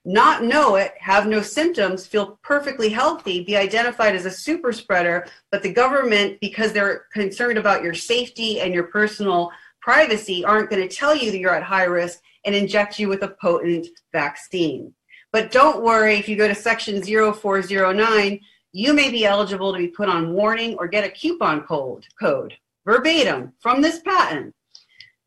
not 0.07 0.41
know 0.41 0.75
it, 0.75 0.93
have 0.99 1.27
no 1.27 1.41
symptoms, 1.41 2.07
feel 2.07 2.39
perfectly 2.41 2.87
healthy, 2.87 3.43
be 3.43 3.57
identified 3.57 4.15
as 4.15 4.25
a 4.25 4.31
super 4.31 4.71
spreader, 4.71 5.27
but 5.51 5.61
the 5.61 5.73
government, 5.73 6.39
because 6.39 6.71
they're 6.71 7.07
concerned 7.11 7.57
about 7.57 7.83
your 7.83 7.93
safety 7.93 8.61
and 8.61 8.73
your 8.73 8.85
personal 8.85 9.51
privacy, 9.81 10.45
aren't 10.45 10.69
going 10.69 10.81
to 10.81 10.95
tell 10.95 11.13
you 11.13 11.29
that 11.29 11.39
you're 11.39 11.53
at 11.53 11.61
high 11.61 11.83
risk 11.83 12.21
and 12.47 12.55
inject 12.55 12.97
you 12.97 13.09
with 13.09 13.21
a 13.21 13.35
potent 13.39 13.87
vaccine. 14.11 14.93
But 15.31 15.51
don't 15.51 15.83
worry, 15.83 16.15
if 16.15 16.27
you 16.27 16.37
go 16.37 16.47
to 16.47 16.55
section 16.55 17.03
0409, 17.03 18.39
you 18.71 18.93
may 18.93 19.11
be 19.11 19.25
eligible 19.25 19.73
to 19.73 19.77
be 19.77 19.89
put 19.89 20.09
on 20.09 20.33
warning 20.33 20.75
or 20.79 20.87
get 20.87 21.03
a 21.03 21.11
coupon 21.11 21.61
code, 21.63 22.05
code 22.19 22.55
verbatim 22.85 23.51
from 23.59 23.81
this 23.81 23.99
patent. 23.99 24.55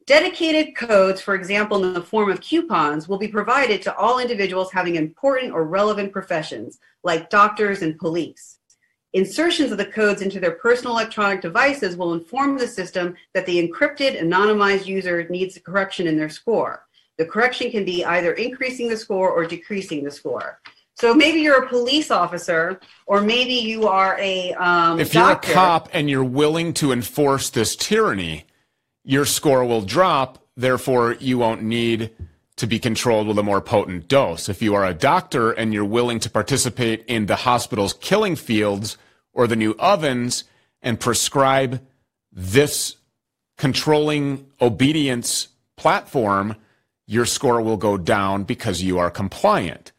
Dedicated 0.06 0.74
codes, 0.74 1.20
for 1.20 1.34
example, 1.34 1.84
in 1.84 1.92
the 1.92 2.02
form 2.02 2.30
of 2.30 2.40
coupons, 2.40 3.06
will 3.06 3.18
be 3.18 3.28
provided 3.28 3.82
to 3.82 3.94
all 3.96 4.18
individuals 4.18 4.72
having 4.72 4.96
important 4.96 5.52
or 5.52 5.64
relevant 5.64 6.10
professions, 6.10 6.80
like 7.04 7.30
doctors 7.30 7.82
and 7.82 7.98
police. 7.98 8.58
Insertions 9.12 9.72
of 9.72 9.78
the 9.78 9.84
codes 9.84 10.22
into 10.22 10.40
their 10.40 10.52
personal 10.52 10.94
electronic 10.94 11.42
devices 11.42 11.96
will 11.96 12.14
inform 12.14 12.56
the 12.56 12.66
system 12.66 13.14
that 13.34 13.44
the 13.44 13.68
encrypted, 13.68 14.20
anonymized 14.20 14.86
user 14.86 15.28
needs 15.28 15.56
a 15.56 15.60
correction 15.60 16.06
in 16.06 16.16
their 16.16 16.28
score. 16.28 16.86
The 17.20 17.26
correction 17.26 17.70
can 17.70 17.84
be 17.84 18.02
either 18.02 18.32
increasing 18.32 18.88
the 18.88 18.96
score 18.96 19.30
or 19.30 19.44
decreasing 19.44 20.04
the 20.04 20.10
score. 20.10 20.58
So 20.94 21.12
maybe 21.12 21.40
you're 21.40 21.64
a 21.64 21.68
police 21.68 22.10
officer, 22.10 22.80
or 23.04 23.20
maybe 23.20 23.52
you 23.52 23.88
are 23.88 24.16
a 24.18 24.54
um, 24.54 24.98
if 24.98 25.12
you're 25.12 25.32
a 25.32 25.36
cop 25.36 25.90
and 25.92 26.08
you're 26.08 26.24
willing 26.24 26.72
to 26.80 26.92
enforce 26.92 27.50
this 27.50 27.76
tyranny, 27.76 28.46
your 29.04 29.26
score 29.26 29.66
will 29.66 29.82
drop. 29.82 30.42
Therefore, 30.56 31.12
you 31.20 31.36
won't 31.36 31.62
need 31.62 32.10
to 32.56 32.66
be 32.66 32.78
controlled 32.78 33.28
with 33.28 33.38
a 33.38 33.42
more 33.42 33.60
potent 33.60 34.08
dose. 34.08 34.48
If 34.48 34.62
you 34.62 34.74
are 34.74 34.86
a 34.86 34.94
doctor 34.94 35.52
and 35.52 35.74
you're 35.74 35.84
willing 35.84 36.20
to 36.20 36.30
participate 36.30 37.04
in 37.06 37.26
the 37.26 37.36
hospital's 37.36 37.92
killing 37.92 38.34
fields 38.34 38.96
or 39.34 39.46
the 39.46 39.56
new 39.56 39.72
ovens 39.78 40.44
and 40.80 40.98
prescribe 40.98 41.86
this 42.32 42.96
controlling 43.58 44.46
obedience 44.58 45.48
platform, 45.76 46.56
your 47.10 47.26
score 47.26 47.60
will 47.60 47.76
go 47.76 47.98
down 47.98 48.44
because 48.44 48.80
you 48.80 49.00
are 49.00 49.10
compliant. 49.10 49.90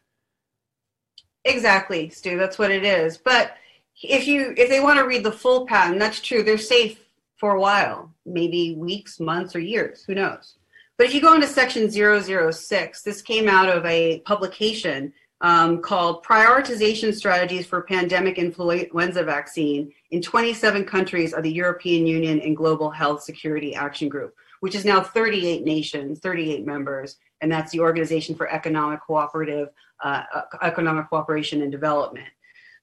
Exactly, 1.44 2.10
Stu. 2.10 2.38
That's 2.38 2.58
what 2.58 2.72
it 2.72 2.86
is. 2.86 3.18
But 3.18 3.58
if 4.02 4.28
you 4.28 4.54
if 4.56 4.70
they 4.70 4.80
want 4.80 4.98
to 4.98 5.06
read 5.06 5.26
the 5.26 5.32
full 5.32 5.68
patent, 5.68 6.00
that's 6.00 6.22
true. 6.22 6.42
They're 6.42 6.58
safe 6.58 7.02
for 7.36 7.56
a 7.56 7.60
while, 7.60 8.14
maybe 8.26 8.76
weeks, 8.76 9.20
months, 9.20 9.58
or 9.58 9.60
years. 9.60 10.06
Who 10.06 10.16
knows? 10.16 10.56
But 10.98 11.08
if 11.08 11.14
you 11.14 11.20
go 11.20 11.34
into 11.34 11.48
section 11.48 11.92
006, 11.92 13.02
this 13.02 13.22
came 13.22 13.50
out 13.50 13.68
of 13.68 13.86
a 13.86 14.20
publication 14.20 15.12
um, 15.42 15.82
called 15.82 16.24
Prioritization 16.24 17.14
Strategies 17.14 17.66
for 17.66 17.82
Pandemic 17.82 18.38
Influenza 18.38 19.24
Vaccine 19.24 19.92
in 20.12 20.22
27 20.22 20.86
countries 20.86 21.34
of 21.34 21.44
the 21.44 21.52
European 21.52 22.08
Union 22.08 22.40
and 22.40 22.56
Global 22.56 22.90
Health 22.90 23.24
Security 23.24 23.76
Action 23.76 24.08
Group, 24.08 24.34
which 24.62 24.76
is 24.76 24.86
now 24.86 25.02
38 25.02 25.66
nations, 25.66 26.20
38 26.20 26.66
members, 26.66 27.18
and 27.42 27.52
that's 27.52 27.72
the 27.72 27.80
Organization 27.80 28.36
for 28.36 28.50
Economic 28.50 29.02
Cooperative, 29.02 29.70
uh, 30.04 30.24
Economic 30.62 31.10
Cooperation 31.10 31.62
and 31.62 31.72
Development. 31.72 32.28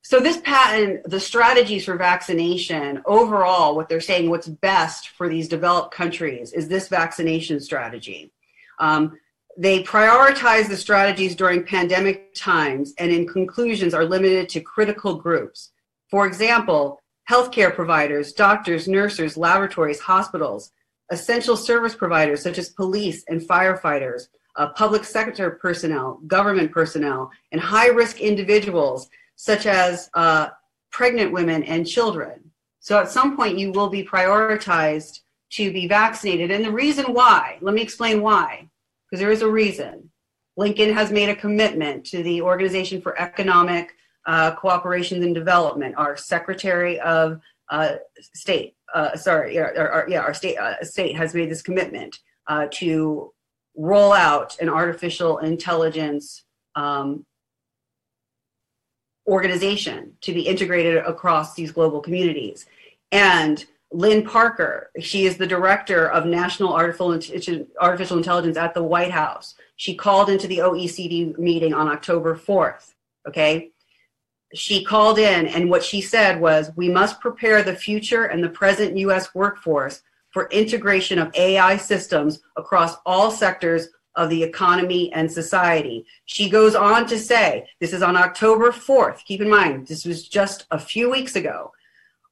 So 0.02 0.20
this 0.20 0.38
patent, 0.38 1.04
the 1.04 1.20
strategies 1.20 1.84
for 1.84 1.96
vaccination, 1.96 3.02
overall, 3.06 3.76
what 3.76 3.88
they're 3.88 4.00
saying, 4.00 4.28
what's 4.28 4.48
best 4.48 5.10
for 5.10 5.28
these 5.28 5.48
developed 5.48 5.92
countries 5.94 6.52
is 6.52 6.68
this 6.68 6.88
vaccination 6.88 7.60
strategy. 7.60 8.32
Um, 8.78 9.18
they 9.56 9.82
prioritize 9.82 10.68
the 10.68 10.76
strategies 10.76 11.34
during 11.34 11.64
pandemic 11.64 12.34
times 12.34 12.94
and 12.98 13.10
in 13.10 13.26
conclusions 13.26 13.92
are 13.92 14.04
limited 14.04 14.48
to 14.50 14.60
critical 14.60 15.14
groups. 15.14 15.70
For 16.10 16.26
example, 16.26 17.00
healthcare 17.28 17.74
providers, 17.74 18.32
doctors, 18.32 18.88
nurses, 18.88 19.36
laboratories, 19.36 20.00
hospitals, 20.00 20.72
essential 21.10 21.56
service 21.56 21.94
providers 21.94 22.42
such 22.42 22.58
as 22.58 22.68
police 22.68 23.24
and 23.28 23.40
firefighters, 23.40 24.28
uh, 24.56 24.68
public 24.70 25.04
sector 25.04 25.50
personnel, 25.52 26.20
government 26.26 26.72
personnel, 26.72 27.30
and 27.52 27.60
high 27.60 27.88
risk 27.88 28.20
individuals 28.20 29.08
such 29.36 29.66
as 29.66 30.10
uh, 30.14 30.48
pregnant 30.90 31.32
women 31.32 31.62
and 31.62 31.86
children. 31.86 32.50
So 32.80 32.98
at 32.98 33.10
some 33.10 33.36
point, 33.36 33.58
you 33.58 33.70
will 33.70 33.88
be 33.88 34.04
prioritized 34.04 35.20
to 35.50 35.72
be 35.72 35.86
vaccinated. 35.86 36.50
And 36.50 36.64
the 36.64 36.72
reason 36.72 37.12
why, 37.12 37.58
let 37.60 37.74
me 37.74 37.82
explain 37.82 38.20
why, 38.20 38.68
because 39.04 39.20
there 39.20 39.30
is 39.30 39.42
a 39.42 39.50
reason. 39.50 40.10
Blinken 40.58 40.92
has 40.92 41.12
made 41.12 41.28
a 41.28 41.36
commitment 41.36 42.04
to 42.06 42.22
the 42.22 42.42
Organization 42.42 43.00
for 43.00 43.18
Economic 43.18 43.94
uh, 44.26 44.54
Cooperation 44.56 45.22
and 45.22 45.34
Development, 45.34 45.94
our 45.96 46.16
Secretary 46.16 46.98
of 47.00 47.40
uh, 47.70 47.96
State, 48.34 48.74
uh, 48.94 49.16
sorry, 49.16 49.58
our, 49.58 49.76
our, 49.76 50.06
yeah, 50.08 50.20
our 50.20 50.34
state, 50.34 50.56
uh, 50.56 50.82
state 50.82 51.16
has 51.16 51.34
made 51.34 51.50
this 51.50 51.62
commitment 51.62 52.18
uh, 52.46 52.66
to 52.72 53.32
roll 53.76 54.12
out 54.12 54.58
an 54.60 54.68
artificial 54.68 55.38
intelligence 55.38 56.44
um, 56.74 57.24
organization 59.26 60.14
to 60.22 60.32
be 60.32 60.42
integrated 60.42 60.96
across 60.96 61.54
these 61.54 61.70
global 61.70 62.00
communities. 62.00 62.66
And 63.12 63.64
Lynne 63.92 64.24
Parker, 64.24 64.90
she 65.00 65.26
is 65.26 65.36
the 65.36 65.46
director 65.46 66.10
of 66.10 66.26
National 66.26 66.74
Artificial 66.74 67.12
Intelligence 68.18 68.56
at 68.56 68.74
the 68.74 68.82
White 68.82 69.12
House. 69.12 69.54
She 69.76 69.94
called 69.94 70.28
into 70.28 70.46
the 70.46 70.58
OECD 70.58 71.38
meeting 71.38 71.72
on 71.72 71.88
October 71.88 72.34
4th. 72.36 72.94
Okay. 73.26 73.70
She 74.54 74.84
called 74.84 75.18
in, 75.18 75.46
and 75.46 75.68
what 75.68 75.84
she 75.84 76.00
said 76.00 76.40
was 76.40 76.70
We 76.76 76.88
must 76.88 77.20
prepare 77.20 77.62
the 77.62 77.76
future 77.76 78.24
and 78.24 78.42
the 78.42 78.48
present 78.48 78.96
US 78.96 79.34
workforce 79.34 80.02
for 80.30 80.48
integration 80.50 81.18
of 81.18 81.34
AI 81.34 81.76
systems 81.76 82.40
across 82.56 82.96
all 83.04 83.30
sectors 83.30 83.88
of 84.14 84.30
the 84.30 84.42
economy 84.42 85.12
and 85.12 85.30
society. 85.30 86.04
She 86.24 86.50
goes 86.50 86.74
on 86.74 87.06
to 87.06 87.18
say, 87.18 87.68
this 87.80 87.92
is 87.92 88.02
on 88.02 88.16
October 88.16 88.72
4th. 88.72 89.24
Keep 89.24 89.42
in 89.42 89.50
mind, 89.50 89.86
this 89.86 90.04
was 90.04 90.28
just 90.28 90.66
a 90.70 90.78
few 90.78 91.10
weeks 91.10 91.36
ago. 91.36 91.72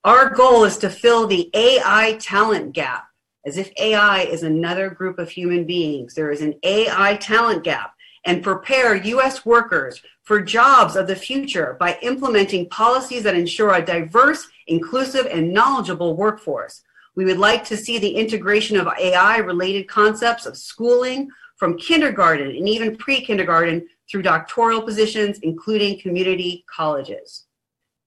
Our 0.04 0.30
goal 0.30 0.64
is 0.64 0.78
to 0.78 0.90
fill 0.90 1.26
the 1.26 1.50
AI 1.54 2.16
talent 2.20 2.72
gap. 2.72 3.04
As 3.44 3.56
if 3.56 3.70
AI 3.78 4.22
is 4.22 4.42
another 4.42 4.90
group 4.90 5.20
of 5.20 5.30
human 5.30 5.64
beings, 5.64 6.14
there 6.14 6.32
is 6.32 6.40
an 6.40 6.54
AI 6.64 7.16
talent 7.16 7.62
gap 7.62 7.94
and 8.24 8.42
prepare 8.42 8.96
U.S. 8.96 9.46
workers 9.46 10.02
for 10.26 10.42
jobs 10.42 10.94
of 10.94 11.06
the 11.06 11.16
future 11.16 11.76
by 11.80 11.98
implementing 12.02 12.68
policies 12.68 13.22
that 13.22 13.34
ensure 13.34 13.74
a 13.74 13.84
diverse, 13.84 14.46
inclusive, 14.66 15.26
and 15.26 15.52
knowledgeable 15.52 16.14
workforce. 16.14 16.82
We 17.14 17.24
would 17.24 17.38
like 17.38 17.64
to 17.64 17.76
see 17.76 17.98
the 17.98 18.14
integration 18.14 18.76
of 18.76 18.88
AI 19.00 19.38
related 19.38 19.88
concepts 19.88 20.44
of 20.44 20.58
schooling, 20.58 21.30
from 21.56 21.78
kindergarten 21.78 22.48
and 22.48 22.68
even 22.68 22.96
pre 22.96 23.20
kindergarten 23.20 23.88
through 24.08 24.22
doctoral 24.22 24.82
positions, 24.82 25.38
including 25.40 25.98
community 25.98 26.64
colleges. 26.74 27.44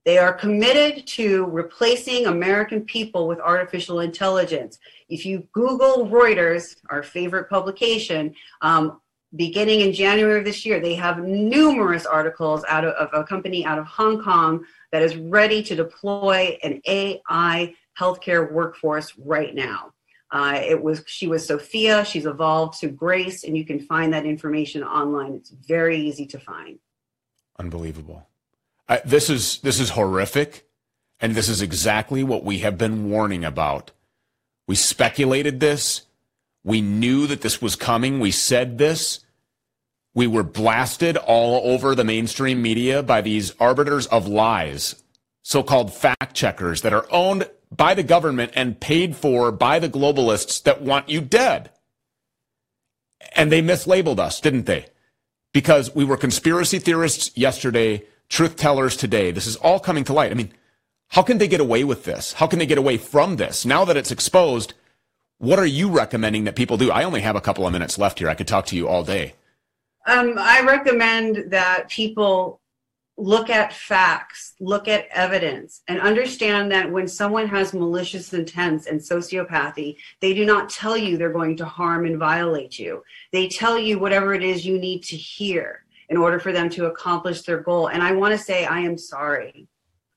They 0.05 0.17
are 0.17 0.33
committed 0.33 1.05
to 1.07 1.45
replacing 1.45 2.25
American 2.25 2.81
people 2.85 3.27
with 3.27 3.39
artificial 3.39 3.99
intelligence. 3.99 4.79
If 5.09 5.25
you 5.25 5.47
Google 5.51 6.07
Reuters, 6.07 6.77
our 6.89 7.03
favorite 7.03 7.49
publication, 7.49 8.33
um, 8.61 9.01
beginning 9.35 9.81
in 9.81 9.93
January 9.93 10.39
of 10.39 10.45
this 10.45 10.65
year, 10.65 10.79
they 10.79 10.95
have 10.95 11.19
numerous 11.23 12.05
articles 12.05 12.63
out 12.67 12.83
of, 12.83 12.93
of, 12.93 13.09
a 13.13 13.23
company 13.23 13.65
out 13.65 13.77
of 13.77 13.85
Hong 13.85 14.23
Kong 14.23 14.65
that 14.91 15.03
is 15.03 15.15
ready 15.15 15.61
to 15.63 15.75
deploy 15.75 16.57
an 16.63 16.81
AI 16.87 17.75
healthcare 17.97 18.51
workforce 18.51 19.13
right 19.17 19.53
now. 19.53 19.93
Uh, 20.31 20.59
it 20.61 20.81
was 20.81 21.03
she 21.07 21.27
was 21.27 21.45
Sophia. 21.45 22.05
She's 22.05 22.27
evolved 22.27 22.79
to 22.81 22.87
Grace, 22.87 23.43
and 23.43 23.57
you 23.57 23.65
can 23.65 23.79
find 23.79 24.13
that 24.13 24.25
information 24.25 24.83
online. 24.83 25.33
It's 25.33 25.49
very 25.49 25.97
easy 25.97 26.27
to 26.27 26.39
find. 26.39 26.77
Unbelievable. 27.57 28.27
Uh, 28.87 28.99
this 29.03 29.29
is 29.29 29.59
this 29.59 29.79
is 29.79 29.91
horrific, 29.91 30.67
and 31.19 31.33
this 31.33 31.49
is 31.49 31.63
exactly 31.63 32.23
what 32.23 32.43
we 32.43 32.59
have 32.59 32.77
been 32.77 33.09
warning 33.09 33.43
about. 33.43 33.91
We 34.67 34.75
speculated 34.75 35.59
this. 35.59 36.03
We 36.63 36.81
knew 36.81 37.27
that 37.27 37.41
this 37.41 37.61
was 37.61 37.75
coming. 37.75 38.19
We 38.19 38.31
said 38.31 38.77
this. 38.77 39.19
We 40.13 40.27
were 40.27 40.43
blasted 40.43 41.17
all 41.17 41.71
over 41.71 41.95
the 41.95 42.03
mainstream 42.03 42.61
media 42.61 43.03
by 43.03 43.21
these 43.21 43.53
arbiters 43.59 44.07
of 44.07 44.27
lies, 44.27 45.01
so 45.41 45.63
called 45.63 45.93
fact 45.93 46.33
checkers 46.33 46.81
that 46.81 46.93
are 46.93 47.07
owned 47.11 47.49
by 47.71 47.93
the 47.93 48.03
government 48.03 48.51
and 48.55 48.79
paid 48.79 49.15
for 49.15 49.51
by 49.51 49.79
the 49.79 49.89
globalists 49.89 50.61
that 50.63 50.81
want 50.81 51.09
you 51.09 51.21
dead. 51.21 51.69
And 53.35 53.51
they 53.51 53.61
mislabeled 53.61 54.19
us, 54.19 54.41
didn't 54.41 54.65
they? 54.65 54.87
Because 55.53 55.93
we 55.93 56.03
were 56.03 56.17
conspiracy 56.17 56.79
theorists 56.79 57.31
yesterday, 57.37 58.03
truth 58.27 58.55
tellers 58.55 58.97
today. 58.97 59.31
This 59.31 59.47
is 59.47 59.55
all 59.57 59.79
coming 59.79 60.03
to 60.05 60.13
light. 60.13 60.31
I 60.31 60.35
mean, 60.35 60.53
how 61.09 61.21
can 61.21 61.37
they 61.37 61.47
get 61.47 61.61
away 61.61 61.83
with 61.83 62.05
this? 62.05 62.33
How 62.33 62.47
can 62.47 62.59
they 62.59 62.65
get 62.65 62.77
away 62.77 62.97
from 62.97 63.35
this? 63.35 63.65
Now 63.65 63.85
that 63.85 63.97
it's 63.97 64.11
exposed, 64.11 64.73
what 65.39 65.57
are 65.57 65.65
you 65.65 65.89
recommending 65.89 66.43
that 66.43 66.55
people 66.55 66.77
do? 66.77 66.91
I 66.91 67.03
only 67.03 67.21
have 67.21 67.35
a 67.35 67.41
couple 67.41 67.65
of 67.65 67.73
minutes 67.73 67.97
left 67.97 68.19
here. 68.19 68.29
I 68.29 68.35
could 68.35 68.47
talk 68.47 68.65
to 68.67 68.75
you 68.75 68.87
all 68.87 69.03
day. 69.03 69.33
Um, 70.05 70.35
I 70.37 70.61
recommend 70.61 71.51
that 71.51 71.89
people 71.89 72.61
look 73.17 73.49
at 73.49 73.73
facts, 73.73 74.53
look 74.59 74.87
at 74.87 75.07
evidence, 75.11 75.81
and 75.87 75.99
understand 75.99 76.71
that 76.71 76.91
when 76.91 77.07
someone 77.07 77.47
has 77.47 77.73
malicious 77.73 78.33
intents 78.33 78.87
and 78.87 78.99
sociopathy, 78.99 79.97
they 80.21 80.33
do 80.33 80.45
not 80.45 80.69
tell 80.69 80.95
you 80.95 81.17
they're 81.17 81.31
going 81.31 81.57
to 81.57 81.65
harm 81.65 82.05
and 82.05 82.17
violate 82.17 82.79
you. 82.79 83.03
They 83.31 83.47
tell 83.47 83.77
you 83.77 83.99
whatever 83.99 84.33
it 84.33 84.43
is 84.43 84.65
you 84.65 84.77
need 84.77 85.03
to 85.03 85.17
hear 85.17 85.83
in 86.09 86.17
order 86.17 86.39
for 86.39 86.51
them 86.51 86.69
to 86.71 86.85
accomplish 86.87 87.43
their 87.43 87.59
goal. 87.61 87.87
And 87.87 88.01
I 88.01 88.11
want 88.13 88.31
to 88.33 88.43
say, 88.43 88.65
I 88.65 88.79
am 88.79 88.97
sorry. 88.97 89.67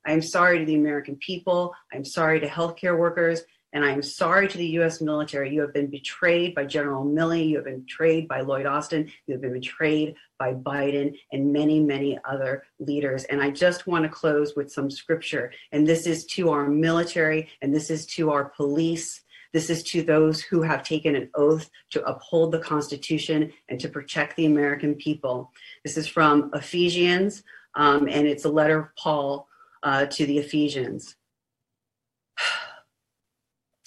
I 0.06 0.12
am 0.12 0.22
sorry 0.22 0.58
to 0.58 0.64
the 0.64 0.76
American 0.76 1.16
people. 1.16 1.74
I'm 1.92 2.04
sorry 2.04 2.40
to 2.40 2.48
healthcare 2.48 2.98
workers. 2.98 3.42
And 3.72 3.84
I 3.84 3.90
am 3.90 4.02
sorry 4.02 4.48
to 4.48 4.58
the 4.58 4.66
U.S. 4.66 5.00
military. 5.00 5.52
You 5.52 5.62
have 5.62 5.72
been 5.72 5.86
betrayed 5.86 6.54
by 6.54 6.66
General 6.66 7.04
Milley. 7.04 7.48
You 7.48 7.56
have 7.56 7.64
been 7.64 7.80
betrayed 7.80 8.28
by 8.28 8.42
Lloyd 8.42 8.66
Austin. 8.66 9.10
You 9.26 9.32
have 9.32 9.40
been 9.40 9.54
betrayed 9.54 10.14
by 10.38 10.52
Biden 10.52 11.16
and 11.32 11.52
many, 11.52 11.80
many 11.80 12.18
other 12.24 12.64
leaders. 12.80 13.24
And 13.24 13.40
I 13.40 13.50
just 13.50 13.86
want 13.86 14.04
to 14.04 14.10
close 14.10 14.54
with 14.54 14.70
some 14.70 14.90
scripture. 14.90 15.52
And 15.72 15.86
this 15.86 16.06
is 16.06 16.26
to 16.26 16.50
our 16.50 16.68
military 16.68 17.48
and 17.62 17.74
this 17.74 17.88
is 17.88 18.04
to 18.06 18.30
our 18.30 18.46
police. 18.50 19.22
This 19.54 19.70
is 19.70 19.82
to 19.84 20.02
those 20.02 20.42
who 20.42 20.62
have 20.62 20.82
taken 20.82 21.14
an 21.14 21.30
oath 21.34 21.70
to 21.90 22.04
uphold 22.04 22.52
the 22.52 22.58
Constitution 22.58 23.52
and 23.68 23.80
to 23.80 23.88
protect 23.88 24.36
the 24.36 24.46
American 24.46 24.94
people. 24.94 25.50
This 25.84 25.96
is 25.96 26.06
from 26.06 26.50
Ephesians, 26.54 27.42
um, 27.74 28.08
and 28.08 28.26
it's 28.26 28.46
a 28.46 28.50
letter 28.50 28.78
of 28.78 28.96
Paul 28.96 29.46
uh, 29.82 30.06
to 30.06 30.24
the 30.24 30.38
Ephesians 30.38 31.16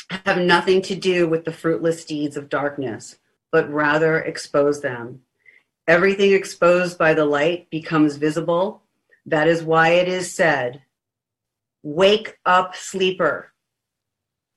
have 0.09 0.37
nothing 0.37 0.81
to 0.83 0.95
do 0.95 1.27
with 1.27 1.45
the 1.45 1.51
fruitless 1.51 2.05
deeds 2.05 2.37
of 2.37 2.49
darkness, 2.49 3.17
but 3.51 3.71
rather 3.71 4.19
expose 4.19 4.81
them. 4.81 5.21
Everything 5.87 6.31
exposed 6.31 6.97
by 6.97 7.13
the 7.13 7.25
light 7.25 7.69
becomes 7.69 8.15
visible. 8.15 8.81
That 9.25 9.47
is 9.47 9.63
why 9.63 9.89
it 9.89 10.07
is 10.07 10.33
said, 10.33 10.81
Wake 11.83 12.39
up, 12.45 12.75
sleeper, 12.75 13.53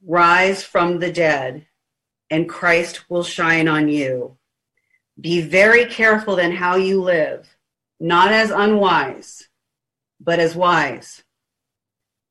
rise 0.05 0.63
from 0.63 0.99
the 0.99 1.13
dead, 1.13 1.67
and 2.31 2.49
Christ 2.49 3.11
will 3.11 3.23
shine 3.23 3.69
on 3.69 3.89
you. 3.89 4.37
Be 5.21 5.41
very 5.41 5.87
careful 5.87 6.37
then 6.37 6.53
how 6.53 6.77
you 6.77 7.03
live, 7.03 7.57
not 8.01 8.33
as 8.33 8.51
unwise, 8.51 9.49
but 10.21 10.39
as 10.39 10.55
wise, 10.55 11.23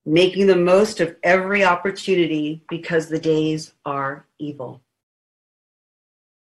making 0.08 0.48
the 0.48 0.56
most 0.56 1.02
of 1.02 1.14
every 1.22 1.66
opportunity 1.66 2.64
because 2.70 3.10
the 3.10 3.20
days 3.20 3.74
are 3.86 4.26
evil. 4.40 4.82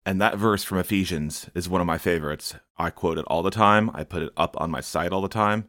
And 0.05 0.21
that 0.21 0.37
verse 0.37 0.63
from 0.63 0.77
Ephesians 0.77 1.49
is 1.55 1.67
one 1.67 1.81
of 1.81 1.87
my 1.87 1.97
favorites. 1.97 2.53
I 2.77 2.91
quote 2.91 3.17
it 3.17 3.25
all 3.25 3.41
the 3.41 3.49
time. 3.49 3.89
I 3.91 4.03
put 4.03 4.21
it 4.21 4.31
up 4.37 4.55
on 4.61 4.69
my 4.69 4.81
site 4.81 5.11
all 5.11 5.21
the 5.23 5.27
time. 5.27 5.67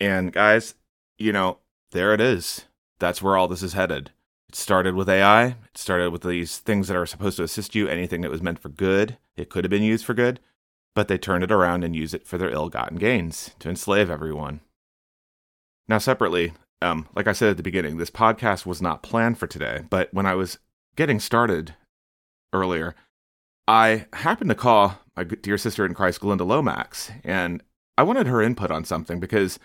And 0.00 0.32
guys, 0.32 0.74
you 1.18 1.32
know, 1.32 1.58
there 1.92 2.12
it 2.12 2.20
is. 2.20 2.64
That's 2.98 3.22
where 3.22 3.36
all 3.36 3.46
this 3.46 3.62
is 3.62 3.74
headed. 3.74 4.10
It 4.48 4.56
started 4.56 4.96
with 4.96 5.08
AI. 5.08 5.44
It 5.46 5.56
started 5.76 6.10
with 6.10 6.22
these 6.22 6.58
things 6.58 6.88
that 6.88 6.96
are 6.96 7.06
supposed 7.06 7.36
to 7.36 7.44
assist 7.44 7.76
you, 7.76 7.86
anything 7.86 8.22
that 8.22 8.30
was 8.32 8.42
meant 8.42 8.58
for 8.58 8.70
good. 8.70 9.18
It 9.36 9.50
could 9.50 9.62
have 9.62 9.70
been 9.70 9.84
used 9.84 10.04
for 10.04 10.14
good, 10.14 10.40
but 10.96 11.06
they 11.06 11.16
turned 11.16 11.44
it 11.44 11.52
around 11.52 11.84
and 11.84 11.94
used 11.94 12.12
it 12.12 12.26
for 12.26 12.38
their 12.38 12.50
ill 12.50 12.70
gotten 12.70 12.98
gains 12.98 13.52
to 13.60 13.68
enslave 13.68 14.10
everyone. 14.10 14.62
Now, 15.86 15.98
separately, 15.98 16.54
um, 16.82 17.08
like 17.14 17.26
I 17.26 17.32
said 17.32 17.50
at 17.50 17.56
the 17.56 17.62
beginning, 17.62 17.96
this 17.96 18.10
podcast 18.10 18.66
was 18.66 18.80
not 18.80 19.02
planned 19.02 19.38
for 19.38 19.46
today, 19.46 19.82
but 19.90 20.12
when 20.12 20.26
I 20.26 20.34
was 20.34 20.58
getting 20.96 21.20
started 21.20 21.74
earlier, 22.52 22.94
I 23.68 24.06
happened 24.12 24.50
to 24.50 24.54
call 24.54 24.98
my 25.16 25.24
dear 25.24 25.58
sister 25.58 25.84
in 25.84 25.94
Christ, 25.94 26.20
Glenda 26.20 26.46
Lomax, 26.46 27.10
and 27.22 27.62
I 27.98 28.02
wanted 28.02 28.26
her 28.26 28.40
input 28.40 28.70
on 28.70 28.84
something 28.84 29.20
because 29.20 29.58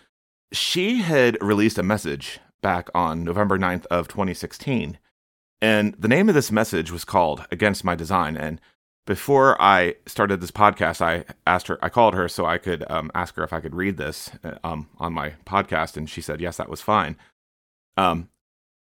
she 0.51 1.01
had 1.01 1.38
released 1.41 1.78
a 1.78 1.84
message 1.84 2.39
back 2.61 2.89
on 2.93 3.24
November 3.24 3.57
9th 3.57 3.86
of 3.88 4.07
2016. 4.07 4.97
And 5.61 5.95
the 5.97 6.07
name 6.07 6.30
of 6.30 6.36
this 6.36 6.51
message 6.51 6.91
was 6.91 7.05
called 7.05 7.45
Against 7.51 7.84
My 7.84 7.95
Design. 7.95 8.36
And 8.36 8.59
before 9.06 9.62
I 9.62 9.95
started 10.06 10.41
this 10.41 10.51
podcast, 10.51 11.01
I 11.01 11.26
asked 11.45 11.68
her, 11.68 11.78
I 11.82 11.89
called 11.89 12.14
her 12.16 12.28
so 12.28 12.45
I 12.45 12.58
could 12.58 12.84
um, 12.89 13.12
ask 13.14 13.36
her 13.36 13.43
if 13.43 13.53
I 13.53 13.60
could 13.60 13.76
read 13.76 13.97
this 13.97 14.32
uh, 14.43 14.56
um, 14.64 14.89
on 14.97 15.14
my 15.14 15.34
podcast. 15.45 15.97
And 15.97 16.10
she 16.10 16.22
said, 16.22 16.41
yes, 16.41 16.58
that 16.58 16.70
was 16.70 16.82
fine. 16.82 17.18
Um, 17.97 18.30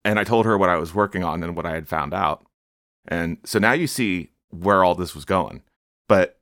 and 0.05 0.19
I 0.19 0.25
told 0.25 0.47
her 0.47 0.59
what 0.59 0.71
I 0.71 0.77
was 0.77 0.95
working 0.95 1.25
on 1.25 1.43
and 1.43 1.57
what 1.57 1.67
I 1.67 1.73
had 1.73 1.89
found 1.89 2.15
out. 2.15 2.45
And 3.07 3.39
so 3.45 3.59
now 3.59 3.73
you 3.73 3.87
see 3.87 4.31
where 4.51 4.85
all 4.85 4.95
this 4.95 5.15
was 5.15 5.25
going. 5.25 5.63
But 6.09 6.39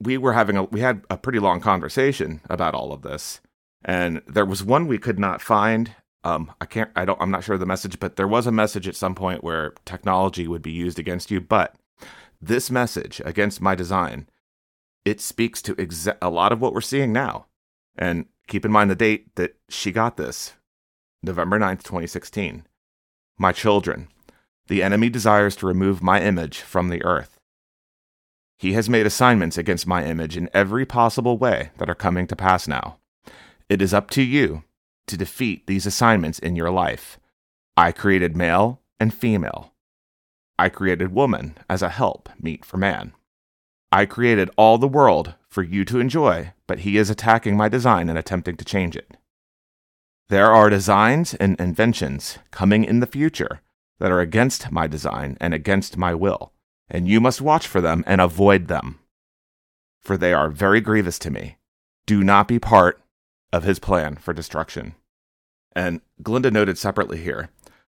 we 0.00 0.18
were 0.18 0.32
having 0.32 0.56
a, 0.56 0.64
we 0.64 0.80
had 0.80 1.04
a 1.10 1.16
pretty 1.16 1.38
long 1.38 1.60
conversation 1.60 2.40
about 2.48 2.74
all 2.74 2.92
of 2.92 3.02
this 3.02 3.40
and 3.84 4.22
there 4.26 4.44
was 4.44 4.62
one 4.62 4.86
we 4.86 4.98
could 4.98 5.18
not 5.18 5.40
find. 5.40 5.94
Um, 6.22 6.52
I 6.60 6.66
can't, 6.66 6.90
I 6.94 7.04
don't, 7.04 7.20
I'm 7.20 7.30
not 7.30 7.44
sure 7.44 7.54
of 7.54 7.60
the 7.60 7.66
message, 7.66 7.98
but 7.98 8.16
there 8.16 8.28
was 8.28 8.46
a 8.46 8.52
message 8.52 8.86
at 8.86 8.96
some 8.96 9.14
point 9.14 9.42
where 9.42 9.72
technology 9.86 10.46
would 10.46 10.62
be 10.62 10.70
used 10.70 10.98
against 10.98 11.30
you. 11.30 11.40
But 11.40 11.74
this 12.40 12.70
message 12.70 13.20
against 13.24 13.60
my 13.60 13.74
design, 13.74 14.28
it 15.04 15.20
speaks 15.20 15.60
to 15.62 15.74
exa- 15.76 16.16
a 16.20 16.30
lot 16.30 16.52
of 16.52 16.60
what 16.60 16.72
we're 16.72 16.80
seeing 16.80 17.12
now. 17.12 17.46
And 17.96 18.26
keep 18.48 18.64
in 18.64 18.72
mind 18.72 18.90
the 18.90 18.94
date 18.96 19.34
that 19.36 19.56
she 19.68 19.92
got 19.92 20.16
this 20.16 20.54
November 21.22 21.58
9th, 21.58 21.82
2016. 21.82 22.64
My 23.38 23.52
children, 23.52 24.08
the 24.68 24.82
enemy 24.82 25.10
desires 25.10 25.56
to 25.56 25.66
remove 25.66 26.02
my 26.02 26.22
image 26.22 26.60
from 26.60 26.88
the 26.88 27.04
earth. 27.04 27.40
He 28.58 28.74
has 28.74 28.90
made 28.90 29.06
assignments 29.06 29.56
against 29.56 29.86
my 29.86 30.04
image 30.04 30.36
in 30.36 30.50
every 30.52 30.84
possible 30.84 31.38
way 31.38 31.70
that 31.78 31.88
are 31.88 31.94
coming 31.94 32.26
to 32.26 32.36
pass 32.36 32.68
now. 32.68 32.98
It 33.68 33.80
is 33.80 33.94
up 33.94 34.10
to 34.10 34.22
you 34.22 34.64
to 35.06 35.16
defeat 35.16 35.66
these 35.66 35.86
assignments 35.86 36.38
in 36.38 36.56
your 36.56 36.70
life. 36.70 37.18
I 37.76 37.92
created 37.92 38.36
male 38.36 38.80
and 38.98 39.14
female. 39.14 39.72
I 40.60 40.68
created 40.68 41.14
woman 41.14 41.56
as 41.70 41.80
a 41.80 41.88
help 41.88 42.28
meet 42.38 42.66
for 42.66 42.76
man. 42.76 43.14
I 43.90 44.04
created 44.04 44.50
all 44.58 44.76
the 44.76 44.86
world 44.86 45.32
for 45.48 45.62
you 45.62 45.86
to 45.86 45.98
enjoy, 45.98 46.52
but 46.66 46.80
he 46.80 46.98
is 46.98 47.08
attacking 47.08 47.56
my 47.56 47.70
design 47.70 48.10
and 48.10 48.18
attempting 48.18 48.58
to 48.58 48.64
change 48.66 48.94
it. 48.94 49.16
There 50.28 50.52
are 50.52 50.68
designs 50.68 51.32
and 51.32 51.58
inventions 51.58 52.40
coming 52.50 52.84
in 52.84 53.00
the 53.00 53.06
future 53.06 53.62
that 54.00 54.12
are 54.12 54.20
against 54.20 54.70
my 54.70 54.86
design 54.86 55.38
and 55.40 55.54
against 55.54 55.96
my 55.96 56.12
will, 56.14 56.52
and 56.90 57.08
you 57.08 57.22
must 57.22 57.40
watch 57.40 57.66
for 57.66 57.80
them 57.80 58.04
and 58.06 58.20
avoid 58.20 58.68
them. 58.68 58.98
For 59.98 60.18
they 60.18 60.34
are 60.34 60.50
very 60.50 60.82
grievous 60.82 61.18
to 61.20 61.30
me. 61.30 61.56
Do 62.04 62.22
not 62.22 62.46
be 62.46 62.58
part 62.58 63.00
of 63.50 63.64
his 63.64 63.78
plan 63.78 64.16
for 64.16 64.34
destruction. 64.34 64.94
And 65.72 66.02
Glinda 66.22 66.50
noted 66.50 66.76
separately 66.76 67.22
here 67.22 67.48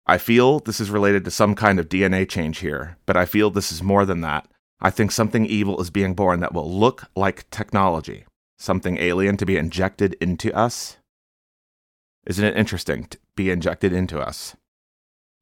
I 0.07 0.17
feel 0.17 0.59
this 0.59 0.79
is 0.79 0.91
related 0.91 1.25
to 1.25 1.31
some 1.31 1.55
kind 1.55 1.79
of 1.79 1.89
DNA 1.89 2.29
change 2.29 2.59
here, 2.59 2.97
but 3.05 3.17
I 3.17 3.25
feel 3.25 3.49
this 3.49 3.71
is 3.71 3.81
more 3.81 4.05
than 4.05 4.21
that. 4.21 4.47
I 4.79 4.91
think 4.91 5.11
something 5.11 5.45
evil 5.45 5.81
is 5.81 5.89
being 5.89 6.13
born 6.13 6.41
that 6.41 6.53
will 6.53 6.71
look 6.71 7.05
like 7.15 7.49
technology, 7.49 8.25
something 8.59 8.97
alien 8.97 9.37
to 9.37 9.45
be 9.45 9.57
injected 9.57 10.15
into 10.21 10.53
us. 10.55 10.97
Isn't 12.27 12.45
it 12.45 12.57
interesting 12.57 13.05
to 13.05 13.17
be 13.35 13.49
injected 13.49 13.93
into 13.93 14.19
us? 14.19 14.55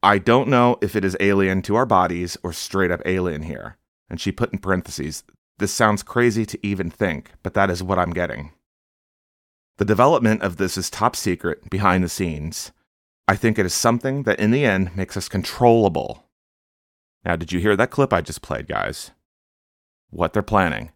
I 0.02 0.18
don't 0.18 0.50
know 0.50 0.78
if 0.82 0.96
it 0.96 1.06
is 1.06 1.18
alien 1.20 1.62
to 1.64 1.76
our 1.76 1.86
bodies 1.86 2.38
or 2.44 2.54
straight 2.54 2.92
up 2.92 3.02
alien 3.06 3.44
here. 3.44 3.78
And 4.10 4.20
she 4.20 4.32
put 4.32 4.52
in 4.52 4.60
parentheses, 4.60 5.24
this 5.60 5.74
sounds 5.74 6.04
crazy 6.04 6.46
to 6.46 6.66
even 6.66 6.90
think, 6.90 7.32
but 7.42 7.54
that 7.54 7.70
is 7.70 7.82
what 7.82 8.00
I'm 8.00 8.12
getting. 8.12 8.52
The 9.78 9.86
development 9.86 10.42
of 10.42 10.58
this 10.58 10.78
is 10.78 10.90
top 10.90 11.16
secret 11.16 11.70
behind 11.70 12.04
the 12.04 12.10
scenes. 12.10 12.72
I 13.28 13.36
think 13.36 13.58
it 13.58 13.66
is 13.66 13.74
something 13.74 14.24
that 14.24 14.40
in 14.40 14.52
the 14.52 14.66
end 14.66 14.96
makes 14.96 15.16
us 15.16 15.30
controllable. 15.30 16.26
Now, 17.24 17.36
did 17.36 17.52
you 17.52 17.60
hear 17.60 17.76
that 17.76 17.92
clip 17.92 18.12
I 18.12 18.22
just 18.22 18.42
played, 18.42 18.68
guys? 18.68 19.12
What 20.10 20.34
they're 20.34 20.42
planning. 20.42 20.92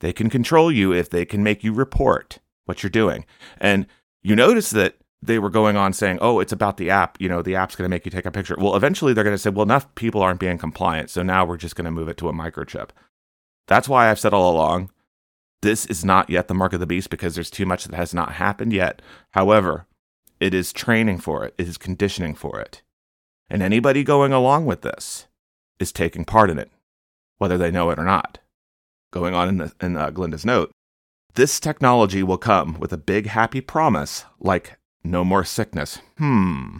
They 0.00 0.12
can 0.12 0.28
control 0.28 0.72
you 0.72 0.92
if 0.92 1.08
they 1.08 1.24
can 1.24 1.42
make 1.44 1.62
you 1.62 1.72
report 1.72 2.40
what 2.64 2.82
you're 2.82 2.90
doing. 2.90 3.24
And 3.60 3.86
you 4.22 4.34
notice 4.34 4.70
that 4.70 4.96
they 5.22 5.38
were 5.38 5.50
going 5.50 5.76
on 5.76 5.92
saying, 5.92 6.18
oh, 6.20 6.40
it's 6.40 6.52
about 6.52 6.76
the 6.76 6.90
app. 6.90 7.20
You 7.20 7.28
know, 7.28 7.42
the 7.42 7.54
app's 7.54 7.76
going 7.76 7.84
to 7.84 7.94
make 7.94 8.04
you 8.04 8.10
take 8.10 8.26
a 8.26 8.32
picture. 8.32 8.56
Well, 8.58 8.74
eventually 8.74 9.12
they're 9.12 9.22
going 9.22 9.34
to 9.34 9.38
say, 9.38 9.50
well, 9.50 9.62
enough 9.62 9.94
people 9.94 10.20
aren't 10.20 10.40
being 10.40 10.58
compliant. 10.58 11.10
So 11.10 11.22
now 11.22 11.44
we're 11.44 11.56
just 11.56 11.76
going 11.76 11.84
to 11.84 11.92
move 11.92 12.08
it 12.08 12.16
to 12.16 12.28
a 12.28 12.32
microchip. 12.32 12.90
That's 13.68 13.88
why 13.88 14.10
I've 14.10 14.18
said 14.18 14.34
all 14.34 14.52
along 14.52 14.90
this 15.62 15.86
is 15.86 16.04
not 16.04 16.28
yet 16.28 16.48
the 16.48 16.54
mark 16.54 16.72
of 16.72 16.80
the 16.80 16.86
beast 16.86 17.08
because 17.08 17.36
there's 17.36 17.50
too 17.50 17.64
much 17.64 17.84
that 17.84 17.96
has 17.96 18.12
not 18.12 18.32
happened 18.32 18.72
yet. 18.72 19.00
However, 19.30 19.86
it 20.42 20.52
is 20.52 20.72
training 20.72 21.18
for 21.18 21.44
it, 21.44 21.54
it 21.56 21.68
is 21.68 21.78
conditioning 21.78 22.34
for 22.34 22.60
it. 22.60 22.82
And 23.48 23.62
anybody 23.62 24.02
going 24.02 24.32
along 24.32 24.66
with 24.66 24.82
this 24.82 25.26
is 25.78 25.92
taking 25.92 26.24
part 26.24 26.50
in 26.50 26.58
it, 26.58 26.70
whether 27.38 27.56
they 27.56 27.70
know 27.70 27.90
it 27.90 27.98
or 27.98 28.04
not. 28.04 28.38
Going 29.12 29.34
on 29.34 29.48
in, 29.48 29.58
the, 29.58 29.72
in 29.80 29.96
uh, 29.96 30.10
note, 30.44 30.72
this 31.34 31.60
technology 31.60 32.22
will 32.22 32.38
come 32.38 32.78
with 32.80 32.92
a 32.92 32.98
big 32.98 33.26
happy 33.26 33.60
promise 33.60 34.24
like 34.40 34.78
no 35.04 35.24
more 35.24 35.44
sickness. 35.44 36.00
Hmm. 36.18 36.78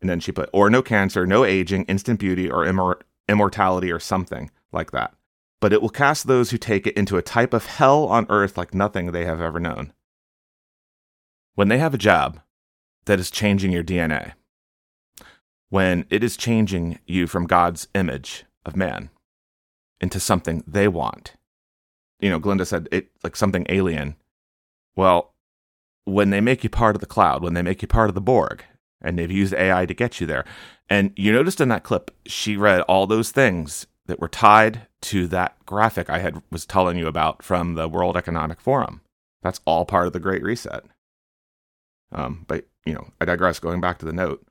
And 0.00 0.10
then 0.10 0.20
she 0.20 0.32
put, 0.32 0.50
or 0.52 0.70
no 0.70 0.82
cancer, 0.82 1.26
no 1.26 1.44
aging, 1.44 1.84
instant 1.84 2.20
beauty, 2.20 2.50
or 2.50 2.64
immor- 2.64 3.02
immortality, 3.28 3.90
or 3.90 4.00
something 4.00 4.50
like 4.72 4.90
that 4.90 5.14
but 5.62 5.72
it 5.72 5.80
will 5.80 5.90
cast 5.90 6.26
those 6.26 6.50
who 6.50 6.58
take 6.58 6.88
it 6.88 6.96
into 6.96 7.16
a 7.16 7.22
type 7.22 7.54
of 7.54 7.66
hell 7.66 8.06
on 8.06 8.26
earth 8.28 8.58
like 8.58 8.74
nothing 8.74 9.12
they 9.12 9.24
have 9.24 9.40
ever 9.40 9.60
known. 9.60 9.92
When 11.54 11.68
they 11.68 11.78
have 11.78 11.94
a 11.94 11.98
job 11.98 12.40
that 13.06 13.20
is 13.20 13.30
changing 13.30 13.72
your 13.72 13.84
DNA, 13.84 14.32
when 15.70 16.06
it 16.10 16.22
is 16.22 16.36
changing 16.36 16.98
you 17.06 17.26
from 17.26 17.46
God's 17.46 17.88
image 17.94 18.44
of 18.64 18.76
man 18.76 19.10
into 20.00 20.20
something 20.20 20.62
they 20.66 20.88
want, 20.88 21.34
you 22.20 22.30
know, 22.30 22.38
Glinda 22.38 22.64
said 22.64 22.88
it 22.92 23.10
like 23.24 23.36
something 23.36 23.66
alien. 23.68 24.16
Well, 24.94 25.34
when 26.04 26.30
they 26.30 26.40
make 26.40 26.64
you 26.64 26.70
part 26.70 26.96
of 26.96 27.00
the 27.00 27.06
cloud, 27.06 27.42
when 27.42 27.54
they 27.54 27.62
make 27.62 27.82
you 27.82 27.88
part 27.88 28.08
of 28.08 28.14
the 28.14 28.20
Borg, 28.20 28.64
and 29.00 29.18
they've 29.18 29.30
used 29.30 29.54
AI 29.54 29.86
to 29.86 29.94
get 29.94 30.20
you 30.20 30.26
there. 30.26 30.44
And 30.88 31.12
you 31.16 31.32
noticed 31.32 31.60
in 31.60 31.68
that 31.68 31.82
clip, 31.82 32.10
she 32.26 32.56
read 32.56 32.82
all 32.82 33.06
those 33.06 33.30
things 33.30 33.86
that 34.06 34.20
were 34.20 34.28
tied 34.28 34.86
to 35.02 35.26
that 35.28 35.56
graphic 35.66 36.08
I 36.08 36.18
had 36.18 36.42
was 36.50 36.66
telling 36.66 36.96
you 36.96 37.06
about 37.06 37.42
from 37.42 37.74
the 37.74 37.88
World 37.88 38.16
Economic 38.16 38.60
Forum. 38.60 39.00
That's 39.42 39.60
all 39.64 39.84
part 39.84 40.06
of 40.06 40.12
the 40.12 40.20
Great 40.20 40.42
Reset. 40.42 40.84
Um, 42.12 42.44
but 42.46 42.66
you 42.84 42.94
know, 42.94 43.08
I 43.20 43.24
digress. 43.24 43.58
Going 43.58 43.80
back 43.80 43.98
to 43.98 44.04
the 44.04 44.12
note, 44.12 44.44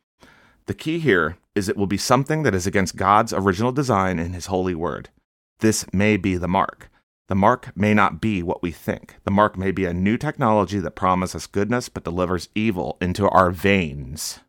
the 0.66 0.74
key 0.74 0.99
here 0.99 1.38
is 1.55 1.68
it 1.68 1.78
will 1.78 1.88
be 1.88 1.97
something 1.97 2.43
that 2.43 2.55
is 2.55 2.68
against 2.68 2.95
God's 2.95 3.34
original 3.34 3.72
design 3.72 4.20
in 4.20 4.34
His 4.34 4.47
holy 4.47 4.76
word. 4.76 5.09
This 5.59 5.86
may 5.93 6.18
be 6.18 6.38
the 6.38 6.47
mark. 6.47 6.89
The 7.28 7.36
mark 7.36 7.72
may 7.78 7.93
not 7.93 8.20
be 8.20 8.43
what 8.43 8.62
we 8.62 8.72
think. 8.72 9.16
The 9.24 9.32
mark 9.32 9.57
may 9.57 9.72
be 9.72 9.86
a 9.86 9.93
new 9.93 10.18
technology 10.18 10.80
that 10.80 10.91
promises 10.91 11.47
goodness 11.47 11.88
but 11.88 12.03
delivers 12.03 12.49
evil 12.55 12.97
into 12.99 13.30
our 13.30 13.51
veins. 13.51 14.39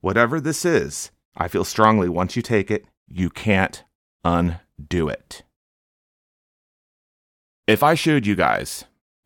Whatever 0.00 0.40
this 0.40 0.64
is, 0.64 1.10
I 1.36 1.48
feel 1.48 1.64
strongly 1.64 2.08
once 2.08 2.36
you 2.36 2.42
take 2.42 2.70
it, 2.70 2.84
you 3.08 3.30
can't 3.30 3.82
undo 4.24 5.08
it. 5.08 5.42
If 7.66 7.82
I 7.82 7.94
showed 7.94 8.26
you 8.26 8.34
guys, 8.34 8.84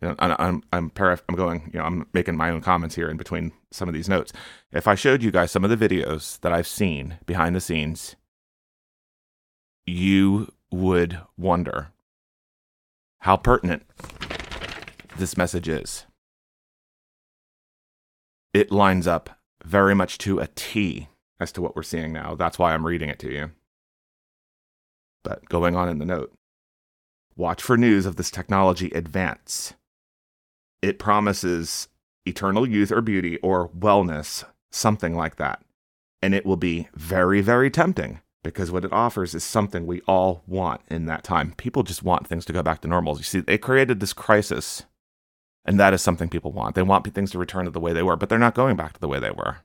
know, 0.09 0.15
I'm 0.19 0.63
I'm 0.73 0.91
paraph- 0.91 1.23
I'm 1.29 1.37
going, 1.37 1.71
you 1.73 1.79
know, 1.79 1.85
I'm 1.85 2.07
making 2.13 2.37
my 2.37 2.51
own 2.51 2.63
comments 2.63 2.95
here 2.95 3.11
in 3.11 3.17
between 3.17 3.53
some 3.71 3.89
of 3.89 3.95
these 3.95 4.09
notes. 4.09 4.33
If 4.73 4.89
I 4.89 4.95
showed 4.95 5.23
you 5.23 5.31
guys 5.31 5.51
some 5.51 5.65
of 5.65 5.71
the 5.71 5.89
videos 5.89 6.41
that 6.41 6.53
I've 6.53 6.67
seen 6.67 7.19
behind 7.27 7.55
the 7.55 7.61
scenes, 7.61 8.17
you 9.87 10.53
would 10.71 11.21
wonder 11.37 11.89
how 13.21 13.37
pertinent 13.37 13.83
this 15.17 15.37
message 15.37 15.69
is. 15.69 16.07
It 18.55 18.73
lines 18.73 19.07
up 19.07 19.39
very 19.65 19.95
much 19.95 20.19
to 20.19 20.39
a 20.39 20.49
T 20.55 21.09
as 21.39 21.53
to 21.53 21.63
what 21.63 21.77
we're 21.77 21.83
seeing 21.83 22.13
now. 22.13 22.35
That's 22.35 22.59
why 22.59 22.73
I'm 22.73 22.87
reading 22.87 23.11
it 23.11 23.19
to 23.21 23.31
you. 23.31 23.51
But 25.23 25.45
going 25.49 25.77
on 25.77 25.89
in 25.89 25.99
the 25.99 26.07
note, 26.07 26.33
watch 27.37 27.63
for 27.63 27.77
news 27.77 28.07
of 28.07 28.17
this 28.17 28.31
technology 28.31 28.91
advance. 28.95 29.75
It 30.83 30.99
promises 30.99 31.89
eternal 32.25 32.67
youth 32.67 32.91
or 32.91 33.01
beauty 33.01 33.39
or 33.39 33.69
wellness, 33.71 34.45
something 34.71 35.15
like 35.15 35.37
that. 35.37 35.63
And 36.23 36.35
it 36.35 36.45
will 36.45 36.57
be 36.57 36.89
very, 36.95 37.41
very 37.41 37.71
tempting 37.71 38.21
because 38.43 38.71
what 38.71 38.85
it 38.85 38.93
offers 38.93 39.35
is 39.35 39.45
something 39.45 39.87
we 39.87 40.01
all 40.03 40.43
want 40.47 40.81
in 40.89 41.07
that 41.07 41.25
time. 41.25 41.53
People 41.57 41.83
just 41.83 42.03
want 42.03 42.27
things 42.27 42.45
to 42.47 42.53
go 42.53 42.63
back 42.63 42.81
to 42.81 42.89
normal. 42.89 43.17
You 43.17 43.23
see, 43.23 43.41
they 43.41 43.59
created 43.59 44.01
this 44.01 44.13
crisis, 44.13 44.85
and 45.65 45.79
that 45.79 45.93
is 45.93 46.03
something 46.03 46.29
people 46.29 46.53
want. 46.53 46.75
They 46.75 46.83
want 46.83 47.07
things 47.13 47.31
to 47.33 47.39
return 47.39 47.65
to 47.67 47.71
the 47.71 47.81
way 47.81 47.93
they 47.93 48.03
were, 48.03 48.17
but 48.17 48.29
they're 48.29 48.39
not 48.39 48.55
going 48.55 48.77
back 48.77 48.95
to 48.95 49.01
the 49.01 49.09
way 49.09 49.19
they 49.19 49.31
were. 49.31 49.59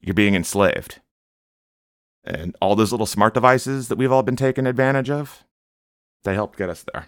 You're 0.00 0.14
being 0.14 0.34
enslaved. 0.34 1.00
And 2.22 2.54
all 2.60 2.76
those 2.76 2.92
little 2.92 3.06
smart 3.06 3.34
devices 3.34 3.88
that 3.88 3.98
we've 3.98 4.12
all 4.12 4.22
been 4.22 4.36
taken 4.36 4.66
advantage 4.66 5.10
of, 5.10 5.44
they 6.24 6.34
helped 6.34 6.58
get 6.58 6.68
us 6.68 6.84
there. 6.92 7.06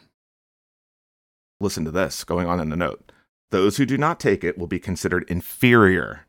Listen 1.62 1.84
to 1.84 1.92
this 1.92 2.24
going 2.24 2.48
on 2.48 2.58
in 2.58 2.70
the 2.70 2.76
note. 2.76 3.12
Those 3.52 3.76
who 3.76 3.86
do 3.86 3.96
not 3.96 4.18
take 4.18 4.42
it 4.42 4.58
will 4.58 4.66
be 4.66 4.80
considered 4.80 5.24
inferior 5.28 6.26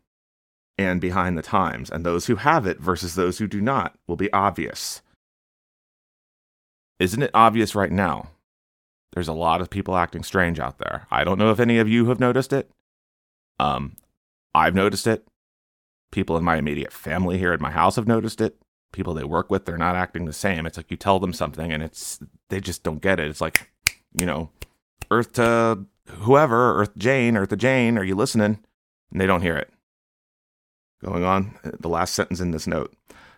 and 0.78 1.02
behind 1.02 1.38
the 1.38 1.42
times, 1.42 1.90
and 1.90 2.06
those 2.06 2.28
who 2.28 2.36
have 2.36 2.68
it 2.68 2.80
versus 2.80 3.16
those 3.16 3.40
who 3.40 3.48
do 3.48 3.60
not 3.60 3.96
will 4.08 4.16
be 4.16 4.32
obvious. 4.32 5.02
Isn't 7.00 7.24
it 7.24 7.32
obvious 7.34 7.74
right 7.74 7.92
now? 7.92 8.30
There's 9.14 9.28
a 9.28 9.34
lot 9.34 9.60
of 9.60 9.72
people 9.72 9.96
acting 9.96 10.22
strange 10.24 10.60
out 10.60 10.78
there. 10.78 11.08
I 11.10 11.24
don't 11.24 11.40
know 11.40 11.50
if 11.50 11.60
any 11.60 11.80
of 11.80 11.90
you 11.90 12.06
have 12.06 12.20
noticed 12.20 12.54
it. 12.54 12.70
Um, 13.60 13.96
I've 14.54 14.76
noticed 14.76 15.08
it. 15.08 15.28
People 16.12 16.38
in 16.38 16.44
my 16.44 16.58
immediate 16.58 16.94
family 16.94 17.40
here 17.40 17.54
at 17.54 17.62
my 17.62 17.72
house 17.72 17.96
have 17.96 18.08
noticed 18.08 18.40
it. 18.40 18.56
People 18.92 19.16
they 19.16 19.24
work 19.24 19.50
with, 19.50 19.66
they're 19.66 19.78
not 19.78 19.96
acting 19.96 20.26
the 20.26 20.34
same. 20.34 20.68
It's 20.68 20.78
like 20.78 20.92
you 20.92 20.98
tell 20.98 21.20
them 21.20 21.34
something 21.34 21.72
and 21.72 21.82
it's 21.82 22.20
they 22.50 22.60
just 22.60 22.84
don't 22.84 23.02
get 23.02 23.20
it. 23.20 23.28
It's 23.28 23.42
like, 23.42 23.72
you 24.14 24.28
know, 24.28 24.52
Earth 25.14 25.34
to 25.34 25.86
whoever, 26.10 26.82
Earth 26.82 26.98
Jane, 26.98 27.38
Earth 27.38 27.50
to 27.50 27.56
Jane, 27.56 27.98
are 27.98 28.04
you 28.04 28.16
listening? 28.16 28.60
And 29.12 29.22
they 29.22 29.28
don't 29.28 29.42
hear 29.42 29.56
it. 29.56 29.72
Going 31.04 31.24
on, 31.24 31.56
uh, 31.64 31.72
the 31.80 31.90
last 31.90 32.14
sentence 32.14 32.40
in 32.40 32.52
this 32.52 32.66
note. 32.66 32.96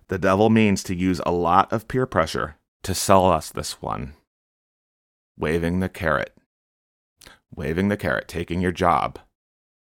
The 0.08 0.18
devil 0.18 0.50
means 0.50 0.84
to 0.84 0.96
use 0.96 1.20
a 1.26 1.32
lot 1.32 1.74
of 1.74 1.88
peer 1.88 2.06
pressure 2.06 2.56
to 2.84 2.94
sell 2.94 3.30
us 3.30 3.50
this 3.50 3.82
one. 3.82 4.14
Waving 5.38 5.80
the 5.80 5.90
carrot. 5.90 6.38
Waving 7.54 7.90
the 7.90 7.98
carrot, 7.98 8.28
taking 8.28 8.62
your 8.62 8.72
job, 8.72 9.20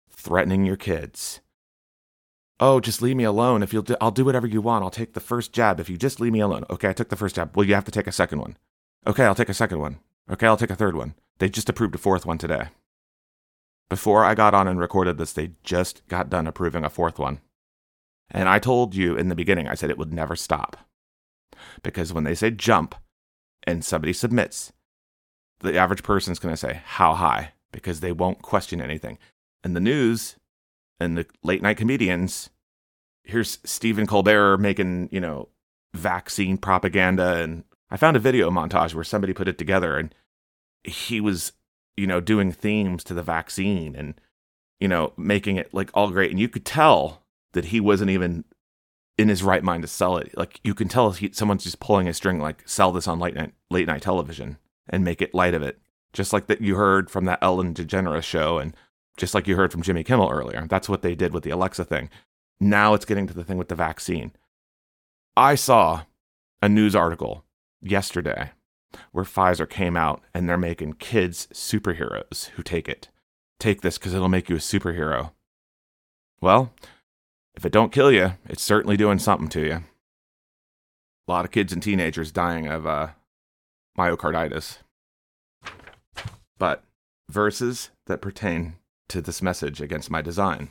threatening 0.09 0.65
your 0.65 0.75
kids. 0.75 1.39
Oh, 2.59 2.79
just 2.79 3.01
leave 3.01 3.15
me 3.15 3.23
alone. 3.23 3.63
If 3.63 3.73
you'll, 3.73 3.83
do, 3.83 3.95
I'll 4.01 4.11
do 4.11 4.25
whatever 4.25 4.47
you 4.47 4.61
want. 4.61 4.83
I'll 4.83 4.89
take 4.89 5.13
the 5.13 5.19
first 5.19 5.53
jab 5.53 5.79
if 5.79 5.89
you 5.89 5.97
just 5.97 6.19
leave 6.19 6.33
me 6.33 6.39
alone. 6.39 6.65
Okay, 6.69 6.89
I 6.89 6.93
took 6.93 7.09
the 7.09 7.15
first 7.15 7.35
jab. 7.35 7.55
Well, 7.55 7.65
you 7.65 7.75
have 7.75 7.85
to 7.85 7.91
take 7.91 8.07
a 8.07 8.11
second 8.11 8.39
one. 8.39 8.57
Okay, 9.05 9.25
I'll 9.25 9.35
take 9.35 9.49
a 9.49 9.53
second 9.53 9.79
one. 9.79 9.99
Okay, 10.29 10.47
I'll 10.47 10.57
take 10.57 10.69
a 10.69 10.75
third 10.75 10.95
one. 10.95 11.15
They 11.39 11.49
just 11.49 11.69
approved 11.69 11.95
a 11.95 11.97
fourth 11.97 12.25
one 12.25 12.38
today. 12.38 12.69
Before 13.89 14.23
I 14.23 14.36
got 14.36 14.53
on 14.53 14.67
and 14.67 14.79
recorded 14.79 15.17
this, 15.17 15.33
they 15.33 15.51
just 15.63 16.07
got 16.07 16.29
done 16.29 16.47
approving 16.47 16.83
a 16.83 16.89
fourth 16.89 17.19
one. 17.19 17.39
And 18.31 18.49
I 18.49 18.59
told 18.59 18.95
you 18.95 19.15
in 19.15 19.29
the 19.29 19.36
beginning, 19.36 19.67
I 19.67 19.75
said 19.75 19.89
it 19.89 19.97
would 19.97 20.13
never 20.13 20.36
stop. 20.36 20.77
Because 21.83 22.11
when 22.11 22.23
they 22.23 22.36
say 22.36 22.51
jump 22.51 22.95
and 23.63 23.86
somebody 23.86 24.13
submits, 24.13 24.73
the 25.59 25.77
average 25.77 26.03
person's 26.03 26.39
going 26.39 26.53
to 26.53 26.57
say, 26.57 26.81
How 26.83 27.13
high? 27.13 27.53
Because 27.71 27.99
they 27.99 28.11
won't 28.11 28.41
question 28.41 28.81
anything. 28.81 29.17
And 29.63 29.75
the 29.75 29.81
news 29.81 30.38
and 30.99 31.17
the 31.17 31.25
late 31.43 31.61
night 31.61 31.77
comedians, 31.77 32.49
here's 33.23 33.59
Stephen 33.63 34.07
Colbert 34.07 34.57
making, 34.57 35.09
you 35.11 35.19
know, 35.19 35.49
vaccine 35.93 36.57
propaganda. 36.57 37.41
And 37.41 37.63
I 37.89 37.97
found 37.97 38.17
a 38.17 38.21
video 38.21 38.49
montage 38.49 38.93
where 38.93 39.03
somebody 39.03 39.33
put 39.33 39.47
it 39.47 39.57
together 39.57 39.97
and 39.97 40.13
he 40.88 41.21
was, 41.21 41.53
you 41.95 42.07
know, 42.07 42.19
doing 42.19 42.51
themes 42.51 43.03
to 43.05 43.13
the 43.13 43.23
vaccine 43.23 43.95
and, 43.95 44.19
you 44.79 44.88
know, 44.88 45.13
making 45.17 45.57
it 45.57 45.73
like 45.73 45.89
all 45.93 46.09
great. 46.11 46.31
And 46.31 46.39
you 46.39 46.49
could 46.49 46.65
tell 46.65 47.23
that 47.53 47.65
he 47.65 47.79
wasn't 47.79 48.11
even 48.11 48.43
in 49.17 49.29
his 49.29 49.43
right 49.43 49.63
mind 49.63 49.83
to 49.83 49.88
sell 49.88 50.17
it. 50.17 50.38
Like 50.38 50.59
you 50.63 50.73
can 50.73 50.88
tell 50.88 51.11
he, 51.11 51.31
someone's 51.31 51.63
just 51.63 51.79
pulling 51.79 52.07
a 52.07 52.13
string, 52.13 52.39
like 52.39 52.67
sell 52.67 52.91
this 52.91 53.07
on 53.07 53.19
late 53.19 53.36
night 53.36 53.53
late 53.69 53.88
night 53.88 54.01
television 54.01 54.57
and 54.89 55.03
make 55.03 55.21
it 55.21 55.33
light 55.33 55.53
of 55.53 55.61
it, 55.61 55.79
just 56.13 56.33
like 56.33 56.47
that 56.47 56.61
you 56.61 56.75
heard 56.75 57.09
from 57.09 57.25
that 57.25 57.39
Ellen 57.41 57.73
DeGeneres 57.73 58.23
show, 58.23 58.57
and 58.59 58.75
just 59.17 59.33
like 59.33 59.47
you 59.47 59.55
heard 59.55 59.71
from 59.71 59.81
Jimmy 59.81 60.03
Kimmel 60.03 60.29
earlier. 60.29 60.67
That's 60.67 60.89
what 60.89 61.01
they 61.01 61.15
did 61.15 61.33
with 61.33 61.43
the 61.43 61.49
Alexa 61.49 61.86
thing. 61.86 62.09
Now 62.59 62.93
it's 62.93 63.05
getting 63.05 63.27
to 63.27 63.33
the 63.33 63.43
thing 63.43 63.57
with 63.57 63.69
the 63.69 63.75
vaccine. 63.75 64.31
I 65.38 65.55
saw 65.55 66.03
a 66.61 66.69
news 66.69 66.95
article 66.95 67.45
yesterday 67.81 68.51
where 69.11 69.25
Pfizer 69.25 69.69
came 69.69 69.95
out 69.97 70.21
and 70.33 70.47
they're 70.47 70.57
making 70.57 70.93
kids 70.93 71.47
superheroes 71.53 72.49
who 72.49 72.63
take 72.63 72.87
it. 72.87 73.09
Take 73.59 73.81
this 73.81 73.97
because 73.97 74.13
it'll 74.13 74.29
make 74.29 74.49
you 74.49 74.55
a 74.55 74.59
superhero. 74.59 75.31
Well, 76.41 76.73
if 77.55 77.65
it 77.65 77.71
don't 77.71 77.91
kill 77.91 78.11
you, 78.11 78.33
it's 78.47 78.63
certainly 78.63 78.97
doing 78.97 79.19
something 79.19 79.49
to 79.49 79.61
you. 79.61 79.73
A 81.27 81.31
lot 81.31 81.45
of 81.45 81.51
kids 81.51 81.73
and 81.73 81.81
teenagers 81.81 82.31
dying 82.31 82.67
of 82.67 82.85
uh, 82.85 83.09
myocarditis. 83.97 84.79
But 86.57 86.83
verses 87.29 87.89
that 88.05 88.21
pertain 88.21 88.75
to 89.09 89.21
this 89.21 89.41
message 89.41 89.81
against 89.81 90.11
my 90.11 90.21
design 90.21 90.69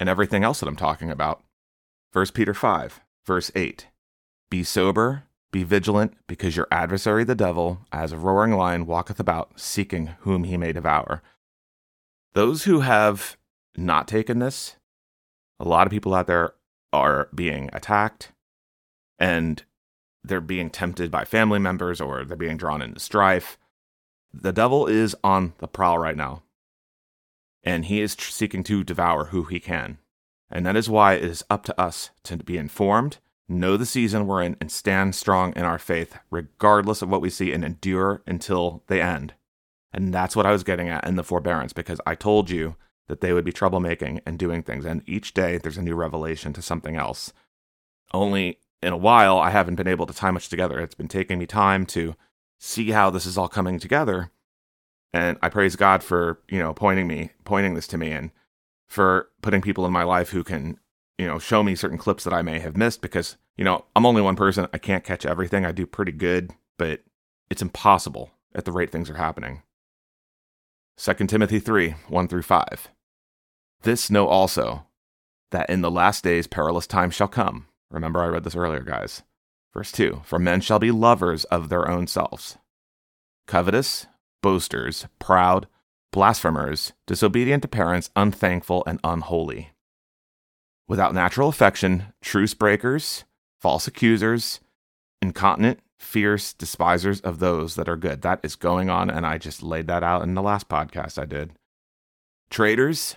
and 0.00 0.08
everything 0.08 0.44
else 0.44 0.60
that 0.60 0.68
I'm 0.68 0.76
talking 0.76 1.10
about. 1.10 1.42
1 2.12 2.26
Peter 2.34 2.54
5, 2.54 3.00
verse 3.26 3.50
8 3.54 3.86
Be 4.50 4.62
sober, 4.62 5.24
be 5.54 5.62
vigilant, 5.62 6.14
because 6.26 6.56
your 6.56 6.66
adversary 6.72 7.22
the 7.22 7.36
devil, 7.36 7.86
as 7.92 8.10
a 8.10 8.18
roaring 8.18 8.52
lion, 8.52 8.86
walketh 8.86 9.20
about, 9.20 9.58
seeking 9.58 10.08
whom 10.20 10.42
he 10.42 10.56
may 10.56 10.72
devour. 10.72 11.22
Those 12.34 12.64
who 12.64 12.80
have 12.80 13.36
not 13.76 14.08
taken 14.08 14.40
this 14.40 14.76
a 15.60 15.64
lot 15.64 15.86
of 15.86 15.92
people 15.92 16.14
out 16.14 16.26
there 16.26 16.54
are 16.92 17.28
being 17.34 17.70
attacked 17.72 18.32
and 19.18 19.62
they're 20.24 20.40
being 20.40 20.70
tempted 20.70 21.10
by 21.10 21.24
family 21.24 21.58
members 21.58 22.00
or 22.00 22.24
they're 22.24 22.36
being 22.36 22.56
drawn 22.56 22.82
into 22.82 22.98
strife. 22.98 23.56
The 24.32 24.52
devil 24.52 24.86
is 24.88 25.14
on 25.22 25.52
the 25.58 25.68
prowl 25.68 25.98
right 25.98 26.16
now, 26.16 26.42
and 27.62 27.84
he 27.84 28.00
is 28.00 28.16
seeking 28.18 28.64
to 28.64 28.82
devour 28.82 29.26
who 29.26 29.44
he 29.44 29.60
can. 29.60 29.98
And 30.50 30.66
that 30.66 30.76
is 30.76 30.90
why 30.90 31.14
it 31.14 31.24
is 31.24 31.44
up 31.48 31.64
to 31.66 31.80
us 31.80 32.10
to 32.24 32.38
be 32.38 32.58
informed, 32.58 33.18
know 33.48 33.76
the 33.76 33.86
season 33.86 34.26
we're 34.26 34.42
in, 34.42 34.56
and 34.60 34.70
stand 34.70 35.14
strong 35.14 35.52
in 35.54 35.64
our 35.64 35.78
faith, 35.78 36.18
regardless 36.30 37.02
of 37.02 37.08
what 37.08 37.20
we 37.20 37.30
see, 37.30 37.52
and 37.52 37.64
endure 37.64 38.22
until 38.26 38.82
the 38.86 39.00
end. 39.00 39.34
And 39.92 40.12
that's 40.12 40.34
what 40.34 40.46
I 40.46 40.52
was 40.52 40.64
getting 40.64 40.88
at 40.88 41.06
in 41.06 41.16
the 41.16 41.22
forbearance, 41.22 41.72
because 41.72 42.00
I 42.06 42.14
told 42.14 42.50
you 42.50 42.76
that 43.06 43.20
they 43.20 43.32
would 43.32 43.44
be 43.44 43.52
troublemaking 43.52 44.20
and 44.24 44.38
doing 44.38 44.62
things. 44.62 44.84
And 44.84 45.02
each 45.06 45.34
day 45.34 45.58
there's 45.58 45.76
a 45.76 45.82
new 45.82 45.94
revelation 45.94 46.52
to 46.54 46.62
something 46.62 46.96
else. 46.96 47.32
Only 48.12 48.58
in 48.82 48.92
a 48.92 48.98
while, 48.98 49.38
I 49.38 49.50
haven't 49.50 49.76
been 49.76 49.86
able 49.86 50.06
to 50.06 50.14
tie 50.14 50.30
much 50.30 50.48
together. 50.48 50.80
It's 50.80 50.94
been 50.94 51.08
taking 51.08 51.38
me 51.38 51.46
time 51.46 51.86
to 51.86 52.16
see 52.58 52.90
how 52.90 53.10
this 53.10 53.26
is 53.26 53.36
all 53.36 53.48
coming 53.48 53.78
together. 53.78 54.30
And 55.12 55.38
I 55.42 55.48
praise 55.48 55.76
God 55.76 56.02
for, 56.02 56.40
you 56.48 56.58
know, 56.58 56.72
pointing 56.74 57.06
me, 57.06 57.30
pointing 57.44 57.74
this 57.74 57.86
to 57.88 57.98
me 57.98 58.10
and 58.10 58.30
for 58.88 59.28
putting 59.42 59.60
people 59.60 59.86
in 59.86 59.92
my 59.92 60.02
life 60.02 60.30
who 60.30 60.42
can, 60.42 60.78
you 61.18 61.26
know, 61.26 61.38
show 61.38 61.62
me 61.62 61.74
certain 61.74 61.98
clips 61.98 62.24
that 62.24 62.32
I 62.32 62.42
may 62.42 62.58
have 62.58 62.76
missed 62.76 63.00
because, 63.00 63.36
you 63.56 63.64
know, 63.64 63.84
I'm 63.94 64.06
only 64.06 64.22
one 64.22 64.36
person. 64.36 64.66
I 64.72 64.78
can't 64.78 65.04
catch 65.04 65.24
everything. 65.24 65.64
I 65.64 65.72
do 65.72 65.86
pretty 65.86 66.12
good, 66.12 66.52
but 66.76 67.02
it's 67.50 67.62
impossible 67.62 68.30
at 68.54 68.64
the 68.64 68.72
rate 68.72 68.90
things 68.90 69.10
are 69.10 69.16
happening. 69.16 69.62
2 70.96 71.14
Timothy 71.26 71.58
3 71.58 71.94
1 72.08 72.28
through 72.28 72.42
5. 72.42 72.88
This 73.82 74.10
know 74.10 74.26
also, 74.28 74.86
that 75.54 75.70
in 75.70 75.82
the 75.82 75.90
last 75.90 76.24
days 76.24 76.48
perilous 76.48 76.86
times 76.86 77.14
shall 77.14 77.28
come. 77.28 77.66
Remember, 77.90 78.20
I 78.20 78.26
read 78.26 78.42
this 78.42 78.56
earlier, 78.56 78.82
guys. 78.82 79.22
Verse 79.72 79.92
2 79.92 80.22
For 80.24 80.38
men 80.38 80.60
shall 80.60 80.80
be 80.80 80.90
lovers 80.90 81.44
of 81.44 81.68
their 81.68 81.88
own 81.88 82.08
selves, 82.08 82.58
covetous, 83.46 84.06
boasters, 84.42 85.06
proud, 85.18 85.68
blasphemers, 86.12 86.92
disobedient 87.06 87.62
to 87.62 87.68
parents, 87.68 88.10
unthankful, 88.16 88.82
and 88.86 88.98
unholy. 89.04 89.70
Without 90.86 91.14
natural 91.14 91.48
affection, 91.48 92.06
truce 92.20 92.54
breakers, 92.54 93.24
false 93.60 93.86
accusers, 93.86 94.60
incontinent, 95.22 95.80
fierce, 95.98 96.52
despisers 96.52 97.20
of 97.22 97.38
those 97.38 97.74
that 97.76 97.88
are 97.88 97.96
good. 97.96 98.22
That 98.22 98.40
is 98.42 98.56
going 98.56 98.90
on, 98.90 99.08
and 99.08 99.24
I 99.24 99.38
just 99.38 99.62
laid 99.62 99.86
that 99.86 100.02
out 100.02 100.22
in 100.22 100.34
the 100.34 100.42
last 100.42 100.68
podcast 100.68 101.20
I 101.20 101.24
did. 101.24 101.52
Traitors, 102.50 103.16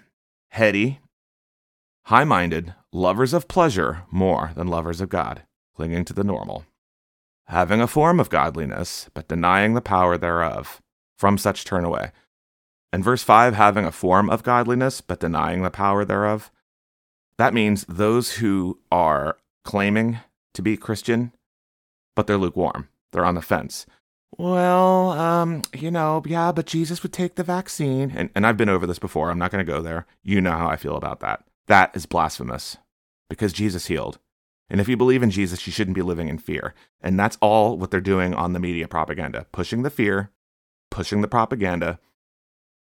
heady, 0.50 1.00
high 2.06 2.24
minded, 2.24 2.74
lovers 2.94 3.34
of 3.34 3.50
pleasure 3.50 4.04
more 4.10 4.52
than 4.56 4.68
lovers 4.68 5.02
of 5.02 5.10
God, 5.10 5.44
clinging 5.76 6.06
to 6.06 6.14
the 6.14 6.24
normal, 6.24 6.66
having 7.48 7.82
a 7.82 7.88
form 7.88 8.20
of 8.20 8.30
godliness, 8.30 9.10
but 9.14 9.28
denying 9.28 9.74
the 9.74 9.82
power 9.82 10.18
thereof. 10.18 10.82
From 11.18 11.40
such 11.40 11.66
turn 11.66 11.84
away. 11.84 12.12
And 12.94 13.04
verse 13.04 13.24
5 13.24 13.56
having 13.56 13.86
a 13.86 13.92
form 13.92 14.30
of 14.30 14.44
godliness, 14.44 15.02
but 15.02 15.20
denying 15.20 15.64
the 15.64 15.72
power 15.72 16.06
thereof. 16.06 16.52
That 17.38 17.54
means 17.54 17.86
those 17.88 18.34
who 18.34 18.80
are 18.92 19.38
claiming 19.64 20.20
to 20.54 20.62
be 20.62 20.78
Christian, 20.78 21.34
but 22.16 22.28
they're 22.28 22.38
lukewarm. 22.38 22.90
They're 23.12 23.26
on 23.26 23.36
the 23.36 23.42
fence. 23.42 23.86
Well, 24.38 25.12
um, 25.12 25.62
you 25.74 25.90
know, 25.90 26.22
yeah, 26.26 26.52
but 26.52 26.66
Jesus 26.66 27.02
would 27.04 27.14
take 27.14 27.36
the 27.36 27.44
vaccine. 27.44 28.12
And, 28.16 28.30
and 28.36 28.46
I've 28.46 28.58
been 28.58 28.70
over 28.70 28.86
this 28.86 29.00
before. 29.00 29.30
I'm 29.30 29.40
not 29.40 29.52
going 29.52 29.66
to 29.66 29.72
go 29.72 29.82
there. 29.82 30.06
You 30.24 30.42
know 30.42 30.52
how 30.52 30.68
I 30.68 30.76
feel 30.76 30.96
about 30.96 31.22
that. 31.22 31.44
That 31.68 31.96
is 31.96 32.06
blasphemous 32.06 32.78
because 33.30 33.54
Jesus 33.54 33.88
healed. 33.88 34.20
And 34.70 34.82
if 34.82 34.90
you 34.90 34.98
believe 34.98 35.24
in 35.24 35.32
Jesus, 35.32 35.66
you 35.66 35.72
shouldn't 35.72 35.96
be 35.96 36.02
living 36.02 36.28
in 36.28 36.38
fear. 36.38 36.74
And 37.02 37.18
that's 37.18 37.38
all 37.42 37.78
what 37.78 37.90
they're 37.90 38.02
doing 38.02 38.34
on 38.34 38.54
the 38.54 38.60
media 38.60 38.88
propaganda 38.88 39.46
pushing 39.52 39.84
the 39.84 39.90
fear, 39.90 40.32
pushing 40.92 41.22
the 41.22 41.28
propaganda. 41.28 42.00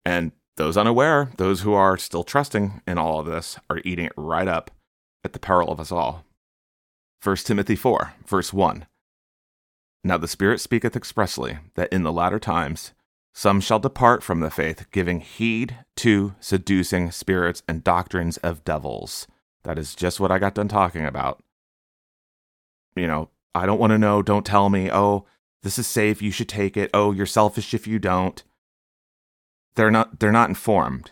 And 0.06 0.32
those 0.58 0.78
unaware, 0.78 1.32
those 1.38 1.62
who 1.62 1.74
are 1.74 1.98
still 1.98 2.24
trusting 2.24 2.82
in 2.88 2.98
all 2.98 3.20
of 3.20 3.26
this, 3.26 3.58
are 3.70 3.82
eating 3.84 4.06
it 4.06 4.14
right 4.16 4.48
up 4.48 4.72
at 5.24 5.34
the 5.34 5.40
peril 5.40 5.72
of 5.72 5.80
us 5.80 5.92
all. 5.92 6.24
1 7.24 7.36
Timothy 7.38 7.76
4, 7.76 8.14
verse 8.26 8.54
1. 8.54 8.86
Now 10.04 10.18
the 10.18 10.28
Spirit 10.28 10.62
speaketh 10.62 10.96
expressly 10.96 11.58
that 11.74 11.92
in 11.92 12.04
the 12.04 12.12
latter 12.12 12.40
times 12.40 12.94
some 13.34 13.60
shall 13.60 13.80
depart 13.80 14.24
from 14.24 14.40
the 14.40 14.50
faith, 14.50 14.86
giving 14.92 15.20
heed 15.20 15.78
to 15.98 16.36
seducing 16.40 17.12
spirits 17.12 17.64
and 17.68 17.84
doctrines 17.84 18.38
of 18.38 18.64
devils. 18.64 19.28
That 19.64 19.78
is 19.78 19.94
just 19.94 20.22
what 20.22 20.32
I 20.32 20.40
got 20.40 20.54
done 20.54 20.70
talking 20.70 21.06
about. 21.06 21.44
You 22.96 23.08
know, 23.08 23.30
I 23.54 23.66
don't 23.66 23.80
want 23.80 23.92
to 23.92 23.98
know, 23.98 24.22
don't 24.22 24.46
tell 24.46 24.70
me, 24.70 24.90
oh, 24.90 25.26
this 25.64 25.78
is 25.78 25.86
safe, 25.86 26.22
you 26.22 26.32
should 26.32 26.48
take 26.48 26.78
it. 26.78 26.92
Oh, 26.94 27.12
you're 27.12 27.26
selfish 27.26 27.74
if 27.74 27.88
you 27.88 28.00
don't. 28.00 28.42
They're 29.76 29.92
not 29.92 30.20
they're 30.20 30.32
not 30.32 30.50
informed. 30.50 31.12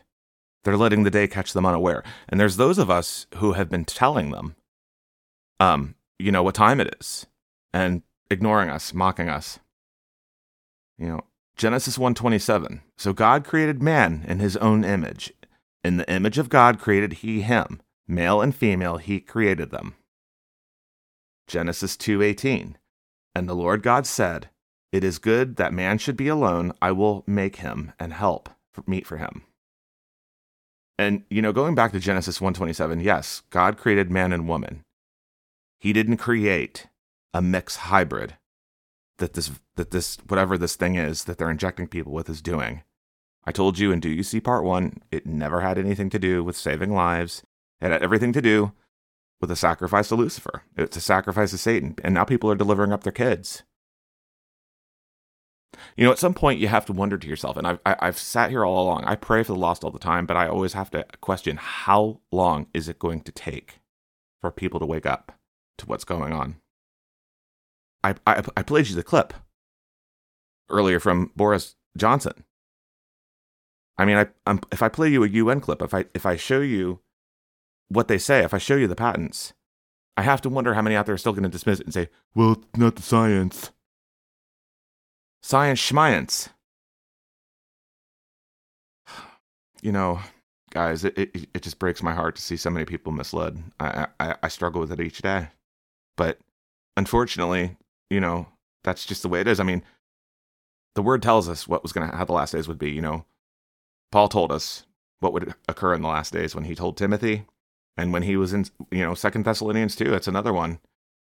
They're 0.63 0.77
letting 0.77 1.03
the 1.03 1.11
day 1.11 1.27
catch 1.27 1.53
them 1.53 1.65
unaware. 1.65 2.03
And 2.29 2.39
there's 2.39 2.55
those 2.55 2.77
of 2.77 2.89
us 2.89 3.27
who 3.35 3.53
have 3.53 3.69
been 3.69 3.83
telling 3.85 4.31
them 4.31 4.55
um, 5.59 5.95
you 6.19 6.31
know, 6.31 6.43
what 6.43 6.55
time 6.55 6.79
it 6.79 6.95
is 6.99 7.25
and 7.73 8.01
ignoring 8.29 8.69
us, 8.69 8.93
mocking 8.93 9.29
us. 9.29 9.59
You 10.97 11.07
know, 11.07 11.21
Genesis 11.55 11.97
1:27. 11.97 12.81
So 12.97 13.13
God 13.13 13.45
created 13.45 13.81
man 13.81 14.25
in 14.27 14.39
his 14.39 14.57
own 14.57 14.83
image. 14.83 15.33
In 15.83 15.97
the 15.97 16.09
image 16.11 16.37
of 16.37 16.49
God 16.49 16.79
created 16.79 17.13
he 17.13 17.41
him, 17.41 17.81
male 18.07 18.41
and 18.41 18.55
female 18.55 18.97
he 18.97 19.19
created 19.19 19.71
them. 19.71 19.95
Genesis 21.47 21.97
2:18. 21.97 22.75
And 23.35 23.49
the 23.49 23.55
Lord 23.55 23.81
God 23.81 24.05
said, 24.05 24.49
It 24.91 25.03
is 25.03 25.17
good 25.17 25.55
that 25.55 25.73
man 25.73 25.97
should 25.97 26.15
be 26.15 26.27
alone. 26.27 26.71
I 26.81 26.91
will 26.91 27.23
make 27.25 27.57
him 27.57 27.93
and 27.99 28.13
help 28.13 28.49
meet 28.85 29.07
for 29.07 29.17
him. 29.17 29.43
And 30.97 31.23
you 31.29 31.41
know, 31.41 31.51
going 31.51 31.75
back 31.75 31.91
to 31.91 31.99
Genesis 31.99 32.39
1:27, 32.39 33.03
yes, 33.03 33.43
God 33.49 33.77
created 33.77 34.11
man 34.11 34.31
and 34.31 34.47
woman. 34.47 34.83
He 35.79 35.93
didn't 35.93 36.17
create 36.17 36.87
a 37.33 37.41
mix 37.41 37.75
hybrid 37.77 38.37
that 39.17 39.33
this 39.33 39.51
that 39.75 39.91
this 39.91 40.17
whatever 40.27 40.57
this 40.57 40.75
thing 40.75 40.95
is 40.95 41.23
that 41.25 41.37
they're 41.37 41.49
injecting 41.49 41.87
people 41.87 42.13
with 42.13 42.29
is 42.29 42.41
doing. 42.41 42.83
I 43.45 43.51
told 43.51 43.79
you 43.79 43.91
in 43.91 43.99
Do 43.99 44.09
You 44.09 44.23
See 44.23 44.39
Part 44.39 44.63
1, 44.63 45.01
it 45.11 45.25
never 45.25 45.61
had 45.61 45.77
anything 45.77 46.09
to 46.11 46.19
do 46.19 46.43
with 46.43 46.55
saving 46.55 46.93
lives. 46.93 47.43
It 47.81 47.91
had 47.91 48.01
everything 48.01 48.31
to 48.33 48.41
do 48.41 48.71
with 49.41 49.51
a 49.51 49.55
sacrifice 49.57 50.07
to 50.07 50.15
Lucifer. 50.15 50.63
It's 50.77 50.95
a 50.95 51.01
sacrifice 51.01 51.51
to 51.51 51.57
Satan. 51.57 51.95
And 52.03 52.13
now 52.13 52.23
people 52.23 52.49
are 52.49 52.55
delivering 52.55 52.93
up 52.93 53.03
their 53.03 53.11
kids. 53.11 53.63
You 55.95 56.05
know, 56.05 56.11
at 56.11 56.19
some 56.19 56.33
point 56.33 56.59
you 56.59 56.67
have 56.67 56.85
to 56.87 56.93
wonder 56.93 57.17
to 57.17 57.27
yourself, 57.27 57.57
and 57.57 57.67
I've, 57.67 57.79
I, 57.85 58.05
have 58.05 58.17
sat 58.17 58.49
here 58.49 58.65
all 58.65 58.83
along. 58.83 59.03
I 59.05 59.15
pray 59.15 59.43
for 59.43 59.53
the 59.53 59.59
lost 59.59 59.83
all 59.83 59.91
the 59.91 59.99
time, 59.99 60.25
but 60.25 60.37
I 60.37 60.47
always 60.47 60.73
have 60.73 60.89
to 60.91 61.05
question 61.21 61.57
how 61.57 62.21
long 62.31 62.67
is 62.73 62.87
it 62.87 62.99
going 62.99 63.21
to 63.21 63.31
take 63.31 63.79
for 64.41 64.51
people 64.51 64.79
to 64.79 64.85
wake 64.85 65.05
up 65.05 65.33
to 65.77 65.85
what's 65.85 66.03
going 66.03 66.33
on? 66.33 66.57
I, 68.03 68.15
I, 68.27 68.43
I 68.57 68.63
played 68.63 68.89
you 68.89 68.95
the 68.95 69.03
clip 69.03 69.33
earlier 70.69 70.99
from 70.99 71.31
Boris 71.35 71.75
Johnson. 71.97 72.43
I 73.97 74.05
mean, 74.05 74.17
I, 74.17 74.27
I'm, 74.45 74.59
if 74.71 74.81
I 74.81 74.89
play 74.89 75.09
you 75.09 75.23
a 75.23 75.27
UN 75.27 75.61
clip, 75.61 75.81
if 75.81 75.93
I 75.93 76.05
if 76.13 76.25
I 76.25 76.35
show 76.35 76.59
you 76.61 76.99
what 77.89 78.07
they 78.07 78.17
say, 78.17 78.43
if 78.43 78.53
I 78.53 78.57
show 78.57 78.75
you 78.75 78.87
the 78.87 78.95
patents, 78.95 79.53
I 80.17 80.23
have 80.23 80.41
to 80.41 80.49
wonder 80.49 80.73
how 80.73 80.81
many 80.81 80.95
out 80.95 81.05
there 81.05 81.15
are 81.15 81.19
still 81.19 81.33
going 81.33 81.43
to 81.43 81.49
dismiss 81.49 81.79
it 81.79 81.85
and 81.85 81.93
say, 81.93 82.09
"Well, 82.33 82.53
it's 82.53 82.77
not 82.77 82.95
the 82.95 83.03
science." 83.03 83.71
Science 85.43 85.79
schmience. 85.81 86.49
You 89.81 89.91
know, 89.91 90.21
guys, 90.71 91.03
it, 91.03 91.17
it 91.17 91.49
it 91.53 91.61
just 91.61 91.79
breaks 91.79 92.01
my 92.01 92.13
heart 92.13 92.37
to 92.37 92.41
see 92.41 92.55
so 92.55 92.69
many 92.69 92.85
people 92.85 93.11
misled. 93.11 93.61
I 93.77 94.07
I, 94.21 94.35
I 94.43 94.47
struggle 94.47 94.79
with 94.79 94.93
it 94.93 95.01
each 95.01 95.21
day, 95.21 95.49
but 96.15 96.39
unfortunately, 96.95 97.75
you 98.09 98.21
know, 98.21 98.47
that's 98.85 99.05
just 99.05 99.21
the 99.21 99.27
way 99.27 99.41
it 99.41 99.47
is. 99.49 99.59
I 99.59 99.63
mean, 99.63 99.83
the 100.95 101.01
word 101.01 101.21
tells 101.21 101.49
us 101.49 101.67
what 101.67 101.83
was 101.83 101.91
going 101.91 102.09
to 102.09 102.15
how 102.15 102.23
the 102.23 102.31
last 102.31 102.51
days 102.51 102.69
would 102.69 102.79
be. 102.79 102.91
You 102.91 103.01
know, 103.01 103.25
Paul 104.13 104.29
told 104.29 104.49
us 104.49 104.85
what 105.19 105.33
would 105.33 105.53
occur 105.67 105.93
in 105.93 106.01
the 106.01 106.07
last 106.07 106.31
days 106.31 106.55
when 106.55 106.63
he 106.63 106.75
told 106.75 106.95
Timothy, 106.95 107.45
and 107.97 108.13
when 108.13 108.23
he 108.23 108.37
was 108.37 108.53
in 108.53 108.65
you 108.91 109.03
know 109.03 109.13
Second 109.13 109.43
Thessalonians 109.43 109.97
two. 109.97 110.09
That's 110.09 110.29
another 110.29 110.53
one. 110.53 110.79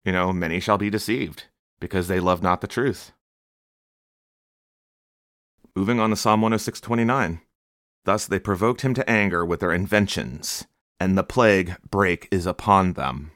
You 0.05 0.13
know, 0.13 0.33
many 0.33 0.61
shall 0.61 0.79
be 0.79 0.91
deceived 0.91 1.47
because 1.81 2.07
they 2.07 2.21
love 2.21 2.41
not 2.41 2.61
the 2.61 2.69
truth. 2.69 3.11
Moving 5.77 6.01
on 6.01 6.09
to 6.09 6.17
Psalm 6.17 6.41
106:29. 6.41 7.43
Thus 8.07 8.27
they 8.27 8.39
provoked 8.39 8.81
him 8.81 8.95
to 8.95 9.11
anger 9.11 9.45
with 9.45 9.61
their 9.61 9.73
inventions, 9.73 10.67
and 10.99 11.19
the 11.19 11.23
plague 11.23 11.77
break 11.91 12.29
is 12.31 12.47
upon 12.47 12.95
them. 12.95 13.33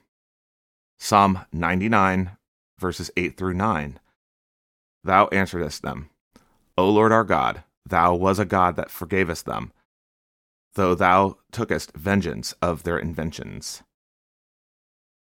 Psalm 0.99 1.45
99 1.53 2.38
verses 2.78 3.11
8 3.14 3.36
through 3.36 3.53
9. 3.53 4.01
Thou 5.05 5.26
answeredest 5.26 5.82
them, 5.82 6.09
O 6.78 6.88
Lord 6.88 7.12
our 7.12 7.24
God, 7.24 7.62
thou 7.84 8.14
was 8.14 8.38
a 8.38 8.47
God 8.47 8.74
that 8.76 8.88
forgavest 8.88 9.45
them, 9.45 9.70
though 10.76 10.95
thou 10.95 11.36
tookest 11.53 11.95
vengeance 11.95 12.55
of 12.62 12.84
their 12.84 12.99
inventions. 12.99 13.82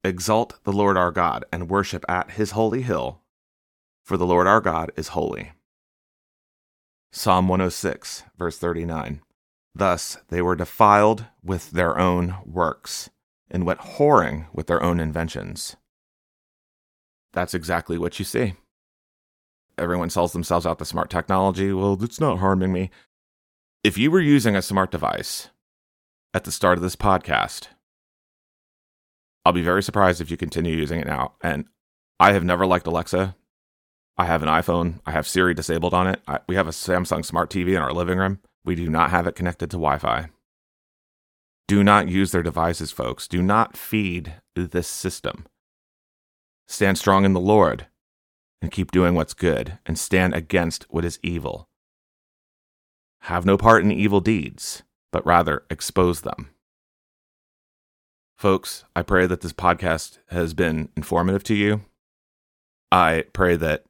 Exalt 0.04 0.62
the 0.62 0.72
Lord 0.72 0.96
our 0.96 1.10
God, 1.10 1.44
and 1.50 1.68
worship 1.68 2.04
at 2.08 2.32
his 2.32 2.52
holy 2.52 2.82
hill, 2.82 3.22
for 4.04 4.16
the 4.16 4.26
Lord 4.26 4.46
our 4.46 4.60
God 4.60 4.92
is 4.94 5.08
holy. 5.08 5.50
Psalm 7.10 7.48
106, 7.48 8.24
verse 8.38 8.58
39. 8.58 9.22
Thus 9.74 10.18
they 10.28 10.42
were 10.42 10.56
defiled 10.56 11.26
with 11.42 11.70
their 11.70 11.98
own 11.98 12.36
works, 12.44 13.10
and 13.50 13.64
went 13.64 13.80
whoring 13.80 14.46
with 14.52 14.66
their 14.66 14.82
own 14.82 15.00
inventions 15.00 15.76
that's 17.32 17.54
exactly 17.54 17.98
what 17.98 18.18
you 18.18 18.24
see. 18.24 18.54
Everyone 19.76 20.10
sells 20.10 20.32
themselves 20.32 20.66
out 20.66 20.78
the 20.78 20.84
smart 20.84 21.08
technology. 21.08 21.72
Well, 21.72 21.96
it's 22.02 22.20
not 22.20 22.38
harming 22.38 22.72
me. 22.72 22.90
If 23.84 23.96
you 23.96 24.10
were 24.10 24.20
using 24.20 24.56
a 24.56 24.62
smart 24.62 24.90
device 24.90 25.50
at 26.34 26.44
the 26.44 26.50
start 26.50 26.78
of 26.78 26.82
this 26.82 26.96
podcast, 26.96 27.68
I'll 29.44 29.52
be 29.52 29.62
very 29.62 29.82
surprised 29.82 30.20
if 30.20 30.30
you 30.30 30.36
continue 30.36 30.74
using 30.74 31.00
it 31.00 31.06
now. 31.06 31.34
And 31.40 31.66
I 32.18 32.32
have 32.32 32.44
never 32.44 32.66
liked 32.66 32.88
Alexa. 32.88 33.36
I 34.18 34.24
have 34.24 34.42
an 34.42 34.48
iPhone. 34.48 35.00
I 35.06 35.12
have 35.12 35.28
Siri 35.28 35.54
disabled 35.54 35.94
on 35.94 36.08
it. 36.08 36.20
I, 36.26 36.40
we 36.48 36.56
have 36.56 36.66
a 36.66 36.72
Samsung 36.72 37.24
Smart 37.24 37.50
TV 37.50 37.68
in 37.68 37.82
our 37.82 37.92
living 37.92 38.18
room. 38.18 38.40
We 38.64 38.74
do 38.74 38.90
not 38.90 39.10
have 39.10 39.28
it 39.28 39.36
connected 39.36 39.70
to 39.70 39.76
Wi 39.76 39.98
Fi. 39.98 40.28
Do 41.68 41.84
not 41.84 42.08
use 42.08 42.32
their 42.32 42.42
devices, 42.42 42.90
folks. 42.90 43.28
Do 43.28 43.42
not 43.42 43.76
feed 43.76 44.34
this 44.54 44.88
system. 44.88 45.46
Stand 46.66 46.98
strong 46.98 47.24
in 47.24 47.32
the 47.32 47.40
Lord 47.40 47.86
and 48.60 48.72
keep 48.72 48.90
doing 48.90 49.14
what's 49.14 49.34
good 49.34 49.78
and 49.86 49.98
stand 49.98 50.34
against 50.34 50.84
what 50.90 51.04
is 51.04 51.20
evil. 51.22 51.68
Have 53.22 53.46
no 53.46 53.56
part 53.56 53.84
in 53.84 53.92
evil 53.92 54.20
deeds, 54.20 54.82
but 55.12 55.24
rather 55.24 55.62
expose 55.70 56.22
them. 56.22 56.50
Folks, 58.36 58.84
I 58.96 59.02
pray 59.02 59.26
that 59.26 59.42
this 59.42 59.52
podcast 59.52 60.18
has 60.28 60.54
been 60.54 60.88
informative 60.96 61.44
to 61.44 61.54
you. 61.54 61.82
I 62.90 63.24
pray 63.32 63.56
that 63.56 63.84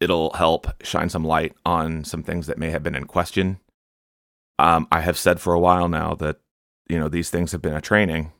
it'll 0.00 0.32
help 0.34 0.82
shine 0.82 1.08
some 1.08 1.24
light 1.24 1.54
on 1.64 2.04
some 2.04 2.22
things 2.22 2.46
that 2.46 2.58
may 2.58 2.70
have 2.70 2.82
been 2.82 2.94
in 2.94 3.04
question. 3.04 3.58
Um, 4.58 4.88
I 4.90 5.00
have 5.00 5.18
said 5.18 5.40
for 5.40 5.54
a 5.54 5.60
while 5.60 5.88
now 5.88 6.14
that, 6.14 6.38
you 6.88 6.98
know, 6.98 7.08
these 7.08 7.30
things 7.30 7.52
have 7.52 7.62
been 7.62 7.74
a 7.74 7.80
training 7.80 8.32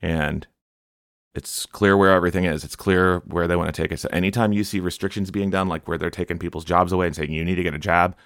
and 0.00 0.46
it's 1.34 1.66
clear 1.66 1.96
where 1.96 2.12
everything 2.12 2.44
is. 2.44 2.62
It's 2.62 2.76
clear 2.76 3.18
where 3.26 3.48
they 3.48 3.56
want 3.56 3.74
to 3.74 3.82
take 3.82 3.90
it. 3.90 3.98
So 3.98 4.08
anytime 4.12 4.52
you 4.52 4.64
see 4.64 4.80
restrictions 4.80 5.30
being 5.30 5.50
done, 5.50 5.68
like 5.68 5.88
where 5.88 5.98
they're 5.98 6.10
taking 6.10 6.38
people's 6.38 6.64
jobs 6.64 6.92
away 6.92 7.06
and 7.06 7.16
saying 7.16 7.32
you 7.32 7.44
need 7.44 7.56
to 7.56 7.62
get 7.62 7.74
a 7.74 7.78
jab, 7.78 8.16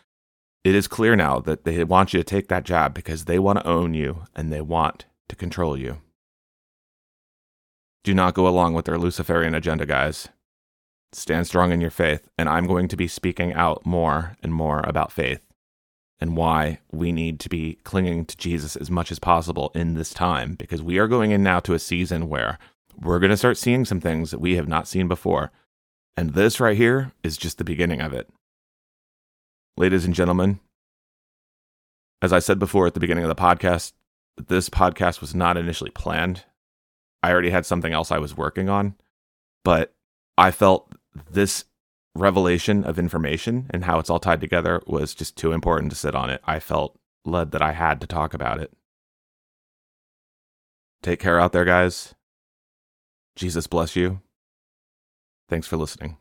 it 0.64 0.74
is 0.74 0.88
clear 0.88 1.16
now 1.16 1.38
that 1.40 1.64
they 1.64 1.82
want 1.84 2.12
you 2.12 2.20
to 2.20 2.24
take 2.24 2.48
that 2.48 2.64
jab 2.64 2.92
because 2.92 3.24
they 3.24 3.38
want 3.38 3.58
to 3.58 3.66
own 3.66 3.94
you 3.94 4.24
and 4.34 4.52
they 4.52 4.60
want 4.60 5.06
to 5.28 5.36
control 5.36 5.76
you. 5.76 5.98
Do 8.04 8.12
not 8.14 8.34
go 8.34 8.46
along 8.46 8.74
with 8.74 8.84
their 8.84 8.98
Luciferian 8.98 9.54
agenda, 9.54 9.86
guys. 9.86 10.28
Stand 11.12 11.46
strong 11.46 11.72
in 11.72 11.80
your 11.80 11.90
faith, 11.90 12.28
and 12.36 12.48
I'm 12.48 12.66
going 12.66 12.88
to 12.88 12.96
be 12.96 13.08
speaking 13.08 13.52
out 13.54 13.84
more 13.86 14.36
and 14.42 14.52
more 14.52 14.80
about 14.80 15.12
faith 15.12 15.40
and 16.20 16.36
why 16.36 16.80
we 16.90 17.12
need 17.12 17.38
to 17.40 17.48
be 17.48 17.78
clinging 17.84 18.24
to 18.26 18.36
Jesus 18.36 18.76
as 18.76 18.90
much 18.90 19.12
as 19.12 19.18
possible 19.18 19.70
in 19.74 19.94
this 19.94 20.12
time 20.12 20.54
because 20.54 20.82
we 20.82 20.98
are 20.98 21.08
going 21.08 21.30
in 21.30 21.42
now 21.42 21.60
to 21.60 21.74
a 21.74 21.78
season 21.78 22.28
where 22.28 22.58
we're 23.00 23.20
going 23.20 23.30
to 23.30 23.36
start 23.36 23.56
seeing 23.56 23.84
some 23.84 24.00
things 24.00 24.30
that 24.30 24.40
we 24.40 24.56
have 24.56 24.68
not 24.68 24.88
seen 24.88 25.06
before. 25.06 25.52
And 26.16 26.34
this 26.34 26.58
right 26.58 26.76
here 26.76 27.12
is 27.22 27.36
just 27.36 27.58
the 27.58 27.64
beginning 27.64 28.00
of 28.00 28.12
it. 28.12 28.28
Ladies 29.76 30.04
and 30.04 30.14
gentlemen, 30.14 30.58
as 32.20 32.32
I 32.32 32.40
said 32.40 32.58
before 32.58 32.88
at 32.88 32.94
the 32.94 33.00
beginning 33.00 33.22
of 33.22 33.28
the 33.28 33.40
podcast, 33.40 33.92
this 34.48 34.68
podcast 34.68 35.20
was 35.20 35.34
not 35.34 35.56
initially 35.56 35.90
planned. 35.90 36.44
I 37.22 37.30
already 37.30 37.50
had 37.50 37.66
something 37.66 37.92
else 37.92 38.10
I 38.10 38.18
was 38.18 38.36
working 38.36 38.68
on, 38.68 38.96
but 39.64 39.94
I 40.36 40.50
felt 40.50 40.87
this 41.30 41.64
revelation 42.14 42.84
of 42.84 42.98
information 42.98 43.66
and 43.70 43.84
how 43.84 43.98
it's 43.98 44.10
all 44.10 44.18
tied 44.18 44.40
together 44.40 44.82
was 44.86 45.14
just 45.14 45.36
too 45.36 45.52
important 45.52 45.90
to 45.92 45.96
sit 45.96 46.14
on 46.14 46.30
it. 46.30 46.40
I 46.44 46.58
felt 46.58 46.98
led 47.24 47.52
that 47.52 47.62
I 47.62 47.72
had 47.72 48.00
to 48.00 48.06
talk 48.06 48.34
about 48.34 48.60
it. 48.60 48.72
Take 51.02 51.20
care 51.20 51.38
out 51.38 51.52
there, 51.52 51.64
guys. 51.64 52.14
Jesus 53.36 53.66
bless 53.66 53.94
you. 53.94 54.20
Thanks 55.48 55.66
for 55.66 55.76
listening. 55.76 56.16